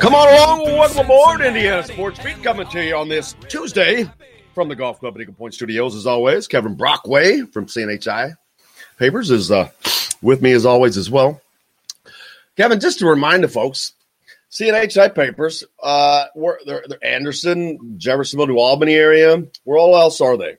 [0.00, 4.10] Come on along, welcome aboard, Indiana Sports Beat, coming to you on this Tuesday
[4.54, 5.94] from the Golf Club at Eagle Point Studios.
[5.94, 8.34] As always, Kevin Brockway from CNHI
[8.98, 9.68] Papers is uh,
[10.22, 11.42] with me as always as well.
[12.56, 13.92] Kevin, just to remind the folks,
[14.50, 19.44] CNHI Papers, uh, we're, they're, they're Anderson, Jeffersonville, New Albany area.
[19.64, 20.56] Where all else are they?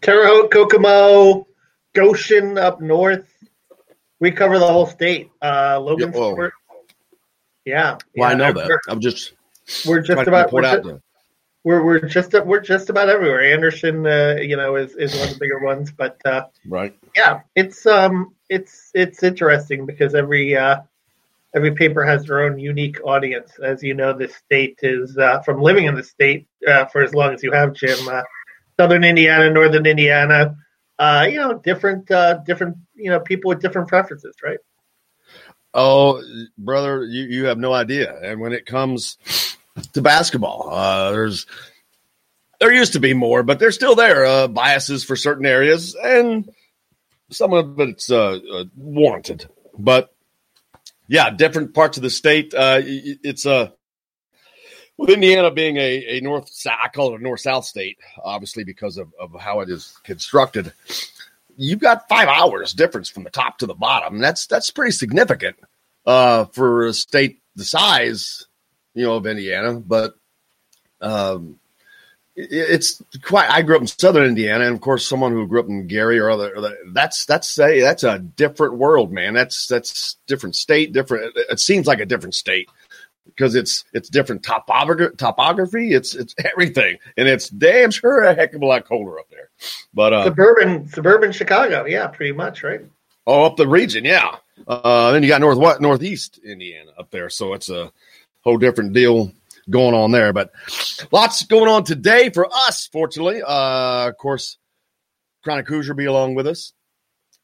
[0.00, 1.46] Terre Haute, Kokomo,
[1.92, 3.28] Goshen up north.
[4.20, 5.30] We cover the whole state.
[5.42, 6.48] Uh, Logan Yeah,
[7.66, 7.98] well- Yeah.
[8.16, 8.80] Well, I know that.
[8.88, 9.32] I'm just
[9.86, 11.00] We're just about we're, out ju-
[11.64, 13.52] we're we're just we're just about everywhere.
[13.52, 16.96] Anderson, uh, you know, is, is one of the bigger ones, but uh, right.
[17.16, 20.80] yeah, it's um it's it's interesting because every uh,
[21.54, 23.52] every paper has their own unique audience.
[23.62, 27.14] As you know, the state is uh, from living in the state uh, for as
[27.14, 28.08] long as you have, Jim.
[28.08, 28.22] Uh,
[28.80, 30.56] Southern Indiana, Northern Indiana,
[30.98, 34.58] uh, you know, different uh, different you know people with different preferences, right?
[35.74, 36.22] Oh,
[36.58, 38.14] brother, you, you have no idea.
[38.22, 39.16] And when it comes
[39.94, 41.46] to basketball, uh, there's
[42.60, 46.48] there used to be more, but there's still there uh, biases for certain areas, and
[47.30, 49.48] some of it's uh, uh, warranted.
[49.76, 50.14] But
[51.08, 52.54] yeah, different parts of the state.
[52.54, 53.70] Uh, it's uh,
[54.98, 58.98] with Indiana being a, a north, I call it a north south state, obviously because
[58.98, 60.72] of, of how it is constructed
[61.56, 64.18] you've got five hours difference from the top to the bottom.
[64.18, 65.56] That's that's pretty significant
[66.06, 68.46] uh, for a state the size,
[68.94, 69.74] you know, of Indiana.
[69.74, 70.14] But
[71.00, 71.58] um,
[72.36, 73.50] it- it's quite.
[73.50, 76.18] I grew up in Southern Indiana, and of course, someone who grew up in Gary
[76.18, 76.56] or other.
[76.56, 79.34] other- That's that's a that's a different world, man.
[79.34, 81.36] That's that's different state, different.
[81.36, 82.68] It, it seems like a different state
[83.26, 85.14] because it's it's different topography.
[85.16, 85.92] Topography.
[85.92, 89.50] It's it's everything, and it's damn sure a heck of a lot colder up there.
[89.92, 92.80] But uh, Suburban suburban Chicago, yeah, pretty much, right?
[93.26, 94.36] Oh, up the region, yeah.
[94.66, 97.90] Uh, then you got north what northeast Indiana up there, so it's a
[98.42, 99.32] whole different deal
[99.70, 100.32] going on there.
[100.32, 100.52] But
[101.10, 102.86] lots going on today for us.
[102.92, 104.58] Fortunately, uh, of course,
[105.42, 106.72] Chronic Hoosier will be along with us.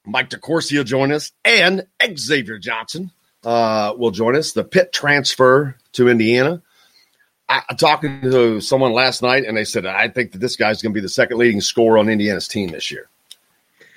[0.07, 1.87] Mike DeCourcy will join us, and
[2.17, 3.11] Xavier Johnson
[3.45, 4.53] uh, will join us.
[4.53, 6.63] The Pitt transfer to Indiana.
[7.49, 10.81] I, I'm talking to someone last night, and they said I think that this guy's
[10.83, 13.09] going to be the second leading scorer on Indiana's team this year.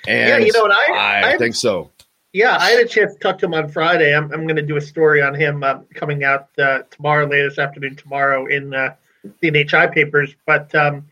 [0.06, 1.90] And Yeah, you know what, I- I I- think so.
[2.32, 4.14] Yeah, I had a chance to talk to him on Friday.
[4.16, 7.50] I'm, I'm going to do a story on him uh, coming out uh, tomorrow, later
[7.50, 8.94] this afternoon, tomorrow in uh,
[9.40, 10.34] the NHI papers.
[10.46, 11.06] But um,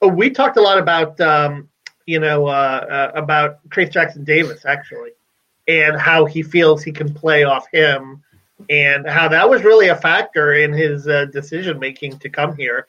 [0.00, 1.68] we talked a lot about, um,
[2.06, 5.10] you know, uh, uh, about Trayce Jackson Davis, actually,
[5.66, 8.22] and how he feels he can play off him,
[8.70, 12.86] and how that was really a factor in his uh, decision making to come here.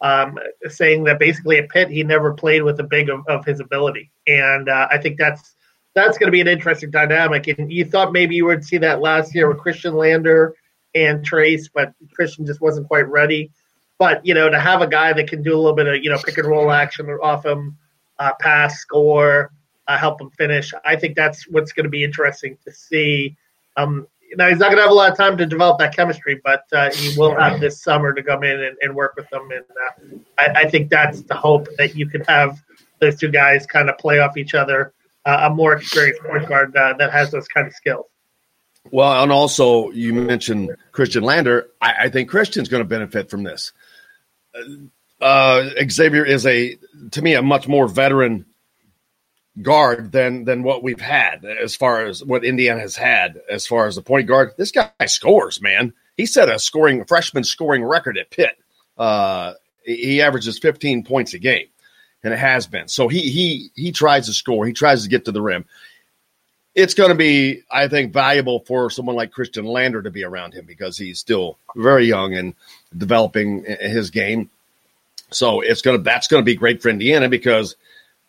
[0.00, 3.58] Um, saying that basically at Pitt, he never played with a big of, of his
[3.58, 4.12] ability.
[4.28, 5.56] And uh, I think that's
[5.94, 7.48] that's going to be an interesting dynamic.
[7.48, 10.54] And you thought maybe you would see that last year with Khristian Lander
[10.94, 13.50] and Trayce, but Khristian just wasn't quite ready.
[13.98, 16.10] But you know, to have a guy that can do a little bit of you
[16.10, 17.76] know pick and roll action off him,
[18.18, 19.52] uh, pass, score,
[19.88, 23.36] uh, help him finish, I think that's what's going to be interesting to see.
[23.76, 24.06] Um,
[24.36, 26.64] now he's not going to have a lot of time to develop that chemistry, but
[26.72, 29.48] uh, he will have this summer to come in and, and work with them.
[29.50, 29.64] And
[30.14, 32.62] uh, I, I think that's the hope that you could have
[33.00, 34.92] those two guys kind of play off each other.
[35.28, 38.06] Uh, a more experienced point guard uh, that has those kind of skills.
[38.90, 41.68] Well, and also you mentioned Khristian Lander.
[41.82, 43.72] I, I think Khristian's going to benefit from this.
[45.20, 46.78] Uh, Xavier is a,
[47.10, 48.46] to me, a much more veteran
[49.60, 53.86] guard than than what we've had as far as what Indiana has had as far
[53.86, 54.52] as the point guard.
[54.56, 55.92] This guy scores, man.
[56.16, 58.56] He set a scoring freshman scoring record at Pitt.
[58.96, 59.52] Uh,
[59.84, 61.66] he averages 15 points a game,
[62.24, 62.88] and it has been.
[62.88, 64.66] So he he he tries to score.
[64.66, 65.64] He tries to get to the rim.
[66.78, 70.54] it's going to be, I think, valuable for someone like Khristian Lander to be around
[70.54, 72.54] him because he's still very young and
[72.96, 74.48] developing his game.
[75.32, 77.74] So it's going to that's going to be great for Indiana because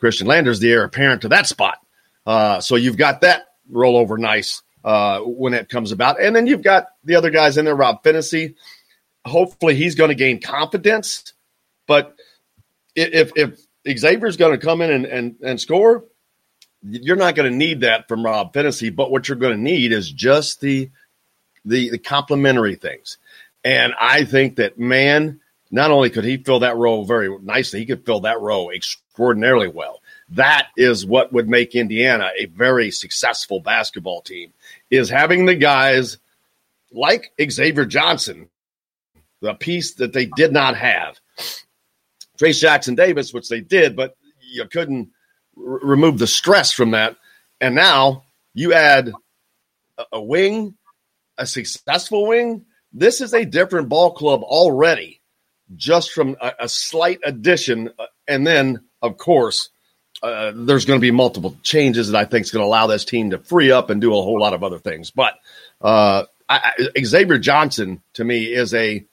[0.01, 1.77] Khristian Lander's the heir apparent to that spot.
[2.25, 6.63] Uh, so you've got that rollover nice uh, when it comes about, and then you've
[6.63, 8.55] got the other guys in there, Rob Phinisee.
[9.25, 11.33] Hopefully, he's going to gain confidence.
[11.85, 12.15] But
[12.95, 13.59] if if
[13.97, 16.05] Xavier's going to come in and, and, and score,
[16.83, 18.95] you're not going to need that from Rob Phinisee.
[18.95, 20.89] But what you're going to need is just the
[21.65, 23.17] the the complementary things.
[23.63, 25.41] And I think that man,
[25.71, 29.67] not only could he fill that role very nicely, he could fill that role extraordinarily
[29.67, 30.01] well.
[30.29, 34.53] That is what would make Indiana a very successful basketball team
[34.89, 36.17] is having the guys
[36.91, 38.49] like Xavier Johnson,
[39.41, 41.19] the piece that they did not have.
[42.39, 45.09] Trayce Jackson Davis, which they did, but you couldn't
[45.57, 47.17] r- remove the stress from that.
[47.59, 49.11] And now you add
[49.97, 50.75] a, a wing,
[51.37, 52.65] a successful wing.
[52.93, 55.21] This is a different ball club already,
[55.75, 57.91] just from a, a slight addition.
[57.99, 59.69] Uh, and then, of course,
[60.23, 63.05] uh, there's going to be multiple changes that I think is going to allow this
[63.05, 65.11] team to free up and do a whole lot of other things.
[65.11, 65.35] But
[65.81, 69.05] uh, I, I, Xavier Johnson to me is a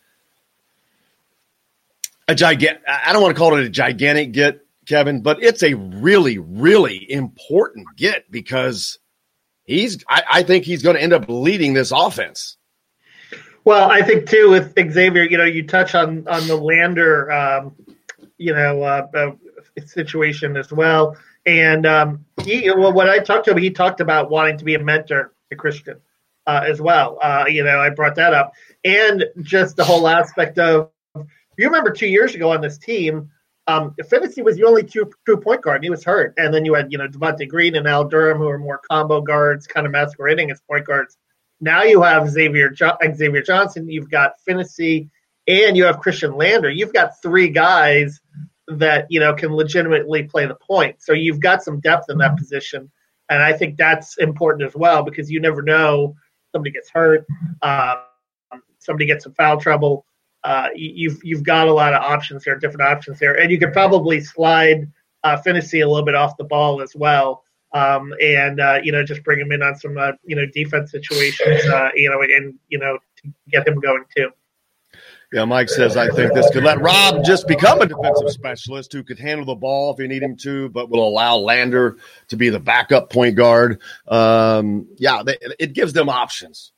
[2.29, 2.83] a gigantic.
[2.87, 7.11] I don't want to call it a gigantic get, Kevin, but it's a really, really
[7.11, 8.99] important get because
[9.65, 10.05] he's.
[10.09, 12.57] I, I think he's going to end up leading this offense.
[13.65, 17.75] Well, I think too with Xavier, you know, you touch on on the Lander, um,
[18.39, 19.31] you know, uh, uh,
[19.87, 21.17] situation as well.
[21.45, 24.75] And um, he, well, when I talked to him, he talked about wanting to be
[24.75, 26.01] a mentor to Khristian
[26.47, 27.19] uh, as well.
[27.23, 28.53] Uh, you know, I brought that up,
[28.85, 30.91] and just the whole aspect of
[31.59, 33.31] you remember two years ago on this team,
[33.69, 36.35] um, was the only two true point guard, and he was hurt.
[36.37, 39.21] And then you had you know Devonte Green and Al Durham, who are more combo
[39.21, 41.17] guards, kind of masquerading as point guards.
[41.61, 45.09] Now you have Xavier jo- Xavier Johnson, you've got Phinisee,
[45.49, 46.71] and you have Khristian Lander.
[46.71, 48.21] You've got three guys
[48.69, 51.03] that you know can legitimately play the point.
[51.03, 52.91] So you've got some depth in that position,
[53.29, 56.15] and I think that's important as well because you never know
[56.53, 57.27] somebody gets hurt,
[57.63, 57.97] um,
[58.79, 60.06] somebody gets in foul trouble.
[60.47, 63.73] Uh, you've you've got a lot of options there, different options there, and you could
[63.73, 64.89] probably slide
[65.25, 69.03] uh, Phinisee a little bit off the ball as well, um, and uh, you know
[69.03, 72.55] just bring him in on some uh, you know defense situations, uh, you know, and
[72.69, 72.97] you know
[73.51, 74.31] get him going too.
[75.33, 79.03] Yeah, Mike says I think this could let Rob just become a defensive specialist who
[79.03, 81.97] could handle the ball if you need him to, but will allow Lander
[82.29, 83.81] to be the backup point guard.
[84.07, 86.71] Um, yeah, they, it gives them options.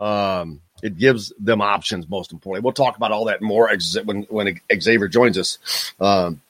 [0.00, 2.08] Um, it gives them options.
[2.10, 3.70] Most importantly, we'll talk about all that more
[4.04, 5.92] when when Xavier joins us.
[5.98, 6.42] Um,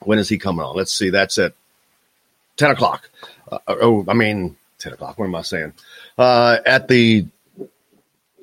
[0.00, 0.76] when is he coming on?
[0.76, 1.10] Let's see.
[1.10, 1.52] That's at
[2.56, 3.10] ten o'clock.
[3.50, 5.18] Uh, oh, I mean ten o'clock.
[5.18, 5.72] What am I saying?
[6.16, 7.26] Uh, at the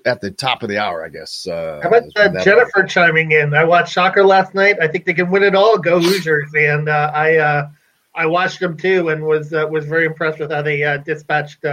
[0.05, 1.47] at the top of the hour, I guess.
[1.47, 3.53] Uh, How about uh, Jennifer chiming in?
[3.53, 4.75] I watched soccer last night.
[4.81, 5.77] I think they can win it all.
[5.77, 6.51] Go Hoosiers!
[6.53, 7.69] And uh, I uh,
[8.13, 11.63] I watched them too, and was uh, was very impressed with how they uh, dispatched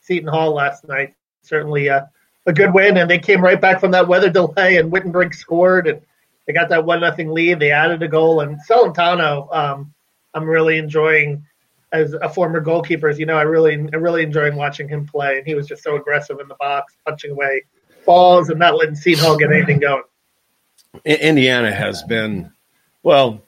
[0.00, 1.14] Seton Hall last night.
[1.42, 1.90] Certainly
[2.48, 5.86] a good win, and they came right back from that weather delay, and Wittenbrink scored,
[5.86, 6.00] and
[6.46, 7.60] they got that one nothing lead.
[7.60, 9.94] They added a goal, and Celentano, um,
[10.34, 11.44] I'm really enjoying
[11.92, 15.38] as a former goalkeeper, as you know, I really, I really enjoyed watching him play,
[15.38, 17.62] and he was just so aggressive in the box, punching away
[18.04, 20.02] balls and not letting Seton get anything going.
[21.04, 22.50] Indiana has been,
[23.02, 23.42] well,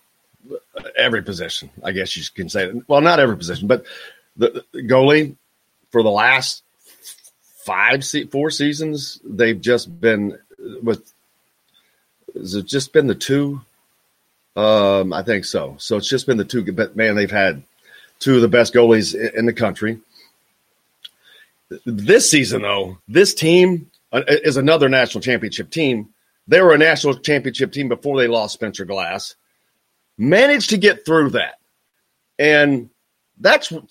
[0.96, 2.72] every position, I guess you can say.
[2.86, 3.84] Well, not every position, but
[4.36, 5.36] the goalie
[5.90, 6.62] for the last
[7.64, 10.38] five, four seasons, they've just been
[10.82, 11.12] with.
[12.34, 13.60] Has it just been the two?
[14.56, 15.76] Um, I think so.
[15.78, 16.70] So it's just been the two.
[16.72, 17.62] But man, they've had
[18.18, 20.00] two of the best goalies in the country.
[21.84, 26.08] This season, though, this team uh, is another national championship team.
[26.48, 29.36] They were a national championship team before they lost Spencer Glass.
[30.18, 31.54] Managed to get through that.
[32.38, 32.90] And
[33.38, 33.90] that's, and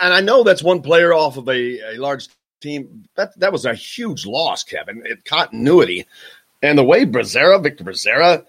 [0.00, 2.28] I know that's one player off of a, a large
[2.62, 3.04] team.
[3.16, 6.06] That, that was a huge loss, Kevin, in continuity.
[6.62, 8.44] And the way Bezerra, Victor Bezerra,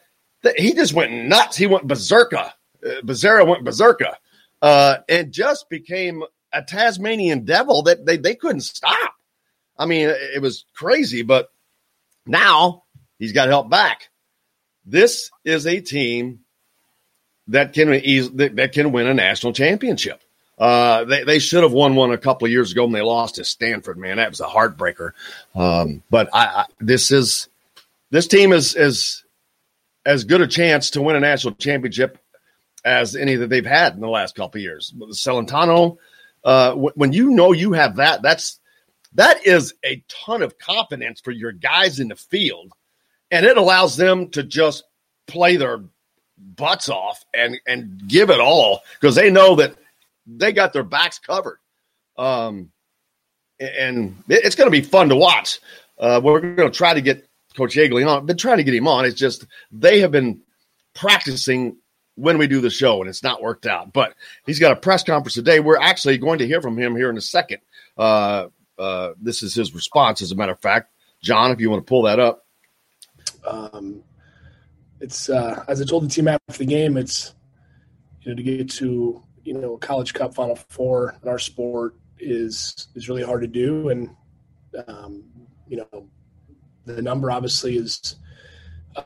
[0.57, 1.57] he just went nuts.
[1.57, 2.53] He went berserker.
[2.85, 4.15] Uh, Bezerra went berserker
[4.61, 9.15] uh, and just became a Tasmanian devil that they, they couldn't stop.
[9.77, 11.49] I mean, it was crazy, but
[12.25, 12.83] now
[13.17, 14.09] he's got help back.
[14.85, 16.39] This is a team
[17.47, 17.89] that can
[18.37, 20.21] that can win a national championship.
[20.63, 23.35] Uh, they, they should have won one a couple of years ago when they lost
[23.35, 23.97] to Stanford.
[23.97, 25.11] Man, that was a heartbreaker.
[25.55, 27.49] Um, but I, I, this is
[28.11, 29.25] this team is is
[30.05, 32.17] as good a chance to win a national championship
[32.85, 34.93] as any that they've had in the last couple of years.
[35.11, 35.97] Celentano,
[36.45, 38.59] Uh, wh- when you know you have that, that's
[39.15, 42.71] that is a ton of confidence for your guys in the field,
[43.31, 44.85] and it allows them to just
[45.27, 45.81] play their
[46.37, 49.75] butts off and and give it all because they know that
[50.25, 51.59] they got their backs covered.
[52.17, 52.71] Um,
[53.59, 55.59] and it's going to be fun to watch.
[55.97, 58.25] Uh, we're going to try to get Coach Yeagley on.
[58.25, 59.05] Been trying to get him on.
[59.05, 60.41] It's just they have been
[60.93, 61.77] practicing
[62.15, 63.93] when we do the show, and it's not worked out.
[63.93, 64.15] But
[64.45, 65.59] he's got a press conference today.
[65.59, 67.59] We're actually going to hear from him here in a second.
[67.97, 70.91] Uh, uh, this is his response, as a matter of fact.
[71.21, 72.45] John, if you want to pull that up.
[73.45, 74.03] Um,
[74.99, 77.33] it's uh, as I told the team after the game, it's
[78.21, 82.87] you know to get to you know college cup final four in our sport is
[82.95, 84.09] is really hard to do, and
[84.87, 85.23] um,
[85.67, 86.07] you know
[86.85, 88.15] the number obviously is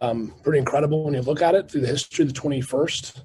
[0.02, 3.22] um, pretty incredible when you look at it through the history of the 21st,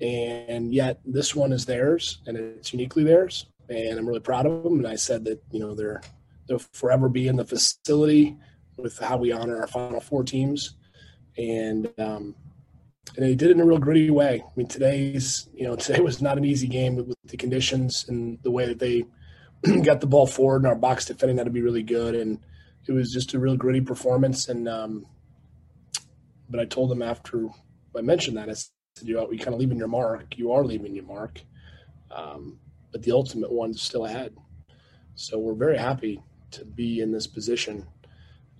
[0.00, 4.62] and yet this one is theirs and it's uniquely theirs, and I'm really proud of
[4.62, 4.78] them.
[4.78, 6.02] And I said that you know they're
[6.46, 8.36] they'll forever be in the facility
[8.76, 10.76] with how we honor our Final Four teams,
[11.36, 12.34] and um,
[13.16, 14.42] and they did it in a real gritty way.
[14.44, 18.38] I mean, today's you know today was not an easy game with the conditions and
[18.42, 19.04] the way that they
[19.82, 22.38] got the ball forward and our box defending that to be really good, and
[22.86, 24.48] it was just a real gritty performance.
[24.48, 25.06] And um,
[26.48, 27.48] but I told them after
[27.96, 28.70] I mentioned that I said,
[29.02, 30.38] "You you kind of leaving your mark.
[30.38, 31.40] You are leaving your mark."
[32.10, 32.58] Um,
[32.90, 34.36] but the ultimate one's still ahead.
[35.14, 36.20] So we're very happy
[36.52, 37.86] to be in this position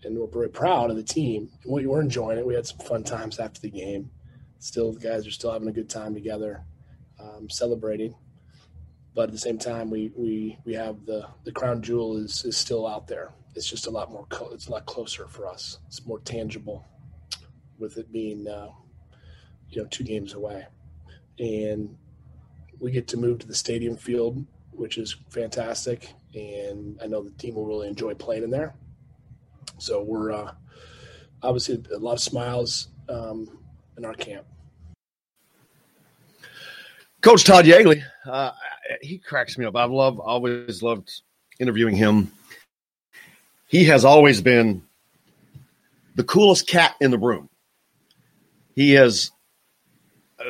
[0.04, 1.50] and we're very proud of the team.
[1.66, 2.46] We were enjoying it.
[2.46, 4.10] We had some fun times after the game.
[4.62, 6.62] Still, the guys are still having a good time together,
[7.18, 8.14] um, celebrating.
[9.12, 12.56] But at the same time, we we we have the the crown jewel is is
[12.56, 13.32] still out there.
[13.56, 14.24] It's just a lot more.
[14.26, 15.80] Co- it's a lot closer for us.
[15.88, 16.86] It's more tangible,
[17.80, 18.68] with it being uh,
[19.68, 20.68] you know two games away,
[21.40, 21.96] and
[22.78, 26.08] we get to move to the stadium field, which is fantastic.
[26.34, 28.76] And I know the team will really enjoy playing in there.
[29.78, 30.52] So we're uh,
[31.42, 33.58] obviously a lot of smiles um,
[34.02, 34.44] in our camp.
[37.20, 38.50] Coach Todd Yeagley, uh,
[39.00, 39.76] he cracks me up.
[39.76, 41.22] I've loved, always loved
[41.60, 42.32] interviewing him.
[43.68, 44.82] He has always been
[46.16, 47.48] the coolest cat in the room.
[48.74, 49.30] He is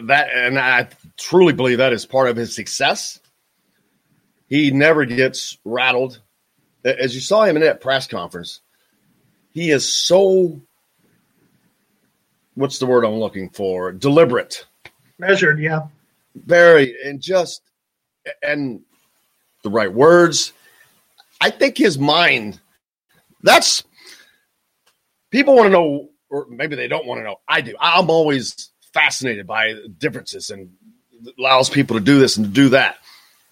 [0.05, 3.21] that, and I truly believe that is part of his success.
[4.49, 6.21] He never gets rattled.
[6.85, 8.61] As you saw him in that press conference,
[9.53, 10.63] he is so
[12.55, 13.93] what's the word I'm looking for?
[13.93, 14.67] Deliberate.
[15.19, 15.87] Measured, yeah.
[16.35, 17.63] very and just
[18.43, 18.81] and
[19.63, 20.53] the right words.
[21.41, 22.61] I think his mind
[23.43, 23.85] that's
[25.31, 27.37] people want to know or maybe they don't want to know.
[27.47, 27.75] I do.
[27.79, 30.71] I'm always fascinated by differences and
[31.39, 32.97] allows people to do this and to do that.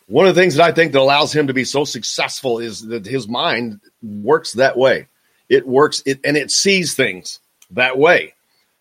[0.07, 2.87] One of the things that i think that allows him to be so successful is
[2.87, 5.07] that his mind works that way.
[5.49, 7.39] It works it and it sees things
[7.71, 8.35] that way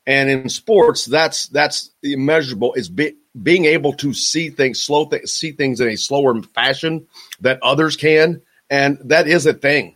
[0.10, 2.74] and in sports that's that's immeasurable.
[2.74, 7.06] Is be, being able to see things slow th- see things in a slower fashion
[7.42, 8.42] that others can.
[8.72, 9.96] And that is a thing.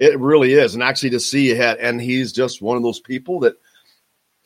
[0.00, 0.74] It really is.
[0.74, 3.54] And actually to see it and he's just one of those people that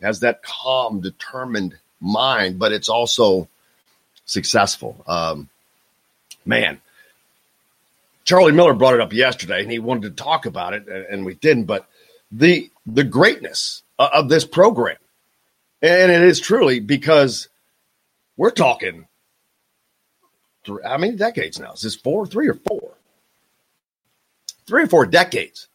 [0.02, 3.48] has that calm determined mind but it's also
[4.26, 5.02] successful.
[5.06, 5.48] Um,
[6.44, 6.80] man
[8.24, 11.34] charlie miller brought it up yesterday and he wanted to talk about it and, we
[11.34, 11.88] didn't but
[12.30, 14.96] the the greatness of this program
[15.88, 17.48] and it is truly because
[18.36, 19.06] we're talking
[20.64, 21.72] three, how many decades now?
[21.72, 22.94] Is this four, three, or four?
[24.66, 25.68] Three or four decades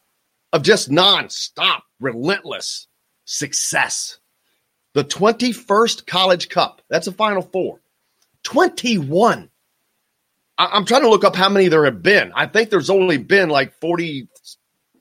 [0.52, 2.86] of just nonstop, relentless
[3.24, 4.18] success.
[4.94, 7.80] The 21st College Cup, that's a Final Four.
[8.42, 9.48] 21.
[10.58, 12.32] I- I'm trying to look up how many there have been.
[12.34, 14.28] I think there's only been like 40,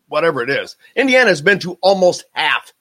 [0.08, 0.78] whatever it is.
[0.96, 2.72] Indiana has been to almost half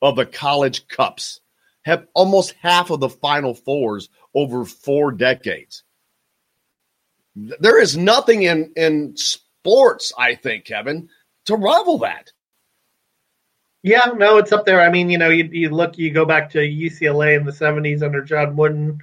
[0.00, 1.40] of the college cups,
[1.82, 5.82] have almost half of the final fours over four decades.
[7.34, 11.08] There is nothing in, in sports, I think, Kevin,
[11.46, 12.32] to rival that.
[13.82, 14.82] Yeah, no, it's up there.
[14.82, 18.02] I mean, you know, you, you look, you go back to UCLA in the '70s
[18.02, 18.98] under John Wooden,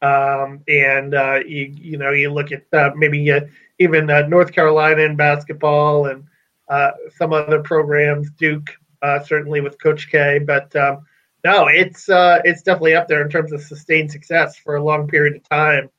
[0.00, 3.40] um, and uh, you you know, you look at uh, maybe uh,
[3.78, 6.24] even uh, North Carolina in basketball and
[6.68, 8.70] uh, some other programs, Duke,
[9.02, 10.38] uh, certainly with Coach K.
[10.38, 11.04] But um,
[11.44, 15.08] no, it's uh, it's definitely up there in terms of sustained success for a long
[15.08, 15.90] period of time.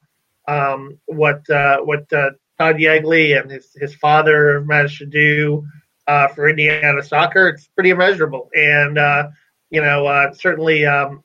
[0.48, 5.68] Um, what uh, what uh, Todd Yeagley and his his father managed to do
[6.08, 8.50] uh, for Indiana soccer, it's pretty immeasurable.
[8.56, 9.30] And uh,
[9.70, 11.24] you know, uh, certainly um,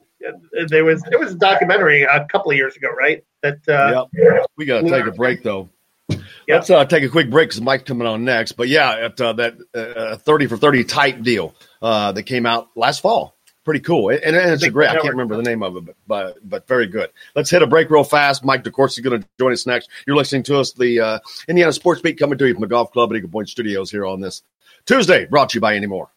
[0.68, 3.24] there was there was a documentary a couple of years ago, right?
[3.42, 4.46] That uh, Yep.
[4.56, 5.70] We got to take a break, though.
[6.10, 6.20] Yep.
[6.48, 8.52] Let's uh, take a quick break because Mike's coming on next.
[8.52, 12.68] But yeah, at, uh, that uh, 30 for 30 type deal uh, that came out
[12.74, 13.36] last fall.
[13.70, 14.08] Pretty cool.
[14.08, 16.66] And, and it's a great, I can't remember the name of it, but, but, but
[16.66, 17.08] very good.
[17.36, 18.44] Let's hit a break real fast.
[18.44, 19.88] Mike DeCourcy is going to join us next.
[20.08, 22.90] You're listening to us, the uh, Indiana Sports Beat coming to you from the Golf
[22.90, 24.42] Club at Eagle Point Studios here on this
[24.86, 26.10] Tuesday, brought to you by Andy Moore.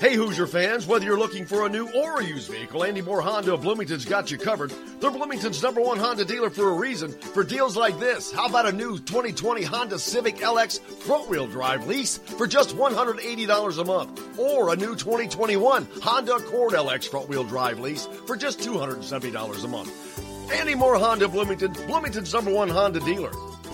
[0.00, 3.20] Hey, Hoosier fans, whether you're looking for a new or a used vehicle, Andy Moore
[3.20, 4.72] Honda of Bloomington's got you covered.
[5.00, 7.10] They're Bloomington's number one Honda dealer for a reason.
[7.10, 11.88] For deals like this, how about a new 2020 Honda Civic LX front wheel drive
[11.88, 14.38] lease for just $180 a month?
[14.38, 19.68] Or a new 2021 Honda Accord LX front wheel drive lease for just $270 a
[19.68, 20.52] month.
[20.52, 23.32] Andy Moore Honda Bloomington, Bloomington's number one Honda dealer.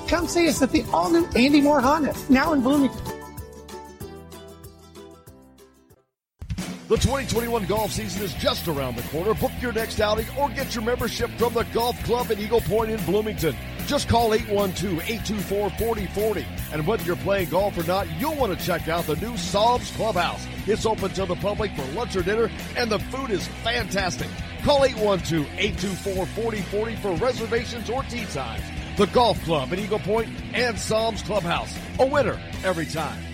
[0.09, 3.14] Come see us at the all new Andy Moore Honda, now in Bloomington.
[6.95, 9.35] The 2021 golf season is just around the corner.
[9.35, 12.93] Book your next outing or get your membership from the Golf Club at Eagle Point
[12.93, 13.57] in Bloomington.
[13.87, 16.47] Just call 812-824-4040.
[16.73, 19.91] And whether you're playing golf or not, you'll want to check out the new Psalms
[19.97, 20.47] Clubhouse.
[20.69, 24.29] It's open to the public for lunch or dinner, and the food is fantastic.
[24.63, 28.63] Call 812-824-4040 for reservations or tee times.
[28.99, 31.77] The Golf Club at Eagle Point and Psalms Clubhouse.
[31.99, 33.34] A winner every time.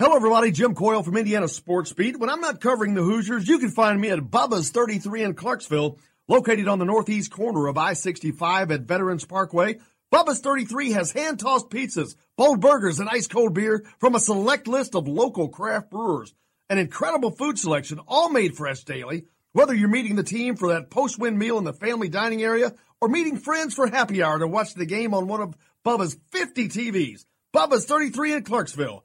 [0.00, 0.52] Hello, everybody.
[0.52, 2.20] Jim Coyle from Indiana Sports Beat.
[2.20, 5.98] When I'm not covering the Hoosiers, you can find me at Bubba's 33 in Clarksville,
[6.28, 9.80] located on the northeast corner of I-65 at Veterans Parkway.
[10.12, 15.08] Bubba's 33 has hand-tossed pizzas, bold burgers, and ice-cold beer from a select list of
[15.08, 16.32] local craft brewers.
[16.70, 19.24] An incredible food selection, all made fresh daily.
[19.50, 23.08] Whether you're meeting the team for that post-win meal in the family dining area or
[23.08, 27.24] meeting friends for happy hour to watch the game on one of Bubba's 50 TVs.
[27.52, 29.04] Bubba's 33 in Clarksville.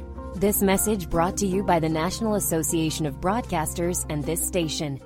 [0.35, 4.99] This message brought to you by the National Association of Broadcasters and this station.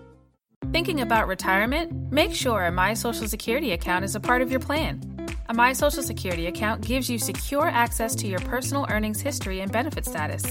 [0.72, 2.12] Thinking about retirement?
[2.12, 5.02] Make sure a My Social Security account is a part of your plan.
[5.50, 9.72] A My Social Security account gives you secure access to your personal earnings history and
[9.72, 10.46] benefit status.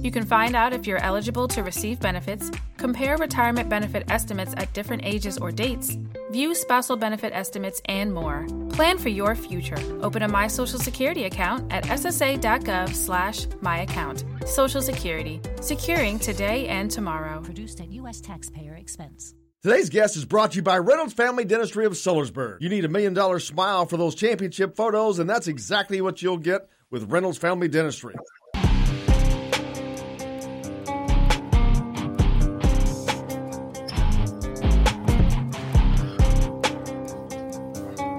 [0.00, 4.72] You can find out if you're eligible to receive benefits, compare retirement benefit estimates at
[4.72, 5.96] different ages or dates,
[6.34, 8.46] view spousal benefit estimates, and more.
[8.70, 9.78] Plan for your future.
[10.02, 14.24] Open a My Social Security account at ssa.gov slash myaccount.
[14.46, 15.40] Social Security.
[15.60, 17.40] Securing today and tomorrow.
[17.40, 18.20] Produced at U.S.
[18.20, 19.34] taxpayer expense.
[19.62, 22.58] Today's guest is brought to you by Reynolds Family Dentistry of Sellersburg.
[22.60, 26.36] You need a million dollar smile for those championship photos, and that's exactly what you'll
[26.36, 28.14] get with Reynolds Family Dentistry.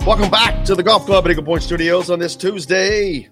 [0.05, 3.27] Welcome back to the Golf Club at Eagle Point Studios on this Tuesday.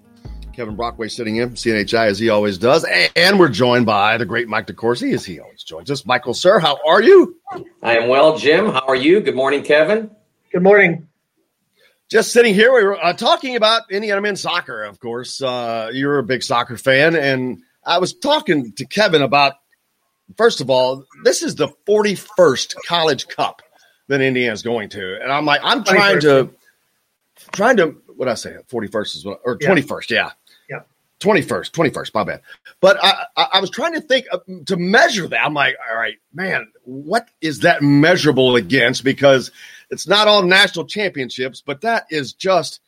[0.52, 2.84] Kevin Brockway sitting in, CNHI as he always does.
[3.14, 6.04] And we're joined by the great Mike DeCourcy as he always joins us.
[6.04, 7.36] Michael, sir, how are you?
[7.80, 8.66] I am well, Jim.
[8.66, 9.20] How are you?
[9.20, 10.10] Good morning, Kevin.
[10.50, 11.06] Good morning.
[12.10, 15.40] Just sitting here, we were uh, talking about Indiana men's soccer, of course.
[15.40, 17.14] Uh, you're a big soccer fan.
[17.14, 19.54] And I was talking to Kevin about,
[20.36, 23.62] first of all, this is the 41st College Cup
[24.08, 25.22] that Indiana's going to.
[25.22, 26.50] And I'm like, I'm trying to,
[27.52, 30.30] trying to, what I say, 41st is what, or 21st, yeah.
[30.68, 30.80] Yeah.
[31.20, 32.42] 21st, 21st, my bad.
[32.80, 35.44] But I, I, I was trying to think uh, to measure that.
[35.44, 39.04] I'm like, all right, man, what is that measurable against?
[39.04, 39.50] Because
[39.90, 42.80] it's not all national championships, but that is just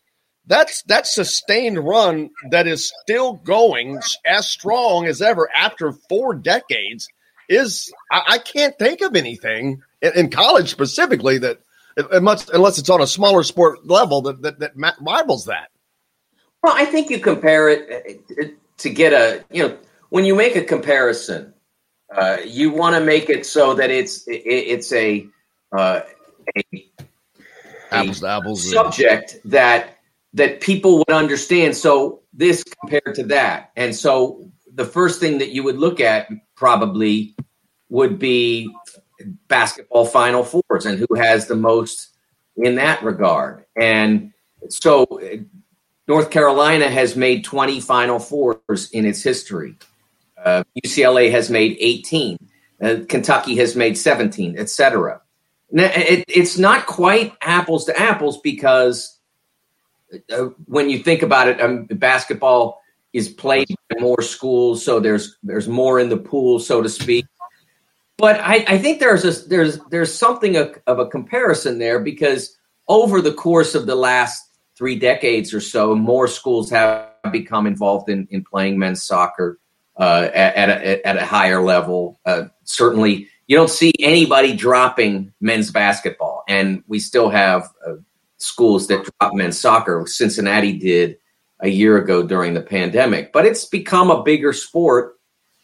[0.47, 7.09] that's that sustained run that is still going as strong as ever after four decades.
[7.49, 11.61] Is I, I can't think of anything in, in college specifically that
[11.97, 15.71] unless unless it's on a smaller sport level that that, that rivals that.
[16.63, 19.79] Well, I think you compare it to get a you know
[20.11, 21.55] when you make a comparison,
[22.15, 25.27] uh, you want to make it so that it's it, it's a
[25.77, 26.01] uh,
[26.57, 26.85] a,
[27.91, 29.99] apples to apples subject that
[30.35, 31.77] that people would understand.
[31.77, 36.29] So this compared to that, and so the first thing that you would look at
[36.55, 37.35] probably
[37.89, 38.75] would be
[39.49, 42.17] basketball Final Fours and who has the most
[42.57, 43.65] in that regard.
[43.77, 44.33] And
[44.69, 45.21] so
[46.09, 49.77] North Carolina has made 20 Final Fours in its history.
[50.43, 52.39] Uh, UCLA has made 18.
[52.81, 55.21] Uh, Kentucky has made 17, etc.
[55.73, 59.19] It, it's not quite apples to apples because
[60.33, 62.81] uh, when you think about it, um, basketball
[63.13, 67.25] is played in more schools, so there's there's more in the pool, so to speak.
[68.19, 72.57] But I, I think there's a, there's there's something of, of a comparison there because
[72.89, 74.43] over the course of the last
[74.77, 79.59] three decades or so, more schools have become involved in, in playing men's soccer
[79.99, 82.21] uh, at, at, a, at a higher level.
[82.25, 87.95] Uh, certainly, you don't see anybody dropping men's basketball, and we still have uh,
[88.39, 90.05] schools that drop men's soccer.
[90.07, 91.19] Cincinnati did
[91.61, 95.16] a year ago during the pandemic, but it's become a bigger sport.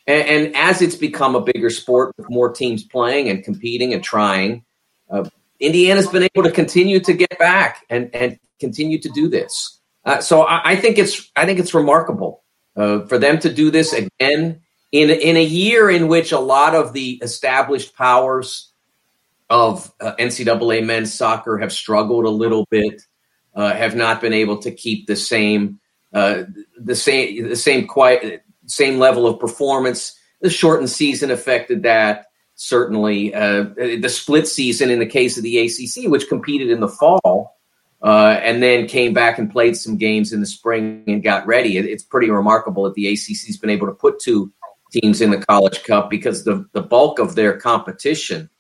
[0.07, 4.03] And, and as it's become a bigger sport with more teams playing and competing and
[4.03, 4.65] trying,
[5.11, 5.29] uh,
[5.61, 9.81] Indiana's been able to continue to get back and, and continue to do this.
[10.05, 12.43] Uh, so I, I, think it's I think it's remarkable
[12.77, 14.61] uh, for them to do this again
[14.91, 18.73] in in a year in which a lot of the established powers
[19.49, 23.03] of uh, NCAA men's soccer have struggled a little bit,
[23.55, 25.79] uh, have not been able to keep the same
[26.13, 26.45] uh,
[26.77, 30.19] the same the same quiet same level of performance.
[30.41, 33.35] The shortened season affected that certainly.
[33.35, 37.59] Uh, the split season in the case of the ACC, which competed in the fall.
[38.03, 41.77] Uh, and then came back and played some games in the spring and got ready.
[41.77, 44.53] It, it's pretty remarkable that the ACC's been able to put two
[44.93, 48.51] teams in the College Cup because the, the bulk of their competition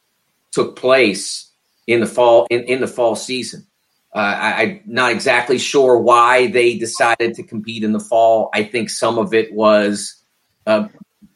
[0.52, 1.50] took place
[1.88, 3.66] in the fall in, in the fall season.
[4.14, 8.50] Uh, I, am not exactly sure why they decided to compete in the fall.
[8.52, 10.22] I think some of it was
[10.66, 10.88] uh,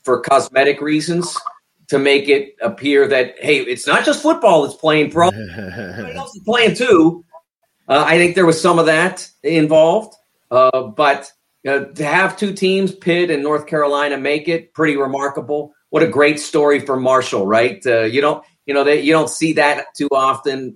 [0.05, 1.37] for cosmetic reasons
[1.89, 6.35] to make it appear that hey, it's not just football that's playing pro, everybody else
[6.37, 7.25] is playing too.
[7.89, 10.15] Uh, I think there was some of that involved,
[10.51, 11.33] uh, but
[11.67, 15.73] uh, to have two teams, Pitt and North Carolina, make it pretty remarkable.
[15.91, 17.85] What a great story for Marshall, right?
[17.87, 20.75] Uh, you don't, you know, they, you don't see that too often.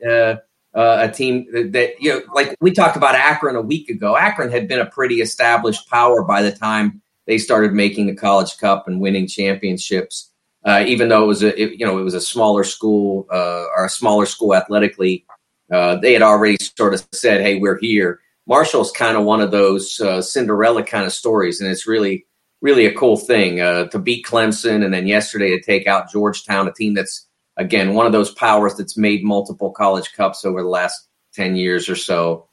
[0.74, 3.88] Uh, uh, a team that, that, you know, like we talked about Akron a week
[3.88, 4.16] ago.
[4.16, 8.56] Akron had been a pretty established power by the time they started making the College
[8.58, 10.30] Cup and winning championships.
[10.66, 13.90] even though it was a, it, you know, it was a smaller school or a
[13.90, 15.26] smaller school athletically
[15.70, 19.50] uh, they had already sort of said, "Hey, we're here." Marshall's kind of one of
[19.50, 22.26] those uh, Cinderella kind of stories, and it's really,
[22.60, 26.66] really a cool thing uh, to beat Clemson, and then yesterday to take out Georgetown,
[26.66, 27.28] a team that's
[27.60, 31.88] again one of those powers that's made multiple college cups over the last ten years
[31.88, 32.46] or so.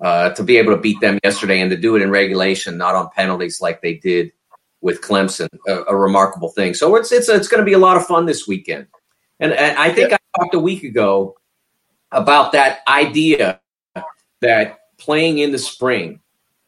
[0.00, 2.96] Uh, to be able to beat them yesterday and to do it in regulation, not
[2.96, 4.32] on penalties like they did
[4.80, 6.74] with Clemson, a, a remarkable thing.
[6.74, 8.88] So it's it's it's going to be a lot of fun this weekend.
[9.38, 11.36] And, and I think I talked a week ago
[12.10, 13.60] about that idea
[14.40, 16.18] that playing in the spring,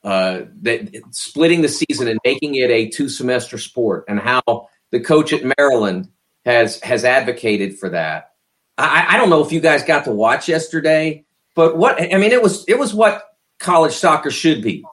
[0.04, 5.00] uh, that splitting the season and making it a two semester sport, and how the
[5.00, 6.08] coach at Maryland
[6.44, 8.32] has has advocated for that.
[8.76, 12.32] I, I don't know if you guys got to watch yesterday, but what I mean,
[12.32, 13.22] it was it was what
[13.58, 14.84] college soccer should be.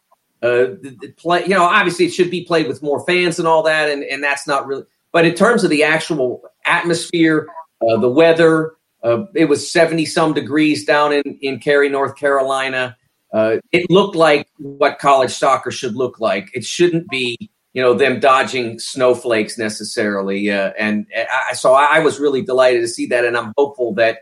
[0.41, 0.75] Uh,
[1.17, 4.03] play, you know, obviously it should be played with more fans and all that, and,
[4.03, 4.83] and that's not really.
[5.11, 7.47] But in terms of the actual atmosphere,
[7.87, 12.97] uh, the weather, uh, it was 70 some degrees down in, in Cary, North Carolina.
[13.33, 16.49] Uh, it looked like what college soccer should look like.
[16.53, 17.37] It shouldn't be,
[17.73, 20.51] you know, them dodging snowflakes necessarily.
[20.51, 21.07] Uh, and
[21.49, 23.23] I, so I was really delighted to see that.
[23.23, 24.19] And I'm hopeful that,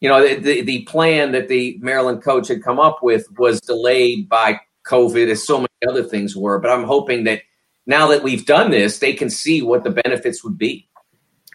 [0.00, 4.28] you know, the, the plan that the Maryland coach had come up with was delayed
[4.28, 6.58] by COVID, as so many other things were.
[6.58, 7.42] But I'm hoping that
[7.86, 10.88] now that we've done this, they can see what the benefits would be.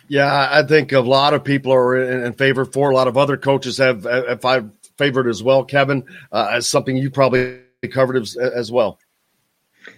[0.10, 2.89] Yeah, I think a lot of people are in, in favor for.
[2.89, 4.63] A lot of other coaches have, I
[4.97, 7.60] favored as well, Kevin, uh, as something you probably
[7.91, 8.99] covered as, as well.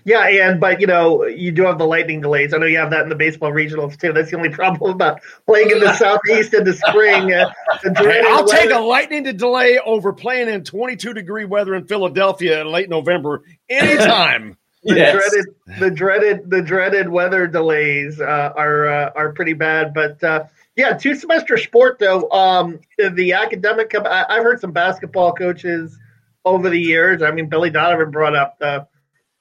[0.06, 2.54] Yeah, and but you know you do have the lightning delays.
[2.54, 4.14] I know you have that in the baseball regionals too.
[4.14, 7.34] That's the only problem about playing in the southeast in the spring.
[7.34, 7.52] Uh,
[7.84, 12.72] hey, I'll take a lightning delay over playing in 22 degree weather in Philadelphia in
[12.72, 14.58] late November anytime.
[14.84, 15.12] the yes.
[15.12, 20.46] dreaded the dreaded the dreaded weather delays uh, are uh, are pretty bad but uh,
[20.78, 25.98] yeah two semester sport though um, the academic I, have heard some basketball coaches
[26.46, 28.88] over the years i mean billy donovan brought up the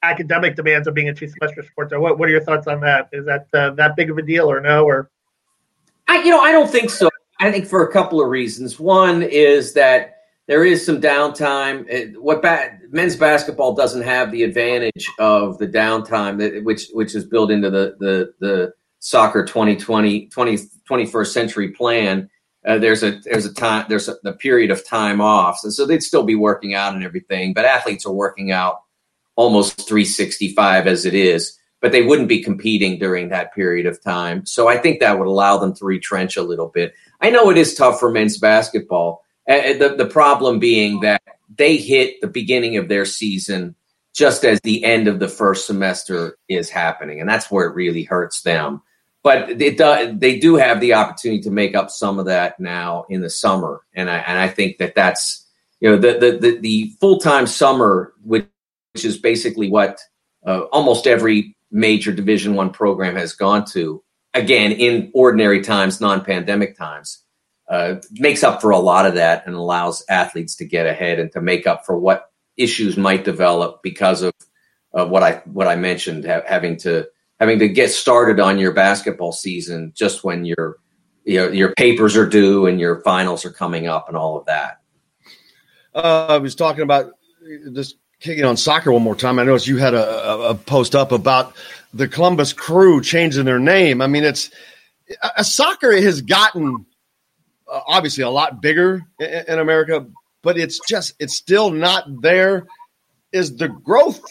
[0.03, 2.81] academic demands of being a two semester sport so what, what are your thoughts on
[2.81, 5.11] that is that uh, that big of a deal or no or
[6.07, 7.09] i you know i don't think so
[7.41, 12.17] i think for a couple of reasons one is that there is some downtime.
[12.17, 17.25] What ba- men's basketball doesn't have the advantage of the downtime that which which is
[17.25, 20.59] built into the the the soccer 2020 20,
[20.91, 22.29] 21st century plan.
[22.67, 25.87] Uh, there's a there's a time there's a, a period of time off, so, so
[25.87, 27.53] they'd still be working out and everything.
[27.53, 28.81] But athletes are working out
[29.38, 34.44] almost 365 as it is, but they wouldn't be competing during that period of time.
[34.44, 36.92] So I think that would allow them to retrench a little bit.
[37.20, 41.22] I know it is tough for men's basketball uh, the, the problem being that
[41.57, 43.74] they hit the beginning of their season
[44.14, 47.20] just as the end of the first semester is happening.
[47.20, 48.83] And that's where it really hurts them.
[49.22, 53.20] But it they do have the opportunity to make up some of that now in
[53.20, 53.81] the summer.
[53.94, 55.46] And I, and I think that that's,
[55.81, 58.46] you know, the, the, the, the full time summer, which,
[58.99, 60.01] which is basically what
[60.45, 64.03] uh, almost every major Division One program has gone to,
[64.35, 67.23] again, in ordinary times, non pandemic times
[67.69, 71.31] uh, makes up for a lot of that and allows athletes to get ahead and
[71.31, 74.33] to make up for what issues might develop because of,
[74.93, 77.07] of what I what I mentioned ha- having to
[77.39, 80.79] having to get started on your basketball season just when your
[81.25, 84.47] you know, your papers are due and your finals are coming up and all of
[84.47, 84.81] that.
[85.95, 87.13] Uh, I was talking about
[87.73, 89.38] just kicking on soccer one more time.
[89.38, 91.54] I noticed you had a, a, post up about
[91.94, 94.00] the Columbus Crew changing their name.
[94.00, 94.50] I mean, it's
[95.37, 96.87] a, soccer has gotten
[97.70, 100.07] uh, obviously a lot bigger in, in America,
[100.42, 102.66] but it's just it's still not there.
[103.31, 104.22] Is the growth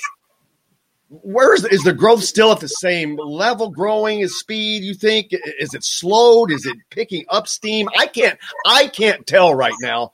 [1.09, 5.29] where is is the growth still at the same level growing as speed you think
[5.31, 10.11] is it slowed is it picking up steam i can't i can't tell right now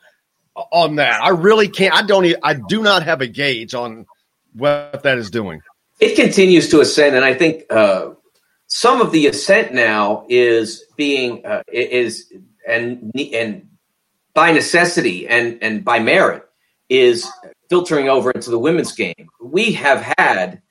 [0.55, 4.05] on that i really can't i don't i do not have a gauge on
[4.53, 5.61] what that is doing
[5.99, 8.09] it continues to ascend and i think uh,
[8.67, 12.31] some of the ascent now is being uh, is
[12.67, 13.67] and and
[14.33, 16.43] by necessity and and by merit
[16.89, 17.29] is
[17.69, 19.29] filtering over into the women's game.
[19.41, 20.61] We have had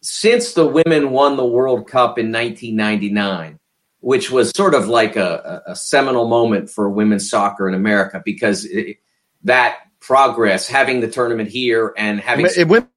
[0.00, 3.58] since the women won the World Cup in 1999,
[4.00, 8.64] which was sort of like a, a seminal moment for women's soccer in America because
[8.64, 8.98] it,
[9.44, 12.46] that progress, having the tournament here and having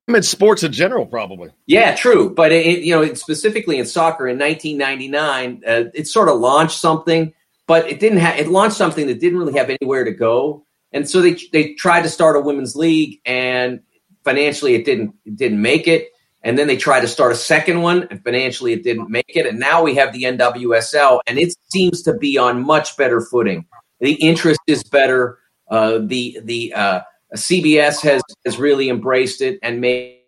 [0.07, 1.49] women's sports in general, probably.
[1.65, 2.33] Yeah, true.
[2.33, 7.33] But it, you know, specifically in soccer in 1999, uh, it sort of launched something
[7.71, 10.65] but it didn't have it launched something that didn't really have anywhere to go.
[10.91, 13.79] And so they they tried to start a women's league and
[14.25, 16.09] financially it didn't it didn't make it.
[16.43, 19.45] And then they tried to start a second one and financially it didn't make it.
[19.45, 23.65] And now we have the NWSL and it seems to be on much better footing.
[24.01, 25.37] The interest is better
[25.71, 27.01] uh, the the uh,
[27.35, 30.19] CBS has has really embraced it and made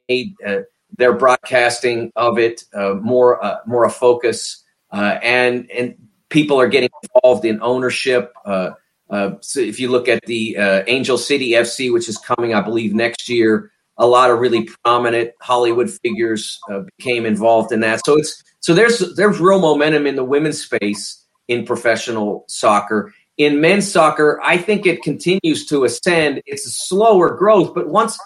[0.47, 0.59] uh,
[0.97, 5.95] their broadcasting of it uh, more uh, more a focus and and
[6.29, 8.33] people are getting involved in ownership.
[8.45, 10.55] So if you look at the
[10.87, 15.31] Angel City FC, which is coming, I believe, next year, a lot of really prominent
[15.41, 16.59] Hollywood figures
[16.97, 18.03] became involved in that.
[18.05, 23.13] So it's so there's there's real momentum in the women's space in professional soccer.
[23.37, 26.41] In men's soccer, I think it continues to ascend.
[26.45, 28.17] It's a slower growth, but once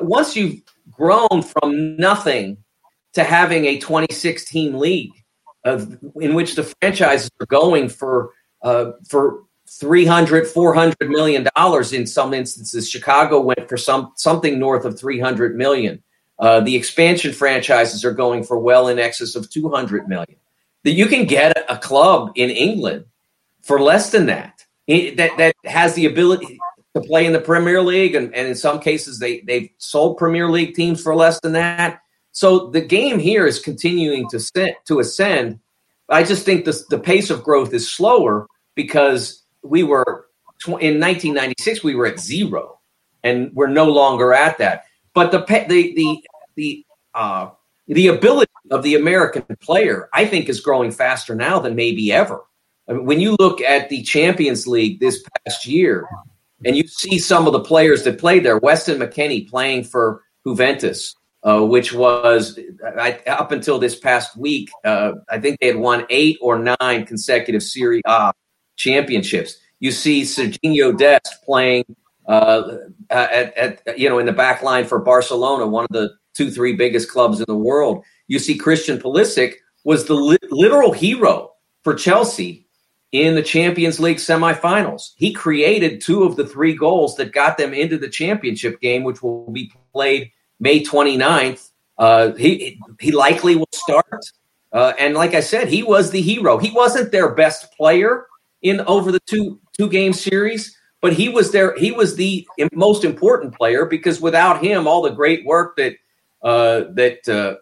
[0.00, 2.58] once you've grown from nothing
[3.14, 5.12] to having a 2016 league
[5.64, 8.30] of in which the franchises are going for
[8.62, 14.84] uh, for 300 400 million dollars in some instances chicago went for some something north
[14.84, 16.02] of 300 million.
[16.38, 20.36] Uh, the expansion franchises are going for well in excess of 200 million.
[20.84, 23.06] That you can get a club in england
[23.62, 24.55] for less than that
[24.86, 26.58] it, that that has the ability
[26.94, 30.48] to play in the premier league and, and in some cases they they've sold premier
[30.48, 32.00] league teams for less than that
[32.36, 35.58] so the game here is continuing to to ascend.
[36.10, 40.26] I just think the the pace of growth is slower because we were
[40.66, 42.78] in 1996 we were at zero,
[43.24, 44.84] and we're no longer at that.
[45.14, 46.24] But the the the
[46.56, 47.48] the uh,
[47.88, 52.44] the ability of the American player, I think, is growing faster now than maybe ever.
[52.88, 56.06] I mean, when you look at the Champions League this past year,
[56.64, 61.14] and you see some of the players that played there, Weston McKennie playing for Juventus,
[61.42, 62.58] uh, which was
[62.98, 64.70] I, up until this past week.
[64.84, 68.32] Uh, I think they had won eight or nine consecutive Serie A
[68.76, 69.58] championships.
[69.80, 71.84] You see Serginho Dest playing
[72.26, 72.78] uh,
[73.10, 76.74] at, at, you know in the back line for Barcelona, one of the two three
[76.74, 78.04] biggest clubs in the world.
[78.28, 81.52] You see Christian Pulisic was the li- literal hero
[81.84, 82.65] for Chelsea
[83.12, 85.12] in the Champions League semifinals.
[85.16, 89.22] He created two of the three goals that got them into the championship game, which
[89.22, 91.70] will be played May 29th.
[91.98, 94.24] Uh, he he likely will start.
[94.72, 96.58] Uh, and like I said, he was the hero.
[96.58, 98.26] He wasn't their best player
[98.62, 101.76] in over the two two game series, but he was there.
[101.76, 105.94] He was the most important player because without him, all the great work that
[106.42, 107.56] uh, that uh,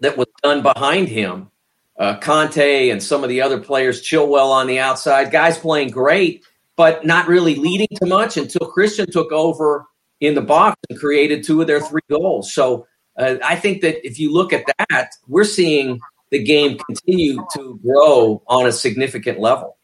[0.00, 1.50] that was done behind him,
[1.98, 6.44] uh, Kanté and some of the other players, Chilwell on the outside, guys playing great,
[6.76, 9.86] but not really leading to much until Christian took over
[10.20, 12.52] in the box and created two of their three goals.
[12.54, 12.86] So
[13.18, 16.00] uh, I think that if you look at that, we're seeing
[16.30, 19.76] the game continue to grow on a significant level.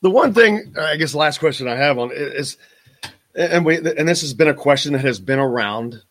[0.00, 2.56] The one thing, I guess, the last question I have on is,
[3.34, 6.02] and we, and this has been a question that has been around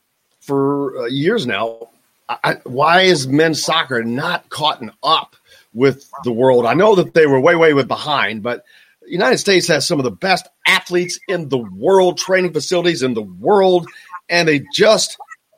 [0.41, 1.89] for uh, years now.
[2.29, 5.35] I, why is men's soccer not caught up
[5.73, 6.65] with the world?
[6.65, 8.63] I know that they were way, way behind, but
[9.01, 13.13] the United States has some of the best athletes in the world, training facilities in
[13.13, 13.87] the world,
[14.29, 15.17] and they just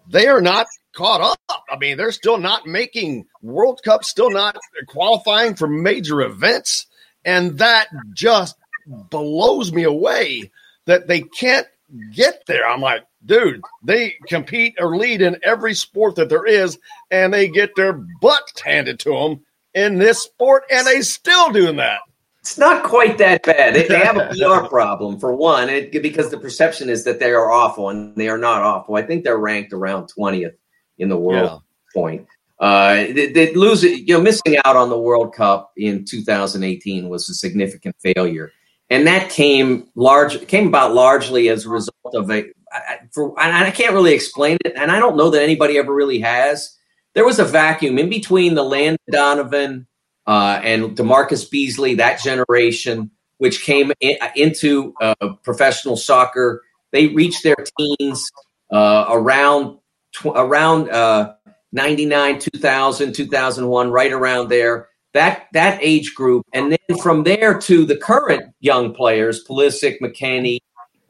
[0.10, 1.64] they are not caught up.
[1.70, 6.88] I mean, they're still not making World Cup, still not qualifying for major events.
[7.24, 8.56] And that just
[8.88, 10.52] blows me away
[10.86, 11.68] that they can't
[12.14, 12.68] get there.
[12.68, 16.78] I'm like, dude, they compete or lead in every sport that there is,
[17.12, 21.76] and they get their butts handed to them in this sport, and they still doing
[21.78, 22.00] that.
[22.42, 23.74] It's not quite that bad.
[23.74, 24.30] They, they have a
[24.62, 28.30] PR problem for one, it, because the perception is that they are awful, and they
[28.30, 28.96] are not awful.
[28.96, 30.54] I think they're ranked around twentieth
[31.00, 31.62] in the world
[31.96, 32.00] Yeah.
[32.02, 32.28] point.
[32.60, 37.28] Uh, they, they lose, you know, missing out on the World Cup in 2018 was
[37.30, 38.52] a significant failure,
[38.90, 42.46] and that came large came about largely as a result of a.
[42.76, 45.94] I- For, and I can't really explain it, and I don't know that anybody ever
[45.94, 46.76] really has.
[47.14, 49.88] There was a vacuum in between the Landon Donovan
[50.28, 56.62] uh, and DaMarcus Beasley, that generation, which came in, into uh, professional soccer.
[56.92, 58.30] They reached their teens
[58.72, 59.78] uh, around
[60.14, 61.34] tw- around uh,
[61.72, 64.90] 99, 2000, 2001, right around there.
[65.14, 70.58] That that age group, and then from there to the current young players, Pulisic, McKennie,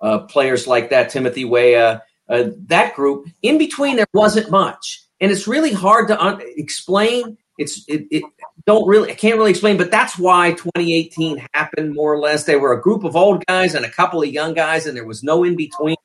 [0.01, 3.27] uh, players like that, Timothy Weah, uh, that group.
[3.41, 7.37] In between, there wasn't much, and it's really hard to un- explain.
[7.57, 8.23] It's it, it
[8.65, 12.43] don't really I can't really explain, but that's why 2018 happened more or less.
[12.43, 15.05] They were a group of old guys and a couple of young guys, and there
[15.05, 15.95] was no in between.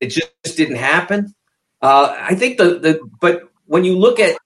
[0.00, 1.34] It just didn't happen.
[1.80, 4.38] Uh, I think the the but when you look at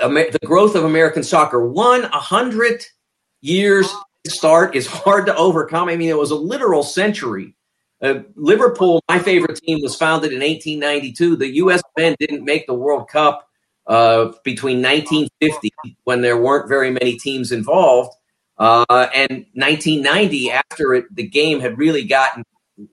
[0.00, 2.84] Amer- the growth of American soccer, one a hundred
[3.40, 3.92] years
[4.26, 5.88] start is hard to overcome.
[5.88, 7.54] I mean, it was a literal century.
[8.04, 11.36] Uh, Liverpool, my favorite team, was founded in 1892.
[11.36, 11.82] The U.S.
[11.96, 13.48] men didn't make the World Cup
[13.86, 15.70] uh, between 1950,
[16.04, 18.14] when there weren't very many teams involved,
[18.58, 22.44] uh, and 1990, after it, the game had really gotten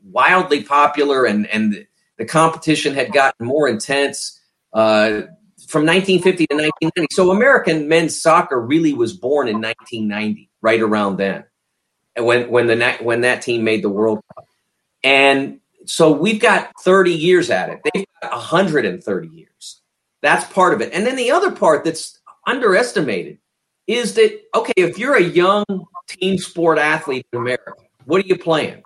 [0.04, 1.86] wildly popular and, and
[2.18, 4.40] the competition had gotten more intense.
[4.74, 5.24] Uh,
[5.68, 7.08] from 1950 to 1990.
[7.12, 11.46] So American men's soccer really was born in 1990, right around then,
[12.18, 14.46] when when the when that team made the World Cup.
[15.04, 17.80] And so we've got 30 years at it.
[17.94, 19.82] They've got 130 years.
[20.22, 20.94] That's part of it.
[20.94, 23.40] And then the other part that's underestimated
[23.88, 25.66] is that okay, if you're a young
[26.08, 27.74] team sport athlete in America,
[28.06, 28.84] what are you playing?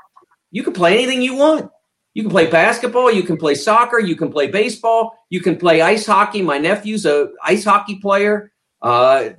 [0.52, 1.70] You can play anything you want.
[2.14, 5.82] You can play basketball, you can play soccer, you can play baseball, you can play
[5.82, 6.42] ice hockey.
[6.42, 8.54] My nephew's a ice hockey player.
[8.82, 9.32] Uh,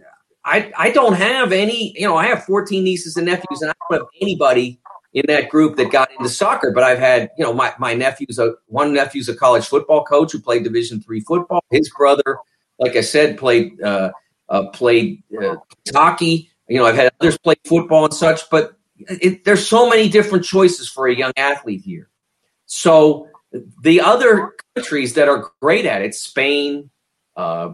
[0.44, 1.98] I I don't have any.
[1.98, 4.78] You know, I have 14 nieces and nephews, and I don't have anybody
[5.16, 6.70] in that group that got into soccer.
[6.70, 10.30] But I've had, you know, my my nephew's a one nephew's a college football coach
[10.30, 11.64] who played Division three football.
[11.70, 12.38] His brother,
[12.78, 14.12] like I said, played uh,
[14.48, 15.56] uh, played uh,
[15.92, 16.50] hockey.
[16.68, 18.48] You know, I've had others play football and such.
[18.50, 22.10] But it, there's so many different choices for a young athlete here.
[22.66, 23.28] So
[23.80, 26.90] the other countries that are great at it, Spain,
[27.36, 27.72] uh,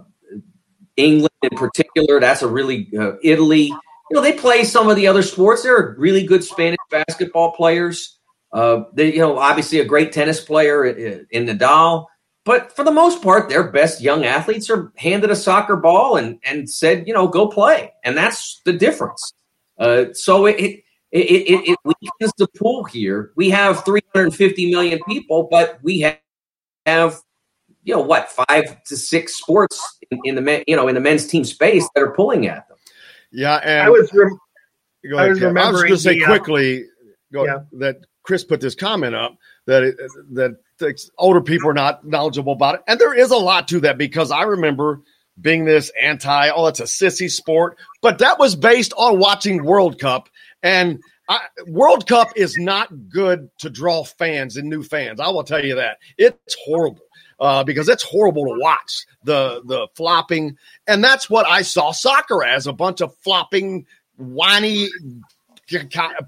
[0.96, 3.72] England in particular, that's a really uh, Italy.
[4.12, 5.62] You know, they play some of the other sports.
[5.62, 8.18] They're really good Spanish basketball players.
[8.53, 12.05] Uh, they, you know, obviously a great tennis player in, in Nadal.
[12.44, 16.38] But for the most part, their best young athletes are handed a soccer ball and
[16.44, 19.33] and said, you know, go play, and that's the difference.
[19.79, 23.33] Uh, so it, it it, it, it weakens the pool here.
[23.35, 26.18] We have 350 million people, but we have,
[26.85, 27.22] have
[27.82, 29.80] you know what five to six sports
[30.11, 32.68] in, in the men, you know in the men's team space that are pulling at
[32.68, 32.72] them.
[33.33, 34.39] Yeah, and I was rem-
[35.11, 35.61] Go I ahead, was Kev.
[35.61, 36.85] I was going to say the, uh, quickly
[37.33, 37.61] go, yeah.
[37.72, 39.97] that Chris put this comment up that it,
[40.28, 43.99] that older people are not knowledgeable about it, and there is a lot to that
[43.99, 45.01] because I remember
[45.41, 49.99] being this anti, oh, it's a sissy sport, but that was based on watching World
[49.99, 50.28] Cup,
[50.62, 55.20] and I, World Cup is not good to draw fans and new fans.
[55.20, 57.03] I will tell you that it's horrible.
[57.43, 62.45] Uh, because it's horrible to watch the the flopping, and that's what I saw soccer
[62.45, 63.84] as a bunch of flopping,
[64.16, 64.86] whiny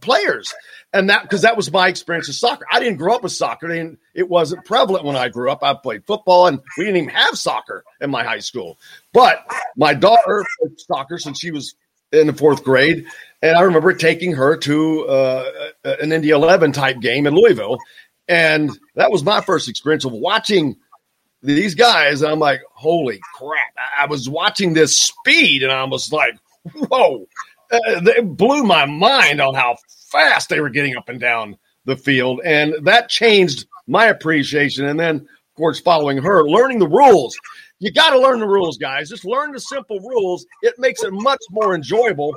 [0.01, 0.53] players,
[0.93, 2.67] and that because that was my experience with soccer.
[2.69, 5.63] I didn't grow up with soccer, and it wasn't prevalent when I grew up.
[5.63, 8.77] I played football, and we didn't even have soccer in my high school.
[9.13, 9.47] But
[9.77, 11.77] my daughter played soccer since she was
[12.11, 13.07] in the fourth grade,
[13.41, 15.51] and I remember taking her to uh,
[15.85, 17.79] an Indy Eleven type game in Louisville,
[18.27, 20.75] and that was my first experience of watching
[21.45, 22.23] these guys.
[22.23, 23.75] And I'm like, holy crap!
[23.99, 26.37] I was watching this speed, and I was like,
[26.75, 27.27] whoa!
[27.71, 29.77] Uh, they blew my mind on how
[30.11, 34.87] fast they were getting up and down the field, and that changed my appreciation.
[34.87, 37.37] And then, of course, following her, learning the rules.
[37.81, 39.11] You got to learn the rules, guys.
[39.11, 40.47] Just learn the simple rules.
[40.63, 42.35] It makes it much more enjoyable.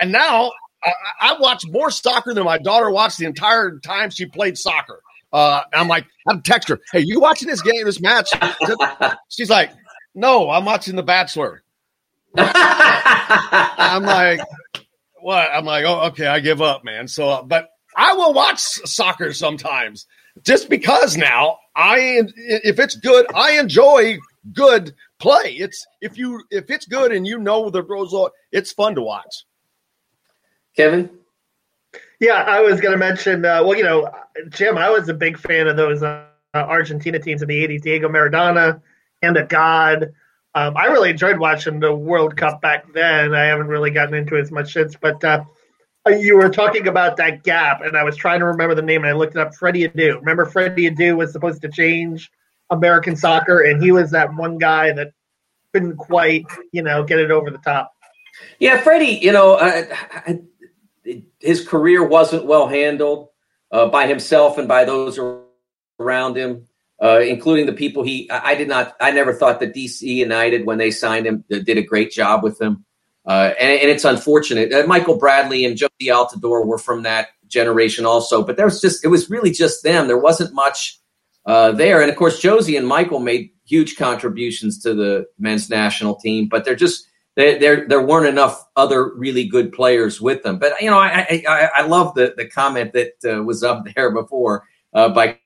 [0.00, 0.50] And now
[0.82, 5.02] I, I watch more soccer than my daughter watched the entire time she played soccer.
[5.32, 8.30] Uh, I'm like, I'm text her, hey, you watching this game, this match?
[9.28, 9.70] She's like,
[10.14, 11.62] no, I'm watching The Bachelor.
[12.36, 14.40] I'm like,
[15.20, 15.50] what?
[15.52, 17.08] I'm like, oh, okay, I give up, man.
[17.08, 20.06] So, but I will watch soccer sometimes
[20.42, 24.18] just because now I, if it's good, I enjoy
[24.52, 25.56] good play.
[25.58, 29.44] It's if you if it's good and you know the result, it's fun to watch.
[30.76, 31.10] Kevin.
[32.20, 33.44] Yeah, I was going to mention.
[33.44, 34.10] Uh, well, you know,
[34.50, 37.82] Jim, I was a big fan of those uh, Argentina teams in the '80s.
[37.82, 38.82] Diego Maradona,
[39.22, 40.12] and a God.
[40.54, 43.34] Um, I really enjoyed watching the World Cup back then.
[43.34, 45.44] I haven't really gotten into it as much since, but uh,
[46.08, 49.10] you were talking about that gap, and I was trying to remember the name, and
[49.10, 49.54] I looked it up.
[49.54, 50.16] Freddie Adu.
[50.16, 52.30] Remember, Freddie Adu was supposed to change
[52.68, 55.12] American soccer, and he was that one guy that
[55.72, 57.92] couldn't quite, you know, get it over the top.
[58.58, 59.18] Yeah, Freddie.
[59.22, 59.84] You know, uh,
[61.40, 63.28] his career wasn't well handled
[63.70, 65.18] uh, by himself and by those
[65.98, 66.66] around him
[67.02, 68.30] uh, including the people he.
[68.30, 68.94] I, did not.
[69.00, 72.60] I never thought that DC United when they signed him did a great job with
[72.60, 72.84] him,
[73.26, 74.86] uh, and, and, it's unfortunate.
[74.86, 79.08] Michael Bradley and Jozy Altidore were from that generation also, but there was just it
[79.08, 80.08] was really just them.
[80.08, 80.98] There wasn't much
[81.46, 86.16] uh, there, and of course Jozy and Michael made huge contributions to the men's national
[86.16, 87.06] team, but they're just.
[87.36, 91.70] There, there weren't enough other really good players with them, but you know, I I,
[91.76, 95.38] I love the the comment that uh, was up there before uh, by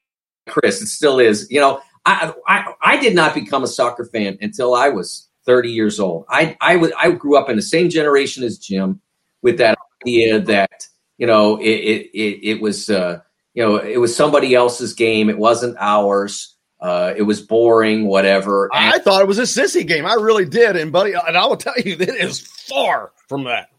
[0.48, 0.82] Chris.
[0.82, 1.46] It still is.
[1.50, 5.70] You know, I, I, I did not become a soccer fan until I was 30
[5.70, 6.26] years old.
[6.28, 9.00] I, I, I grew up in the same generation as Jim
[9.42, 10.86] with that idea that,
[11.18, 13.20] you know, it, it, it, it was, uh,
[13.54, 15.30] you know, it was somebody else's game.
[15.30, 16.53] It wasn't ours.
[16.84, 18.68] Uh, it was boring, whatever.
[18.74, 20.04] And- I thought it was a sissy game.
[20.04, 20.76] I really did.
[20.76, 23.70] And buddy, and I will tell you, it is far from that.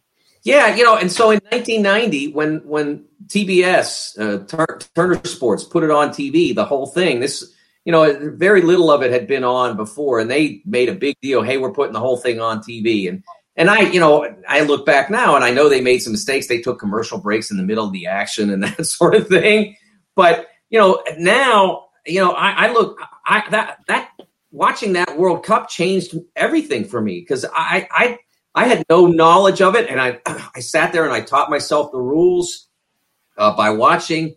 [0.42, 5.84] Yeah, you know, and so in 1990, when when TBS, uh, Tur- Turner Sports, put
[5.84, 7.52] it on TV, the whole thing, this,
[7.84, 11.16] you know, very little of it had been on before, and they made a big
[11.22, 11.44] deal.
[11.44, 13.24] Hey, we're putting the whole thing on TV, and
[13.56, 16.48] and I, you know, I look back now, and I know they made some mistakes.
[16.48, 19.76] They took commercial breaks in the middle of the action and that sort of thing.
[20.16, 24.12] But you know, now, you know, I, I look, I that that
[24.52, 28.20] watching that World Cup changed everything for me because I I
[28.56, 30.20] I had no knowledge of it, and I
[30.56, 32.68] I sat there and I taught myself the rules
[33.38, 34.36] uh, by watching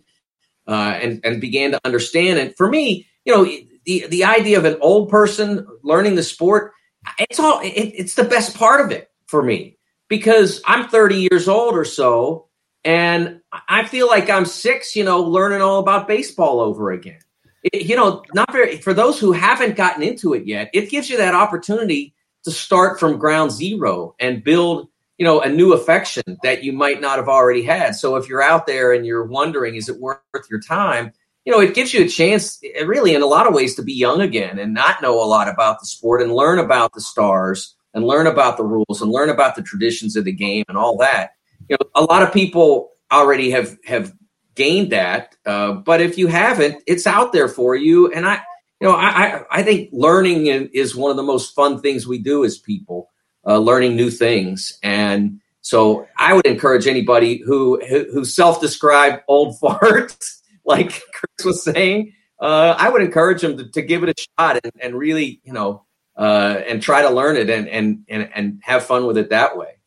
[0.66, 2.38] uh, and and began to understand.
[2.38, 3.44] And for me, you know,
[3.84, 6.72] the the idea of an old person learning the sport,
[7.18, 11.48] it's all it, it's the best part of it for me because I'm 30 years
[11.48, 12.48] old or so,
[12.84, 17.20] and I feel like I'm six, you know, learning all about baseball over again.
[17.62, 20.70] It, you know, not very for those who haven't gotten into it yet.
[20.72, 24.88] It gives you that opportunity to start from ground zero and build
[25.18, 28.42] you know a new affection that you might not have already had so if you're
[28.42, 31.12] out there and you're wondering is it worth your time
[31.44, 33.82] you know it gives you a chance eh, really in a lot of ways to
[33.82, 37.00] be young again and not know a lot about the sport and learn about the
[37.00, 40.78] stars and learn about the rules and learn about the traditions of the game and
[40.78, 41.32] all that
[41.68, 44.14] you know a lot of people already have have
[44.58, 48.42] gained that uh, but if you haven't it's out there for you and i
[48.80, 52.44] you know, I, I think learning is one of the most fun things we do
[52.44, 53.10] as people,
[53.46, 54.78] uh, learning new things.
[54.82, 62.12] And so I would encourage anybody who, who self-described old farts, like Chris was saying,
[62.40, 65.52] uh, I would encourage them to, to give it a shot and, and really, you
[65.52, 65.84] know,
[66.16, 69.56] uh, and try to learn it and, and, and, and have fun with it that
[69.56, 69.77] way.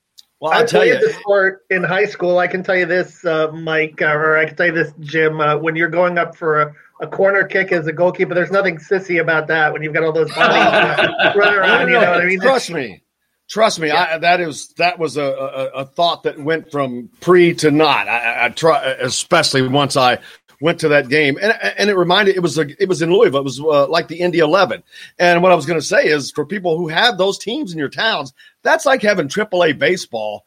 [0.41, 2.39] Well, i'll tell you the sport in high school.
[2.39, 5.39] I can tell you this, uh, Mike, uh, or I can tell you this, Jim.
[5.39, 8.33] Uh, when you're going up for a, a corner kick as a goalkeeper.
[8.33, 11.87] There's nothing sissy about that when you've got all those bodies running around.
[11.89, 12.39] You know what I mean?
[12.39, 13.03] Trust me.
[13.49, 14.11] Trust me, yeah.
[14.13, 18.07] I, that is that was a, a, a, thought that went from pre to not.
[18.07, 20.19] I, I try, especially once I
[20.61, 23.41] went to that game, and and it reminded it was a, it was in Louisville.
[23.41, 24.83] It was uh, like the Indy Eleven.
[25.19, 27.79] And what I was going to say is, for people who have those teams in
[27.79, 28.33] your towns,
[28.63, 30.45] that's like having AAA baseball,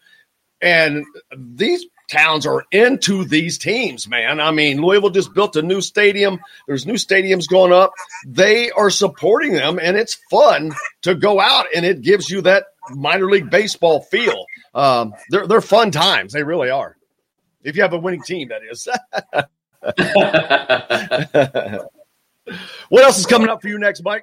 [0.60, 1.04] and
[1.36, 4.40] these towns are into these teams, man.
[4.40, 6.38] I mean, Louisville just built a new stadium.
[6.66, 7.92] There's new stadiums going up.
[8.26, 12.66] They are supporting them, and it's fun to go out, and it gives you that
[12.90, 14.46] minor league baseball feel.
[14.74, 16.32] Um, they're they're fun times.
[16.32, 16.96] They really are.
[17.62, 18.88] If you have a winning team, that is.
[22.88, 24.22] what else is coming up for you next, Mike?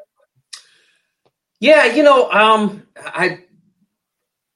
[1.59, 3.43] Yeah, you know, um, I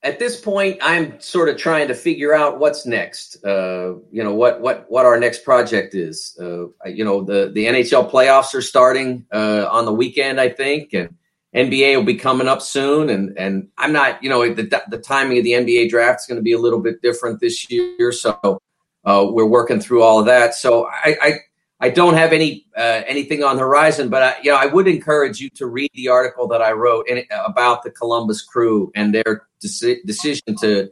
[0.02, 3.44] at this point I'm sort of trying to figure out what's next.
[3.44, 6.38] Uh, you know what what what our next project is.
[6.40, 10.94] Uh, you know the the NHL playoffs are starting uh, on the weekend, I think,
[10.94, 11.16] and
[11.56, 13.10] NBA will be coming up soon.
[13.10, 16.38] And and I'm not, you know, the the timing of the NBA draft is going
[16.38, 18.60] to be a little bit different this year, so
[19.06, 20.56] uh, we're working through all of that.
[20.56, 21.40] So I, I
[21.80, 24.88] I don't have any uh, anything on the horizon, but I, you know I would
[24.88, 29.14] encourage you to read the article that I wrote in, about the Columbus Crew and
[29.14, 30.92] their deci- decision to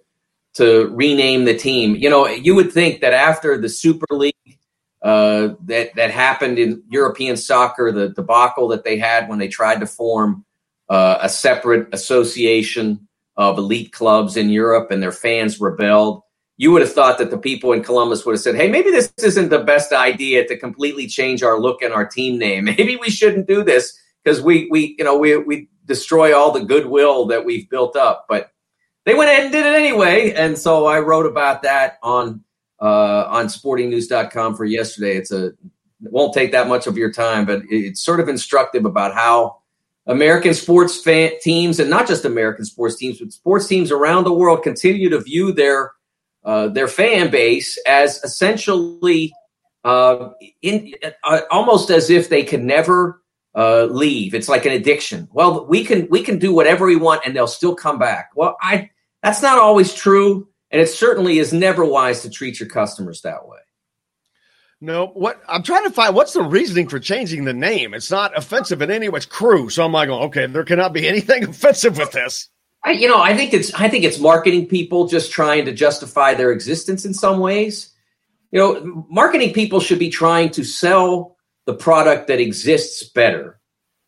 [0.55, 1.95] to rename the team.
[1.95, 4.59] You know, you would think that after the Super League
[5.01, 9.79] uh, that that happened in European soccer, the debacle that they had when they tried
[9.79, 10.45] to form
[10.89, 16.21] uh, a separate association of elite clubs in Europe, and their fans rebelled
[16.57, 19.11] you would have thought that the people in Columbus would have said, "Hey, maybe this
[19.23, 22.65] isn't the best idea to completely change our look and our team name.
[22.77, 26.63] Maybe we shouldn't do this because we we you know we we destroy all the
[26.63, 28.51] goodwill that we've built up." But
[29.05, 32.43] they went ahead and did it anyway, and so I wrote about that on
[32.81, 35.17] uh, on SportingNews.com for yesterday.
[35.17, 38.85] It's a it won't take that much of your time, but it's sort of instructive
[38.85, 39.57] about how
[40.05, 44.33] American sports fan, teams, and not just American sports teams, but sports teams around the
[44.33, 45.93] world continue to view their
[46.45, 49.33] uh, their fan base as essentially
[49.83, 50.29] uh,
[50.61, 53.21] in, uh, almost as if they can never
[53.55, 54.33] uh, leave.
[54.33, 55.27] It's like an addiction.
[55.31, 58.31] Well, we can we can do whatever we want and they'll still come back.
[58.35, 58.89] Well, I
[59.21, 63.47] that's not always true, and it certainly is never wise to treat your customers that
[63.47, 63.59] way.
[64.81, 67.93] No, what I'm trying to find what's the reasoning for changing the name?
[67.93, 69.17] It's not offensive in any way.
[69.17, 69.69] It's crew.
[69.69, 72.49] So I'm like, okay, there cannot be anything offensive with this.
[72.85, 76.33] I, you know, I think it's I think it's marketing people just trying to justify
[76.33, 77.93] their existence in some ways.
[78.51, 83.59] You know, marketing people should be trying to sell the product that exists better,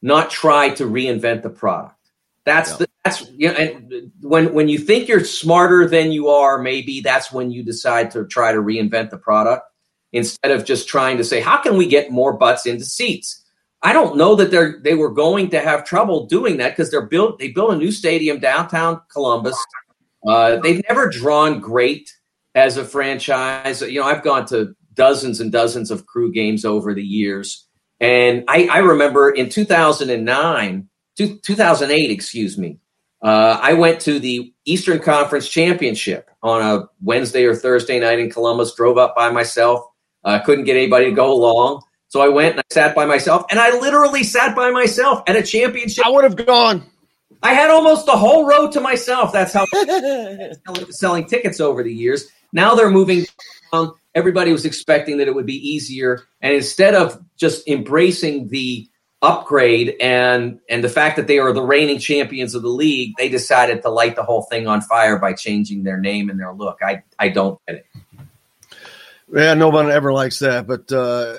[0.02, 1.96] not try to reinvent the product.
[2.44, 2.78] That's yeah.
[2.78, 7.02] the, that's you know, and when when you think you're smarter than you are, maybe
[7.02, 9.64] that's when you decide to try to reinvent the product
[10.12, 13.45] instead of just trying to say, how can we get more butts into seats?
[13.86, 17.06] I don't know that they're they were going to have trouble doing that because they're
[17.06, 19.56] built they built a new stadium downtown Columbus.
[20.28, 22.12] Uh, they've never drawn great
[22.56, 23.82] as a franchise.
[23.82, 27.68] You know, I've gone to dozens and dozens of crew games over the years,
[28.00, 32.80] and I, I remember in 2009, 2008, excuse me,
[33.22, 38.32] uh, I went to the Eastern Conference Championship on a Wednesday or Thursday night in
[38.32, 38.74] Columbus.
[38.74, 39.86] Drove up by myself.
[40.24, 41.84] Uh, couldn't get anybody to go along.
[42.08, 45.36] So I went and I sat by myself, and I literally sat by myself at
[45.36, 46.06] a championship.
[46.06, 46.84] I would have gone.
[47.44, 49.34] I had almost the whole row to myself.
[49.34, 49.66] That's how
[50.90, 52.28] selling tickets over the years.
[52.54, 53.26] Now they're moving
[53.72, 53.94] down.
[54.14, 58.90] Everybody was expecting that it would be easier, and instead of just embracing the
[59.22, 63.28] upgrade and and the fact that they are the reigning champions of the league, they
[63.28, 66.80] decided to light the whole thing on fire by changing their name and their look.
[66.82, 67.86] I I don't get it.
[69.34, 71.36] Yeah, no one ever likes that, but uh,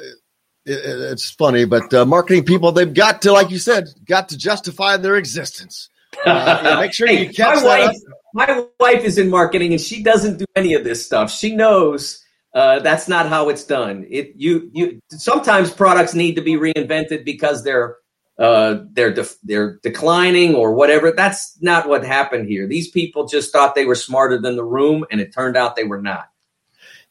[0.66, 4.36] it, it's funny, but uh, marketing people, they've got to, like you said, got to
[4.36, 5.88] justify their existence.
[6.24, 7.96] Uh, yeah, make sure hey, you catch my that wife,
[8.34, 11.30] My wife is in marketing, and she doesn't do any of this stuff.
[11.30, 12.22] She knows
[12.54, 14.06] uh, that's not how it's done.
[14.10, 17.96] It you you sometimes products need to be reinvented because they're
[18.38, 21.12] uh, they're def- they're declining or whatever.
[21.12, 22.66] That's not what happened here.
[22.66, 25.84] These people just thought they were smarter than the room, and it turned out they
[25.84, 26.30] were not.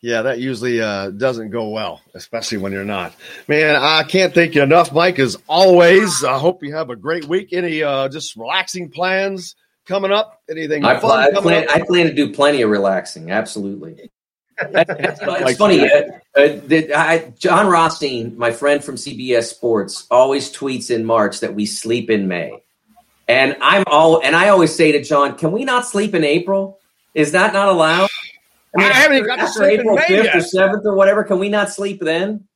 [0.05, 3.15] Yeah, that usually uh, doesn't go well, especially when you're not.
[3.47, 5.17] Man, I can't thank you enough, Mike.
[5.17, 7.53] As always, I hope you have a great week.
[7.53, 9.55] Any uh, just relaxing plans
[9.87, 10.43] coming up?
[10.47, 11.35] Anything I, fun?
[11.35, 13.31] I plan, I plan to do plenty of relaxing.
[13.31, 14.11] Absolutely.
[14.59, 15.89] it's funny.
[15.89, 21.55] Uh, uh, I, Jon Rothstein, my friend from CBS Sports, always tweets in March that
[21.55, 22.61] we sleep in May,
[23.27, 26.77] and I'm all and I always say to Jon, "Can we not sleep in April?
[27.15, 28.09] Is that not allowed?"
[28.77, 31.23] I, mean, I haven't even got to sleep April fifth or seventh or whatever.
[31.23, 32.47] Can we not sleep then?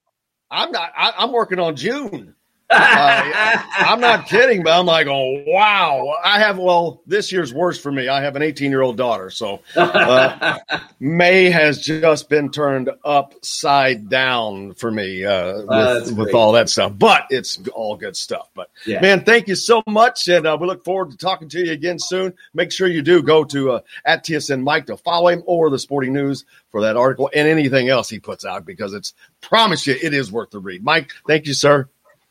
[0.52, 0.92] I'm not.
[0.96, 2.36] I, am working on June.
[2.72, 6.16] Uh, I'm not kidding, but I'm like, oh wow!
[6.24, 8.08] I have well, this year's worse for me.
[8.08, 10.60] I have an 18 year old daughter, so uh,
[11.00, 16.94] May has just been turned upside down for me uh, with, with all that stuff.
[16.96, 18.50] But it's all good stuff.
[18.54, 19.02] But Yeah.
[19.02, 21.98] man, thank you so much, and uh, we look forward to talking to you again
[21.98, 22.34] soon.
[22.54, 25.80] Make sure you do go to uh, at TSN Mike to follow him or the
[25.80, 29.96] Sporting News for that article and anything else he puts out because it's promise you
[30.02, 30.84] it is worth the read.
[30.84, 31.90] Mike, thank you, sir.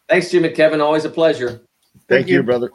[0.08, 0.80] Thanks, Jim and Kevin.
[0.80, 1.60] Always a pleasure.
[2.08, 2.42] Thank, you.
[2.42, 2.70] brother.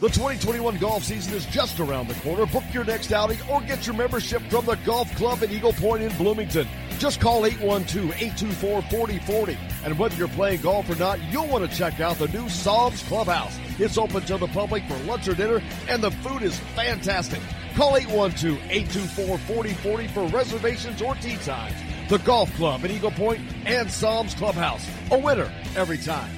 [0.00, 2.46] The 2021 golf season is just around the corner.
[2.46, 6.04] Book your next outing or get your membership from the Golf Club at Eagle Point
[6.04, 6.68] in Bloomington.
[7.00, 9.58] Just call 812-824-4040.
[9.84, 13.02] And whether you're playing golf or not, you'll want to check out the new Psalms
[13.02, 13.58] Clubhouse.
[13.80, 17.40] It's open to the public for lunch or dinner, and the food is fantastic.
[17.74, 21.74] Call 812-824-4040 for reservations or tee times.
[22.08, 24.88] The Golf Club at Eagle Point and Psalms Clubhouse.
[25.10, 26.37] A winner every time.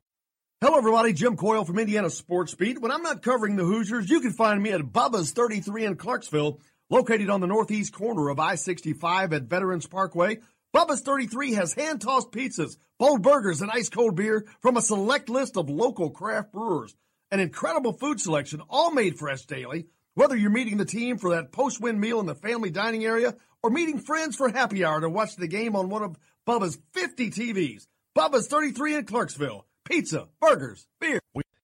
[0.63, 1.11] Hello, everybody.
[1.11, 2.79] Jim Coyle from Indiana Sports Beat.
[2.79, 6.59] When I'm not covering the Hoosiers, you can find me at Bubba's 33 in Clarksville,
[6.87, 10.37] located on the northeast corner of I-65 at Veterans Parkway.
[10.71, 15.67] Bubba's 33 has hand-tossed pizzas, bold burgers, and ice-cold beer from a select list of
[15.67, 16.95] local craft brewers.
[17.31, 19.87] An incredible food selection, all made fresh daily.
[20.13, 23.71] Whether you're meeting the team for that post-win meal in the family dining area or
[23.71, 27.87] meeting friends for happy hour to watch the game on one of Bubba's 50 TVs.
[28.15, 29.65] Bubba's 33 in Clarksville.
[29.91, 31.19] Pizza, burgers, beer.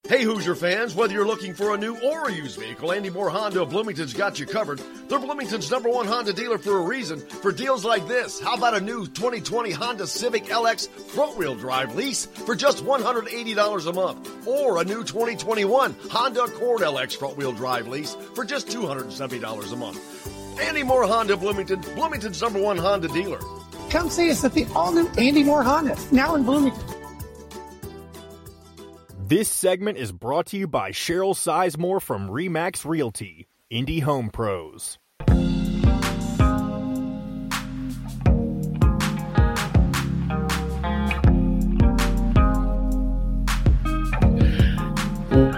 [0.06, 3.30] Hey Hoosier fans, whether you're looking for a new or a used vehicle, Andy Moore
[3.30, 4.82] Honda of Bloomington's got you covered.
[5.08, 7.22] They're Bloomington's number one Honda dealer for a reason.
[7.22, 11.96] For deals like this, how about a new 2020 Honda Civic LX front wheel drive
[11.96, 14.46] lease for just $180 a month?
[14.46, 19.76] Or a new 2021 Honda Accord LX front wheel drive lease for just $270 a
[19.78, 20.60] month.
[20.60, 23.40] Andy Moore Honda of Bloomington, Bloomington's number one Honda dealer.
[23.90, 26.97] Come see us at the all new Andy Moore Honda, now in Bloomington.
[29.30, 34.98] This segment is brought to you by Cheryl Sizemore from Remax Realty, Indie Home Pros.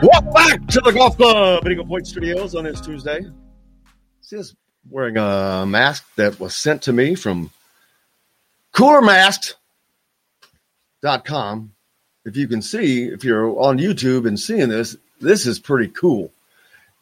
[0.02, 3.22] Welcome back to the Golf Club at Eagle Point Studios on this Tuesday.
[4.22, 4.56] See us
[4.90, 7.52] wearing a mask that was sent to me from
[8.74, 11.74] coolermasks.com.
[12.26, 16.32] If you can see, if you're on YouTube and seeing this, this is pretty cool.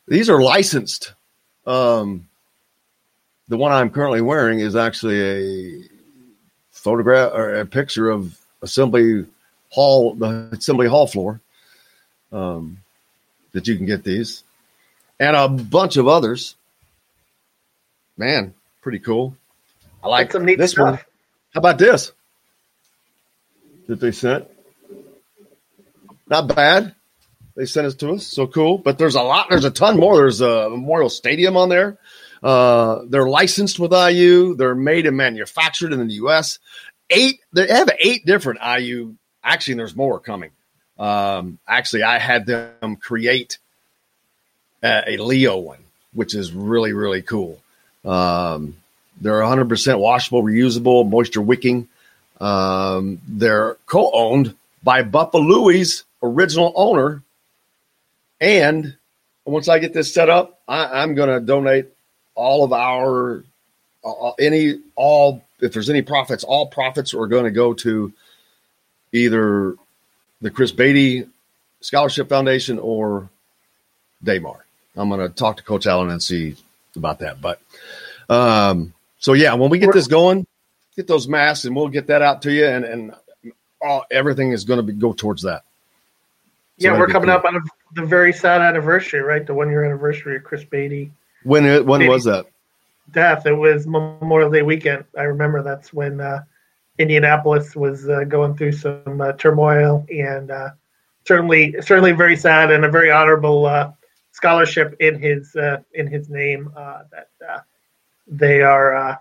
[0.07, 1.13] These are licensed.
[1.65, 2.27] Um,
[3.49, 5.83] the one I'm currently wearing is actually a
[6.71, 9.25] photograph or a picture of Assembly
[9.69, 11.39] Hall, the Assembly Hall floor
[12.31, 12.77] um,
[13.51, 14.43] that you can get these,
[15.19, 16.55] and a bunch of others.
[18.17, 19.35] Man, pretty cool.
[20.03, 20.85] I like That's some neat this stuff.
[20.85, 20.95] one.
[21.53, 22.11] How about this
[23.87, 24.47] that they sent?
[26.29, 26.93] Not bad.
[27.55, 28.77] They sent it to us, so cool.
[28.77, 29.47] But there's a lot.
[29.49, 30.15] There's a ton more.
[30.15, 31.97] There's a Memorial Stadium on there.
[32.43, 34.55] Uh, they're licensed with IU.
[34.55, 36.59] They're made and manufactured in the U.S.
[37.09, 37.39] Eight.
[37.53, 39.15] They have eight different IU.
[39.43, 40.51] Actually, there's more coming.
[40.99, 43.57] Um, actually, I had them create
[44.83, 45.79] a, a Leo one,
[46.13, 47.59] which is really really cool.
[48.05, 48.77] Um,
[49.19, 51.87] they're 100% washable, reusable, moisture wicking.
[52.39, 57.23] Um, they're co-owned by Buffa Louie's original owner,
[58.39, 58.95] and
[59.45, 61.87] once I get this set up, I, I'm going to donate
[62.35, 63.43] all of our
[64.03, 68.13] uh, any all if there's any profits, all profits are going to go to
[69.11, 69.75] either
[70.41, 71.27] the Chris Beaty
[71.81, 73.29] Scholarship Foundation or
[74.23, 74.59] Daymar.
[74.95, 76.55] I'm going to talk to Coach Allen and see
[76.95, 77.41] about that.
[77.41, 77.61] But
[78.29, 80.45] um, so yeah, when we get this going,
[80.95, 83.13] get those masks and we'll get that out to you, and and
[83.81, 85.63] all, everything is going to go towards that.
[86.79, 87.37] So yeah, we're coming cool.
[87.37, 87.59] up on a,
[87.95, 89.45] the very sad anniversary, right?
[89.45, 91.11] The one year anniversary of Chris Beaty
[91.43, 92.45] When it, when was that?
[93.11, 93.45] death.
[93.45, 95.05] It was Memorial Day weekend.
[95.17, 96.43] I remember that's when uh,
[96.99, 100.69] Indianapolis was uh, going through some uh, turmoil, and uh,
[101.25, 103.91] certainly, certainly very sad and a very honorable uh,
[104.31, 107.59] scholarship in his uh, in his name uh, that uh,
[108.27, 109.15] they are, uh,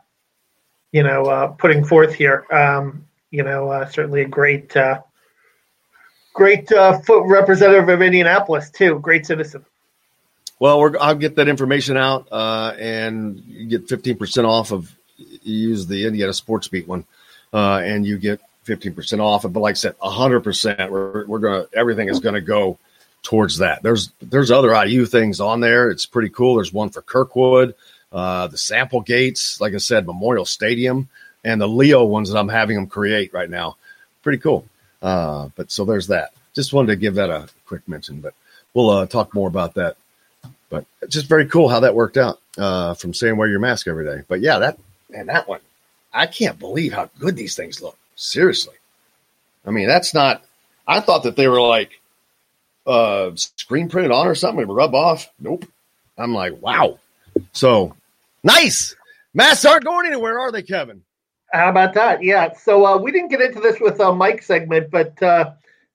[0.93, 2.45] you know, uh, putting forth here.
[2.53, 5.01] Um, you know, uh, certainly a great, uh,
[6.37, 9.01] great uh, foot representative of Indianapolis too.
[9.01, 9.65] Great citizen.
[10.59, 15.69] Well, I'll get that information out, uh, and you get fifteen percent off of you
[15.71, 17.05] use the Indiana Sports Beat one,
[17.53, 19.43] uh, and you get fifteen percent off.
[19.43, 20.91] But like I said, hundred percent.
[20.91, 22.79] We're we're gonna everything is gonna go
[23.23, 23.83] towards that.
[23.83, 25.91] There's there's other IU things on there.
[25.91, 26.55] It's pretty cool.
[26.55, 27.75] There's one for Kirkwood,
[28.13, 31.09] uh, the sample gates, like I said, Memorial Stadium,
[31.45, 33.77] and the Leo ones that I'm having them create right now.
[34.23, 34.65] Pretty cool.
[35.07, 36.33] Uh, but so there's that.
[36.55, 38.35] Just wanted to give that a quick mention, but
[38.75, 39.97] we'll uh, talk more about that
[40.69, 44.05] but just very cool how that worked out uh, from saying wear your mask every
[44.05, 44.23] day.
[44.27, 44.79] But yeah, that
[45.15, 45.61] and that one,
[46.13, 47.97] I can't believe how good these things look.
[48.17, 48.75] Seriously,
[49.65, 50.43] I mean that's not.
[50.87, 52.01] I thought that they were like
[52.87, 55.31] uh, screen printed on or something rub off.
[55.39, 55.67] Nope.
[56.19, 56.99] I'm like, wow.
[57.53, 57.95] So
[58.43, 58.95] nice.
[59.35, 61.03] Masks aren't going anywhere, are they, Kevin?
[61.57, 62.23] How about that?
[62.23, 62.53] Yeah.
[62.55, 65.53] So uh, we didn't get into this with uh, Mike's segment, but uh,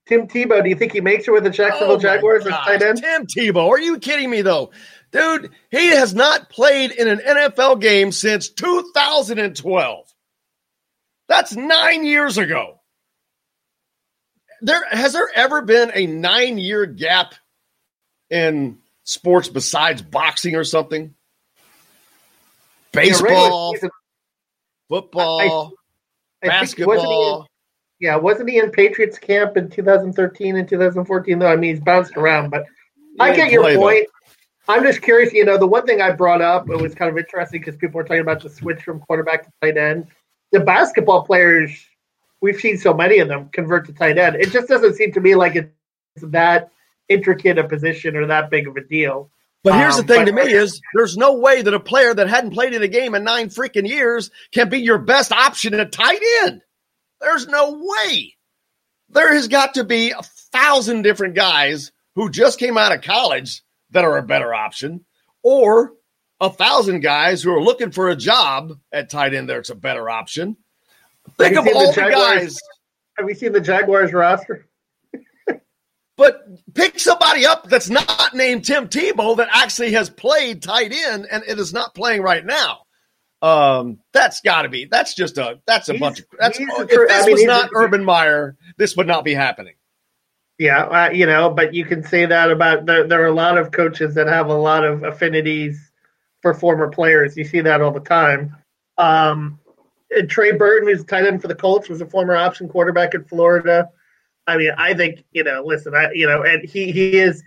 [0.07, 2.82] Tim Tebow, do you think he makes it with the Jacksonville Oh Jaguars as tight
[2.82, 2.97] end?
[3.01, 4.72] Tim Tebow, are you kidding me though?
[5.12, 10.07] Dude, he has not played in an NFL game since 2012.
[11.28, 12.80] That's nine years ago.
[14.62, 17.34] There has there ever been a nine year gap
[18.30, 21.16] in sports besides boxing or something?
[22.91, 23.89] Baseball, season-
[24.91, 25.73] football, I wasn't
[26.43, 27.47] he in- basketball.
[27.99, 31.39] yeah, wasn't he in Patriots camp in 2013 and 2014?
[31.39, 32.65] Though I mean, he's bounced around, but
[33.19, 33.81] I get your play, though.
[33.81, 34.07] point.
[34.67, 35.33] I'm just curious.
[35.33, 37.97] You know, the one thing I brought up it was kind of interesting because people
[37.97, 40.07] were talking about the switch from quarterback to tight end.
[40.51, 41.71] The basketball players,
[42.41, 44.35] we've seen so many of them convert to tight end.
[44.35, 45.71] It just doesn't seem to me like it's
[46.23, 46.69] that
[47.09, 49.29] intricate a position or that big of a deal.
[49.64, 52.14] But here's Um, the thing but- to me is there's no way that a player
[52.14, 55.74] that hadn't played in a game in nine freaking years can be your best option
[55.80, 56.62] at tight end.
[57.20, 58.36] There's no way.
[59.09, 63.62] There has got to be a thousand different guys who just came out of college
[63.91, 65.05] that are a better option,
[65.43, 65.93] or
[66.39, 70.09] a thousand guys who are looking for a job at tight end that's a better
[70.09, 70.57] option.
[71.38, 72.57] Think of all the the guys.
[73.18, 74.66] Have you seen the Jaguars roster?
[76.22, 76.45] But
[76.76, 81.43] pick somebody up that's not named Tim Tebow that actually has played tight end and
[81.47, 82.82] it is not playing right now.
[83.41, 84.86] Um, that's got to be.
[84.86, 85.59] That's just a.
[85.65, 86.26] That's a He's- bunch of.
[86.38, 89.74] That's if this I mean, was not Urban Meyer, this would not be happening.
[90.59, 93.07] Yeah, uh, you know, but you can say that about there.
[93.07, 95.91] There are a lot of coaches that have a lot of affinities
[96.43, 97.36] for former players.
[97.36, 98.55] You see that all the time.
[98.99, 99.59] Um,
[100.28, 103.89] Trey Burton, who's tight end for the Colts, was a former option quarterback in Florida.
[104.52, 105.64] I mean, I think you know.
[105.66, 107.41] Listen, I you know, and he he is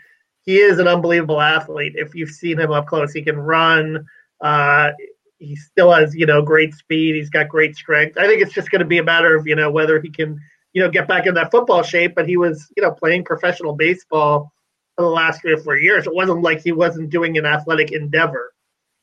[0.45, 1.95] he is an unbelievable athlete.
[1.97, 4.07] If you've seen him up close, he can run.
[4.41, 4.93] Uh,
[5.39, 7.15] he still has you know great speed.
[7.15, 8.19] He's got great strength.
[8.19, 10.41] I think it's just going to be a matter of you know whether he can
[10.73, 12.15] you know get back in that football shape.
[12.15, 14.53] But he was you know playing professional baseball
[14.97, 16.07] for the last three or four years.
[16.07, 18.53] It wasn't like he wasn't doing an athletic endeavor.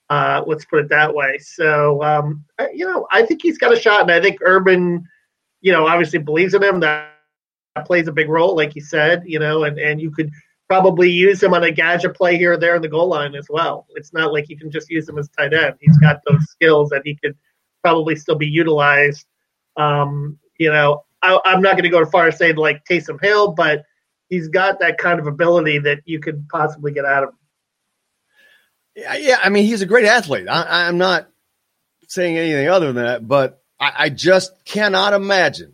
[0.09, 1.37] Uh, let's put it that way.
[1.37, 2.43] So um,
[2.73, 5.07] you know, I think he's got a shot, and I think Urban,
[5.61, 6.81] you know, obviously believes in him.
[6.81, 7.10] That,
[7.79, 10.31] plays a big role, like you said, you know, and and you could
[10.67, 13.47] probably use him on a gadget play here or there in the goal line as
[13.49, 13.87] well.
[13.95, 15.75] It's not like you can just use him as tight end.
[15.81, 17.35] He's got those skills that he could
[17.83, 19.25] probably still be utilized.
[19.75, 23.21] Um, you know, I, I'm not going to go as far as saying like Taysom
[23.21, 23.83] Hill, but
[24.29, 27.37] he's got that kind of ability that you could possibly get out of him.
[28.95, 29.39] Yeah, yeah.
[29.43, 30.47] I mean, he's a great athlete.
[30.49, 31.29] I, I'm not
[32.07, 35.73] saying anything other than that, but I, I just cannot imagine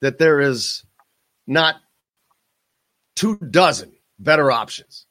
[0.00, 0.84] that there is
[1.46, 1.76] not
[3.16, 5.06] two dozen better options,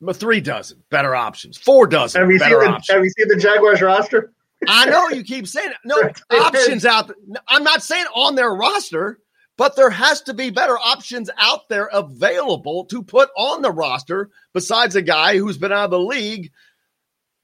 [0.00, 2.88] but three dozen better options, four dozen Have you seen the options.
[2.94, 4.32] Have you seen the Jaguars roster?
[4.68, 5.76] I know you keep saying it.
[5.84, 5.96] No
[6.40, 7.08] options out.
[7.08, 7.16] there.
[7.48, 9.20] I'm not saying on their roster,
[9.58, 14.30] but there has to be better options out there available to put on the roster
[14.54, 16.52] besides a guy who's been out of the league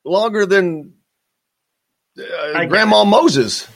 [0.04, 0.94] longer than
[2.18, 3.68] uh, Grandma Moses.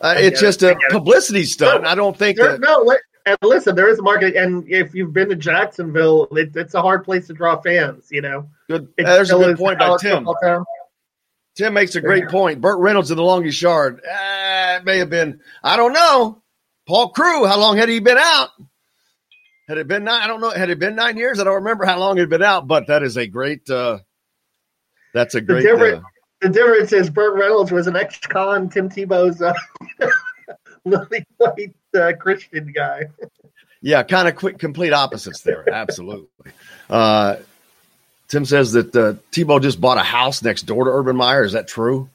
[0.00, 0.66] Uh, it's just it.
[0.66, 0.90] A it.
[0.90, 1.84] publicity stunt.
[1.86, 2.60] I don't think There, that.
[2.60, 2.96] no, li-
[3.26, 6.82] and listen, there is a market, and if you've been to Jacksonville, it, it's a
[6.82, 8.08] hard place to draw fans.
[8.10, 8.88] You know, Good.
[8.96, 10.26] It There's a good point by Tim.
[11.56, 12.60] Tim makes a great point.
[12.60, 14.00] Burt Reynolds in the longest yard.
[14.04, 16.42] Uh, it may have been, I don't know.
[16.86, 18.50] Paul Crewe, how long had he been out?
[19.68, 20.20] Had it been nine?
[20.20, 20.50] I don't know.
[20.50, 21.38] Had it been nine years?
[21.38, 24.00] I don't remember how long it had been out, but that is a great, uh,
[25.14, 26.08] that's a The great, difference, uh,
[26.40, 29.54] the difference is Burt Reynolds was an ex-con, Tim Tebow's uh,
[30.84, 33.04] lily white uh, Christian guy.
[33.80, 35.68] yeah, kind of quick, complete opposites there.
[35.72, 36.52] Absolutely.
[36.88, 37.36] Uh,
[38.28, 41.44] Tim says that uh, Tebow just bought a house next door to Urban Meyer.
[41.44, 42.08] Is that true?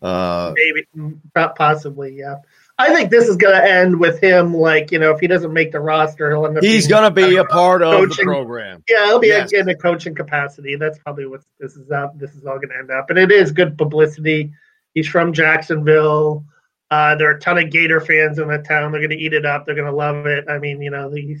[0.00, 1.16] Uh, Maybe,
[1.56, 2.36] possibly, yeah.
[2.78, 5.52] I think this is going to end with him, like you know, if he doesn't
[5.52, 6.64] make the roster, he'll end up.
[6.64, 8.24] he's going to be uh, a part of the coaching.
[8.24, 8.82] program.
[8.88, 9.52] Yeah, he'll be Yes.
[9.52, 10.74] in a coaching capacity.
[10.76, 12.18] That's probably what this is up.
[12.18, 14.52] This is all going to end up, and it is good publicity.
[14.94, 16.44] He's from Jacksonville.
[16.92, 18.92] Uh, there are a ton of Gator fans in the town.
[18.92, 19.64] They're going to eat it up.
[19.64, 20.44] They're going to love it.
[20.48, 21.40] I mean, you know, these.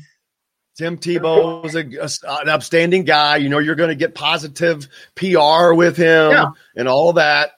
[0.78, 1.80] Tim Tebow is a,
[2.26, 3.36] a- an upstanding guy.
[3.36, 6.46] You know, you're going to get positive PR with him Yeah.
[6.74, 7.50] and all that.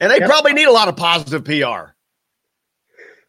[0.00, 0.28] And they Yep.
[0.28, 1.92] probably need a lot of positive PR.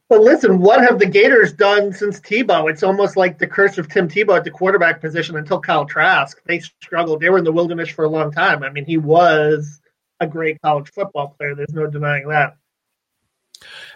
[0.07, 2.67] But listen, what have the Gators done since Tebow?
[2.71, 6.41] It's almost like the curse of Tim Tebow at the quarterback position until Kyle Trask.
[6.47, 7.21] They struggled.
[7.21, 8.63] They were in the wilderness for a long time.
[8.63, 9.79] I mean, he was
[10.19, 11.53] a great college football player.
[11.53, 12.55] There's no denying that.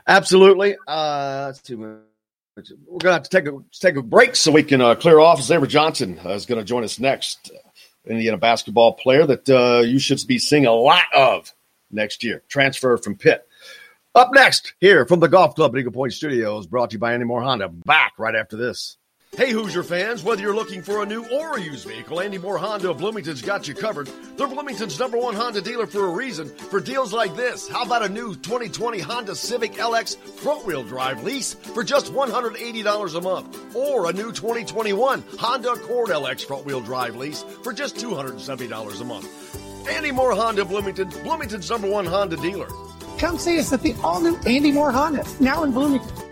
[0.08, 0.76] Absolutely.
[0.88, 1.76] Uh, let's see.
[1.76, 2.00] We're
[3.00, 5.42] to have to take a take a break so we can uh, clear off.
[5.42, 7.52] Xavier Johnson uh, is going to join us next.
[7.54, 7.70] Uh,
[8.06, 11.52] Indiana basketball player that uh, you should be seeing a lot of
[11.90, 12.44] next year.
[12.50, 13.48] Transfer from Pitt.
[14.14, 17.14] Up next, here from the Golf Club at Eagle Point Studios, brought to you by
[17.14, 17.70] Andy Moore Honda.
[17.70, 18.98] Back right after this.
[19.36, 22.60] Hey, Hoosier fans, whether you're looking for a new or a used vehicle, Andy Moore
[22.60, 24.08] Honda of Bloomington's got you covered.
[24.38, 26.50] They're Bloomington's number one Honda dealer for a reason.
[26.50, 31.24] For deals like this, how about a new 2020 Honda Civic LX front wheel drive
[31.24, 33.76] lease for just $180 a month?
[33.76, 39.04] Or a new 2021 Honda Accord LX front wheel drive lease for just $270 a
[39.04, 39.90] month.
[39.90, 42.70] Andy Moore Honda Bloomington, Bloomington's number one Honda dealer.
[43.18, 46.23] Come see us at the all new Andy Moore Honda, now in Bloomington.